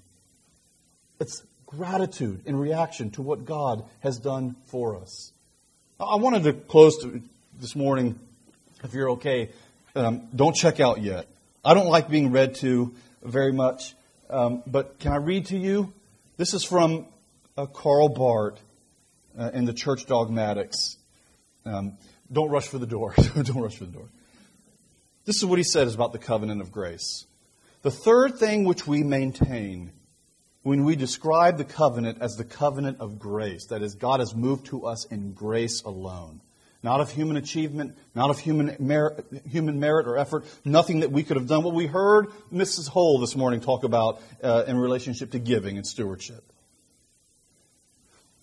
it's 1.20 1.42
gratitude 1.66 2.40
in 2.46 2.56
reaction 2.56 3.10
to 3.10 3.20
what 3.20 3.44
God 3.44 3.84
has 4.00 4.18
done 4.18 4.56
for 4.64 4.96
us. 4.96 5.32
I 6.00 6.16
wanted 6.16 6.44
to 6.44 6.54
close 6.54 6.96
to 7.02 7.20
this 7.60 7.76
morning, 7.76 8.18
if 8.82 8.94
you're 8.94 9.10
okay. 9.10 9.50
Um, 9.94 10.28
don't 10.34 10.56
check 10.56 10.80
out 10.80 11.02
yet. 11.02 11.26
I 11.62 11.74
don't 11.74 11.88
like 11.88 12.08
being 12.08 12.32
read 12.32 12.54
to 12.56 12.94
very 13.22 13.52
much, 13.52 13.94
um, 14.30 14.62
but 14.66 14.98
can 14.98 15.12
I 15.12 15.16
read 15.16 15.46
to 15.46 15.58
you? 15.58 15.92
This 16.38 16.54
is 16.54 16.64
from 16.64 17.04
uh, 17.56 17.66
Karl 17.66 18.08
Barth 18.08 18.62
uh, 19.38 19.50
in 19.54 19.64
the 19.64 19.72
Church 19.72 20.06
Dogmatics. 20.06 20.96
Um, 21.64 21.98
don't 22.30 22.50
rush 22.50 22.68
for 22.68 22.78
the 22.78 22.86
door. 22.86 23.14
don't 23.34 23.60
rush 23.60 23.76
for 23.76 23.84
the 23.84 23.92
door. 23.92 24.08
This 25.24 25.36
is 25.36 25.44
what 25.44 25.58
he 25.58 25.64
says 25.64 25.94
about 25.94 26.12
the 26.12 26.18
covenant 26.18 26.60
of 26.60 26.72
grace. 26.72 27.26
The 27.82 27.90
third 27.90 28.38
thing 28.38 28.64
which 28.64 28.86
we 28.86 29.02
maintain 29.02 29.92
when 30.62 30.84
we 30.84 30.96
describe 30.96 31.56
the 31.56 31.64
covenant 31.64 32.18
as 32.20 32.36
the 32.36 32.44
covenant 32.44 33.00
of 33.00 33.18
grace, 33.18 33.66
that 33.66 33.82
is, 33.82 33.94
God 33.94 34.20
has 34.20 34.34
moved 34.34 34.66
to 34.66 34.86
us 34.86 35.06
in 35.06 35.32
grace 35.32 35.82
alone. 35.82 36.40
Not 36.82 37.00
of 37.00 37.10
human 37.10 37.36
achievement, 37.36 37.96
not 38.14 38.30
of 38.30 38.38
human 38.38 38.76
merit, 38.78 39.24
human 39.48 39.80
merit 39.80 40.06
or 40.06 40.16
effort, 40.16 40.44
nothing 40.64 41.00
that 41.00 41.10
we 41.10 41.22
could 41.22 41.36
have 41.36 41.46
done. 41.46 41.62
What 41.62 41.74
we 41.74 41.86
heard 41.86 42.28
Mrs. 42.52 42.88
Hole 42.88 43.18
this 43.18 43.34
morning 43.34 43.60
talk 43.60 43.82
about 43.82 44.20
uh, 44.42 44.64
in 44.66 44.76
relationship 44.76 45.32
to 45.32 45.38
giving 45.38 45.76
and 45.76 45.86
stewardship. 45.86 46.52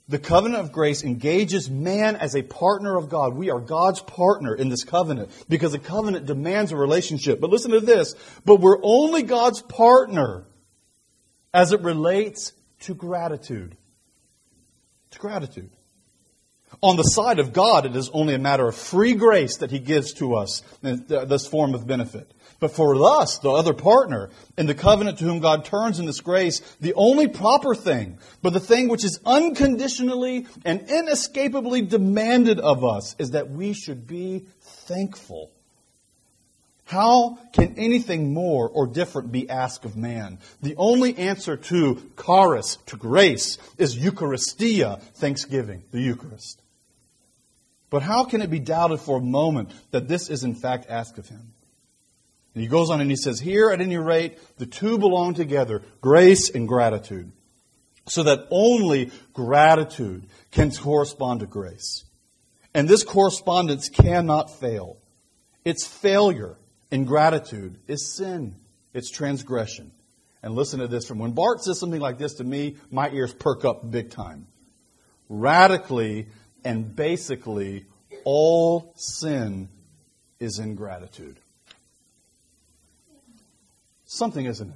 The 0.07 0.19
covenant 0.19 0.63
of 0.63 0.71
grace 0.71 1.03
engages 1.03 1.69
man 1.69 2.15
as 2.15 2.35
a 2.35 2.43
partner 2.43 2.95
of 2.95 3.09
God. 3.09 3.33
We 3.33 3.49
are 3.49 3.59
God's 3.59 4.01
partner 4.01 4.53
in 4.53 4.69
this 4.69 4.83
covenant 4.83 5.31
because 5.49 5.71
the 5.71 5.79
covenant 5.79 6.27
demands 6.27 6.71
a 6.71 6.77
relationship. 6.77 7.41
But 7.41 7.49
listen 7.49 7.71
to 7.71 7.79
this. 7.79 8.13
But 8.45 8.57
we're 8.57 8.83
only 8.83 9.23
God's 9.23 9.63
partner 9.63 10.45
as 11.53 11.71
it 11.71 11.81
relates 11.81 12.53
to 12.81 12.93
gratitude. 12.93 13.75
To 15.11 15.19
gratitude. 15.19 15.71
On 16.81 16.97
the 16.97 17.03
side 17.03 17.39
of 17.39 17.53
God, 17.53 17.85
it 17.85 17.95
is 17.95 18.09
only 18.13 18.33
a 18.33 18.39
matter 18.39 18.67
of 18.67 18.75
free 18.75 19.13
grace 19.13 19.57
that 19.57 19.71
He 19.71 19.79
gives 19.79 20.13
to 20.13 20.35
us 20.35 20.61
uh, 20.83 21.25
this 21.25 21.47
form 21.47 21.73
of 21.73 21.87
benefit. 21.87 22.31
But 22.59 22.71
for 22.71 22.95
us, 23.19 23.39
the 23.39 23.51
other 23.51 23.73
partner, 23.73 24.29
in 24.57 24.65
the 24.65 24.73
covenant 24.73 25.19
to 25.19 25.25
whom 25.25 25.39
God 25.39 25.65
turns 25.65 25.99
in 25.99 26.05
this 26.05 26.21
grace, 26.21 26.61
the 26.79 26.93
only 26.93 27.27
proper 27.27 27.75
thing, 27.75 28.17
but 28.41 28.53
the 28.53 28.59
thing 28.59 28.87
which 28.87 29.03
is 29.03 29.19
unconditionally 29.25 30.47
and 30.63 30.89
inescapably 30.89 31.81
demanded 31.81 32.59
of 32.59 32.85
us, 32.85 33.15
is 33.19 33.31
that 33.31 33.49
we 33.49 33.73
should 33.73 34.07
be 34.07 34.45
thankful. 34.61 35.51
How 36.85 37.39
can 37.51 37.75
anything 37.77 38.33
more 38.33 38.69
or 38.69 38.85
different 38.85 39.31
be 39.31 39.49
asked 39.49 39.85
of 39.85 39.97
man? 39.97 40.37
The 40.61 40.75
only 40.77 41.17
answer 41.17 41.57
to 41.57 42.11
charis, 42.23 42.77
to 42.85 42.95
grace, 42.95 43.57
is 43.77 43.97
Eucharistia, 43.97 45.01
thanksgiving, 45.01 45.83
the 45.91 45.99
Eucharist. 45.99 46.61
But 47.95 48.03
how 48.03 48.25
can 48.25 48.41
it 48.41 48.49
be 48.49 48.59
doubted 48.59 48.99
for 48.99 49.19
a 49.19 49.21
moment 49.21 49.71
that 49.91 50.09
this 50.09 50.29
is 50.29 50.43
in 50.43 50.53
fact 50.53 50.87
asked 50.89 51.17
of 51.17 51.29
him? 51.29 51.53
And 52.53 52.61
he 52.61 52.67
goes 52.67 52.89
on 52.89 52.99
and 52.99 53.09
he 53.09 53.15
says, 53.15 53.39
Here, 53.39 53.69
at 53.69 53.79
any 53.79 53.95
rate, 53.95 54.37
the 54.57 54.65
two 54.65 54.97
belong 54.97 55.33
together 55.33 55.81
grace 56.01 56.49
and 56.49 56.67
gratitude. 56.67 57.31
So 58.05 58.23
that 58.23 58.49
only 58.51 59.11
gratitude 59.31 60.27
can 60.51 60.71
correspond 60.71 61.39
to 61.39 61.45
grace. 61.45 62.03
And 62.73 62.85
this 62.85 63.01
correspondence 63.01 63.87
cannot 63.87 64.59
fail. 64.59 64.97
Its 65.63 65.87
failure 65.87 66.57
in 66.91 67.05
gratitude 67.05 67.79
is 67.87 68.13
sin, 68.13 68.57
it's 68.93 69.09
transgression. 69.09 69.93
And 70.43 70.53
listen 70.53 70.81
to 70.81 70.89
this 70.89 71.07
from 71.07 71.19
when 71.19 71.31
Barth 71.31 71.61
says 71.61 71.79
something 71.79 72.01
like 72.01 72.17
this 72.17 72.33
to 72.33 72.43
me, 72.43 72.75
my 72.91 73.09
ears 73.11 73.33
perk 73.33 73.63
up 73.63 73.89
big 73.89 74.09
time. 74.09 74.47
Radically 75.29 76.27
and 76.65 76.95
basically, 76.95 77.85
all 78.25 78.91
sin 78.95 79.69
is 80.39 80.59
ingratitude. 80.59 81.39
Something, 84.05 84.47
isn't 84.47 84.69
it? 84.69 84.75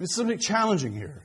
It's 0.00 0.14
something 0.14 0.38
challenging 0.38 0.92
here. 0.92 1.24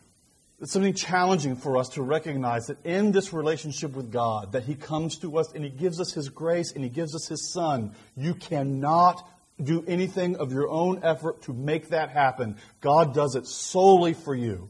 It's 0.62 0.74
something 0.74 0.94
challenging 0.94 1.56
for 1.56 1.78
us 1.78 1.90
to 1.90 2.02
recognize 2.02 2.68
that 2.68 2.84
in 2.86 3.12
this 3.12 3.32
relationship 3.32 3.94
with 3.94 4.12
God, 4.12 4.52
that 4.52 4.64
He 4.64 4.76
comes 4.76 5.18
to 5.20 5.38
us 5.38 5.54
and 5.54 5.64
He 5.64 5.70
gives 5.70 6.02
us 6.02 6.14
His 6.14 6.30
grace 6.30 6.74
and 6.74 6.84
He 6.84 6.90
gives 6.90 7.16
us 7.16 7.28
His 7.28 7.54
Son. 7.54 7.94
You 8.18 8.34
cannot 8.34 9.26
do 9.62 9.84
anything 9.88 10.36
of 10.38 10.52
your 10.52 10.68
own 10.70 11.00
effort 11.04 11.44
to 11.44 11.54
make 11.54 11.90
that 11.90 12.10
happen. 12.10 12.58
God 12.82 13.14
does 13.14 13.36
it 13.36 13.46
solely 13.46 14.14
for 14.14 14.36
you. 14.36 14.70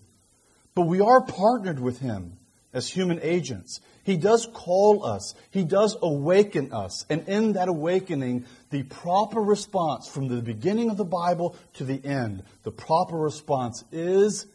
But 0.76 0.84
we 0.84 1.02
are 1.02 1.22
partnered 1.22 1.80
with 1.80 2.00
Him 2.00 2.38
as 2.74 2.90
human 2.90 3.20
agents. 3.22 3.82
He 4.04 4.18
does 4.18 4.48
call 4.54 5.06
us, 5.06 5.34
He 5.52 5.64
does 5.64 5.98
awaken 6.02 6.72
us. 6.72 7.06
And 7.10 7.28
in 7.28 7.54
that 7.54 7.68
awakening, 7.68 8.46
the 8.70 8.84
proper 8.84 9.42
response 9.42 10.08
from 10.08 10.28
the 10.28 10.42
beginning 10.42 10.90
of 10.90 10.98
the 10.98 11.06
Bible 11.06 11.56
to 11.76 11.84
the 11.84 12.04
end, 12.04 12.44
the 12.64 12.72
proper 12.72 13.18
response 13.18 13.84
is 13.92 14.46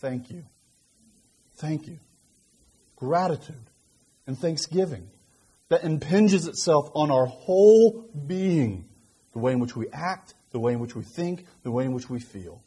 thank 0.00 0.30
you. 0.30 0.44
Thank 1.56 1.86
you. 1.86 1.98
Gratitude 2.96 3.70
and 4.26 4.38
thanksgiving 4.38 5.08
that 5.68 5.84
impinges 5.84 6.46
itself 6.46 6.90
on 6.94 7.10
our 7.10 7.26
whole 7.26 8.08
being 8.26 8.86
the 9.32 9.38
way 9.38 9.52
in 9.52 9.60
which 9.60 9.76
we 9.76 9.88
act, 9.92 10.34
the 10.52 10.60
way 10.60 10.72
in 10.72 10.78
which 10.78 10.94
we 10.94 11.02
think, 11.02 11.46
the 11.62 11.70
way 11.70 11.84
in 11.84 11.92
which 11.92 12.08
we 12.08 12.20
feel. 12.20 12.62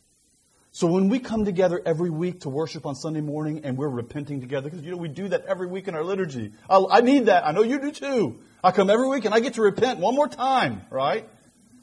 So 0.78 0.86
when 0.86 1.10
we 1.10 1.18
come 1.18 1.44
together 1.44 1.82
every 1.88 2.12
week 2.12 2.42
to 2.42 2.50
worship 2.50 2.86
on 2.86 2.94
Sunday 2.94 3.22
morning 3.22 3.62
and 3.64 3.76
we're 3.76 3.90
repenting 3.90 4.42
together, 4.42 4.70
because 4.70 4.86
you 4.86 4.92
know 4.92 4.98
we 4.98 5.08
do 5.08 5.28
that 5.30 5.44
every 5.48 5.66
week 5.66 5.88
in 5.88 5.96
our 5.96 6.04
liturgy. 6.04 6.52
I, 6.70 6.86
I 6.92 7.02
need 7.02 7.26
that. 7.26 7.48
I 7.48 7.52
know 7.52 7.64
you 7.64 7.80
do 7.80 7.92
too. 7.92 8.38
I 8.64 8.70
come 8.70 8.88
every 8.92 9.10
week 9.10 9.26
and 9.26 9.34
I 9.34 9.40
get 9.40 9.56
to 9.56 9.64
repent 9.64 9.98
one 9.98 10.14
more 10.14 10.28
time, 10.28 10.84
right? 10.92 11.28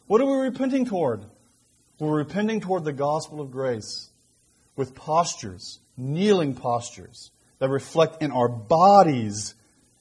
What 0.07 0.21
are 0.21 0.27
we 0.27 0.47
repenting 0.47 0.87
toward? 0.87 1.25
We're 1.99 2.19
repenting 2.19 2.61
toward 2.61 2.85
the 2.85 2.93
gospel 2.93 3.41
of 3.41 3.51
grace 3.51 4.11
with 4.77 4.95
postures, 4.95 5.81
kneeling 5.97 6.55
postures 6.55 7.33
that 7.59 7.71
reflect 7.71 8.23
in 8.23 8.31
our 8.31 8.49
bodies 8.49 9.57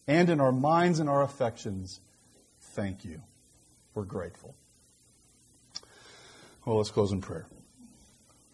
and 0.06 0.30
in 0.30 0.40
our 0.40 0.52
minds 0.52 1.00
and 1.00 1.10
our 1.10 1.24
affections. 1.24 2.00
Thank 2.76 3.06
you. 3.06 3.24
We're 3.96 4.04
grateful. 4.04 4.54
Well, 6.64 6.78
let's 6.78 6.92
close 6.92 7.12
in 7.12 7.22
prayer. 7.22 7.48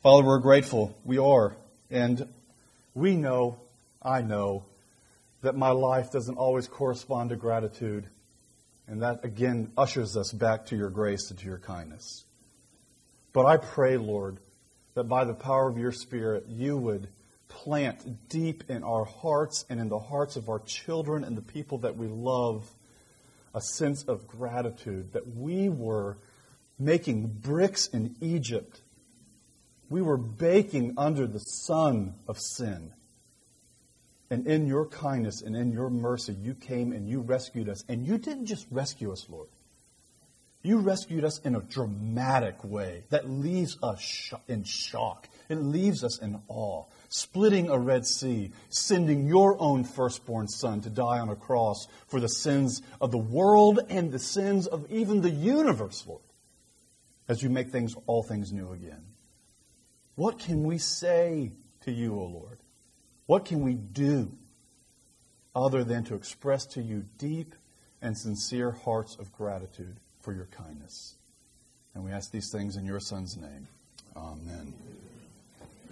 Father, 0.01 0.25
we're 0.25 0.39
grateful. 0.39 0.97
We 1.03 1.17
are. 1.17 1.57
And 1.91 2.29
we 2.93 3.17
know, 3.17 3.59
I 4.01 4.21
know, 4.21 4.63
that 5.41 5.57
my 5.57 5.71
life 5.71 6.09
doesn't 6.09 6.37
always 6.37 6.69
correspond 6.69 7.31
to 7.31 7.35
gratitude. 7.35 8.07
And 8.87 9.01
that, 9.01 9.25
again, 9.25 9.73
ushers 9.77 10.15
us 10.15 10.31
back 10.31 10.67
to 10.67 10.77
your 10.77 10.89
grace 10.89 11.29
and 11.31 11.39
to 11.39 11.45
your 11.45 11.57
kindness. 11.57 12.23
But 13.33 13.45
I 13.45 13.57
pray, 13.57 13.97
Lord, 13.97 14.37
that 14.93 15.09
by 15.09 15.25
the 15.25 15.33
power 15.33 15.67
of 15.67 15.77
your 15.77 15.91
Spirit, 15.91 16.45
you 16.47 16.77
would 16.77 17.09
plant 17.49 18.29
deep 18.29 18.69
in 18.69 18.85
our 18.85 19.03
hearts 19.03 19.65
and 19.69 19.81
in 19.81 19.89
the 19.89 19.99
hearts 19.99 20.37
of 20.37 20.47
our 20.47 20.59
children 20.59 21.25
and 21.25 21.35
the 21.35 21.41
people 21.41 21.79
that 21.79 21.97
we 21.97 22.07
love 22.07 22.69
a 23.53 23.59
sense 23.59 24.03
of 24.03 24.27
gratitude 24.27 25.11
that 25.11 25.35
we 25.35 25.67
were 25.67 26.17
making 26.79 27.27
bricks 27.27 27.87
in 27.87 28.15
Egypt 28.21 28.79
we 29.89 30.01
were 30.01 30.17
baking 30.17 30.93
under 30.97 31.27
the 31.27 31.39
sun 31.39 32.15
of 32.27 32.39
sin. 32.39 32.93
And 34.29 34.45
in 34.45 34.67
your 34.67 34.85
kindness 34.85 35.41
and 35.41 35.55
in 35.55 35.71
your 35.71 35.89
mercy, 35.89 36.33
you 36.39 36.53
came 36.53 36.91
and 36.91 37.07
you 37.09 37.21
rescued 37.21 37.67
us. 37.67 37.83
And 37.89 38.05
you 38.05 38.17
didn't 38.17 38.45
just 38.45 38.67
rescue 38.69 39.11
us, 39.11 39.25
Lord. 39.27 39.49
You 40.61 40.79
rescued 40.79 41.23
us 41.23 41.39
in 41.39 41.55
a 41.55 41.61
dramatic 41.61 42.63
way 42.63 43.05
that 43.09 43.29
leaves 43.29 43.77
us 43.81 44.33
in 44.47 44.65
shock. 44.65 45.29
It 45.47 45.55
leaves 45.55 46.03
us 46.03 46.19
in 46.19 46.41
awe. 46.49 46.83
Splitting 47.07 47.69
a 47.69 47.79
Red 47.79 48.05
Sea, 48.05 48.51
sending 48.67 49.25
your 49.25 49.59
own 49.59 49.85
firstborn 49.85 50.47
son 50.47 50.81
to 50.81 50.89
die 50.89 51.19
on 51.19 51.29
a 51.29 51.35
cross 51.35 51.87
for 52.07 52.19
the 52.19 52.27
sins 52.27 52.81
of 52.99 53.11
the 53.11 53.17
world 53.17 53.79
and 53.89 54.11
the 54.11 54.19
sins 54.19 54.67
of 54.67 54.85
even 54.91 55.21
the 55.21 55.29
universe, 55.29 56.05
Lord, 56.05 56.21
as 57.27 57.41
you 57.41 57.49
make 57.49 57.69
things 57.69 57.95
all 58.05 58.21
things 58.21 58.51
new 58.51 58.71
again. 58.73 59.08
What 60.19 60.37
can 60.37 60.65
we 60.65 60.79
say 60.79 61.53
to 61.85 61.93
you, 61.93 62.19
O 62.19 62.25
Lord? 62.25 62.57
What 63.25 63.45
can 63.45 63.61
we 63.61 63.75
do 63.75 64.33
other 65.55 65.85
than 65.85 66.03
to 66.03 66.15
express 66.15 66.65
to 66.73 66.81
you 66.81 67.05
deep 67.17 67.55
and 68.01 68.17
sincere 68.17 68.71
hearts 68.71 69.15
of 69.15 69.31
gratitude 69.31 69.95
for 70.19 70.33
your 70.33 70.47
kindness? 70.47 71.15
And 71.95 72.03
we 72.03 72.11
ask 72.11 72.31
these 72.31 72.51
things 72.51 72.75
in 72.75 72.83
your 72.83 72.99
Son's 72.99 73.37
name. 73.37 73.69
Amen. 74.13 74.73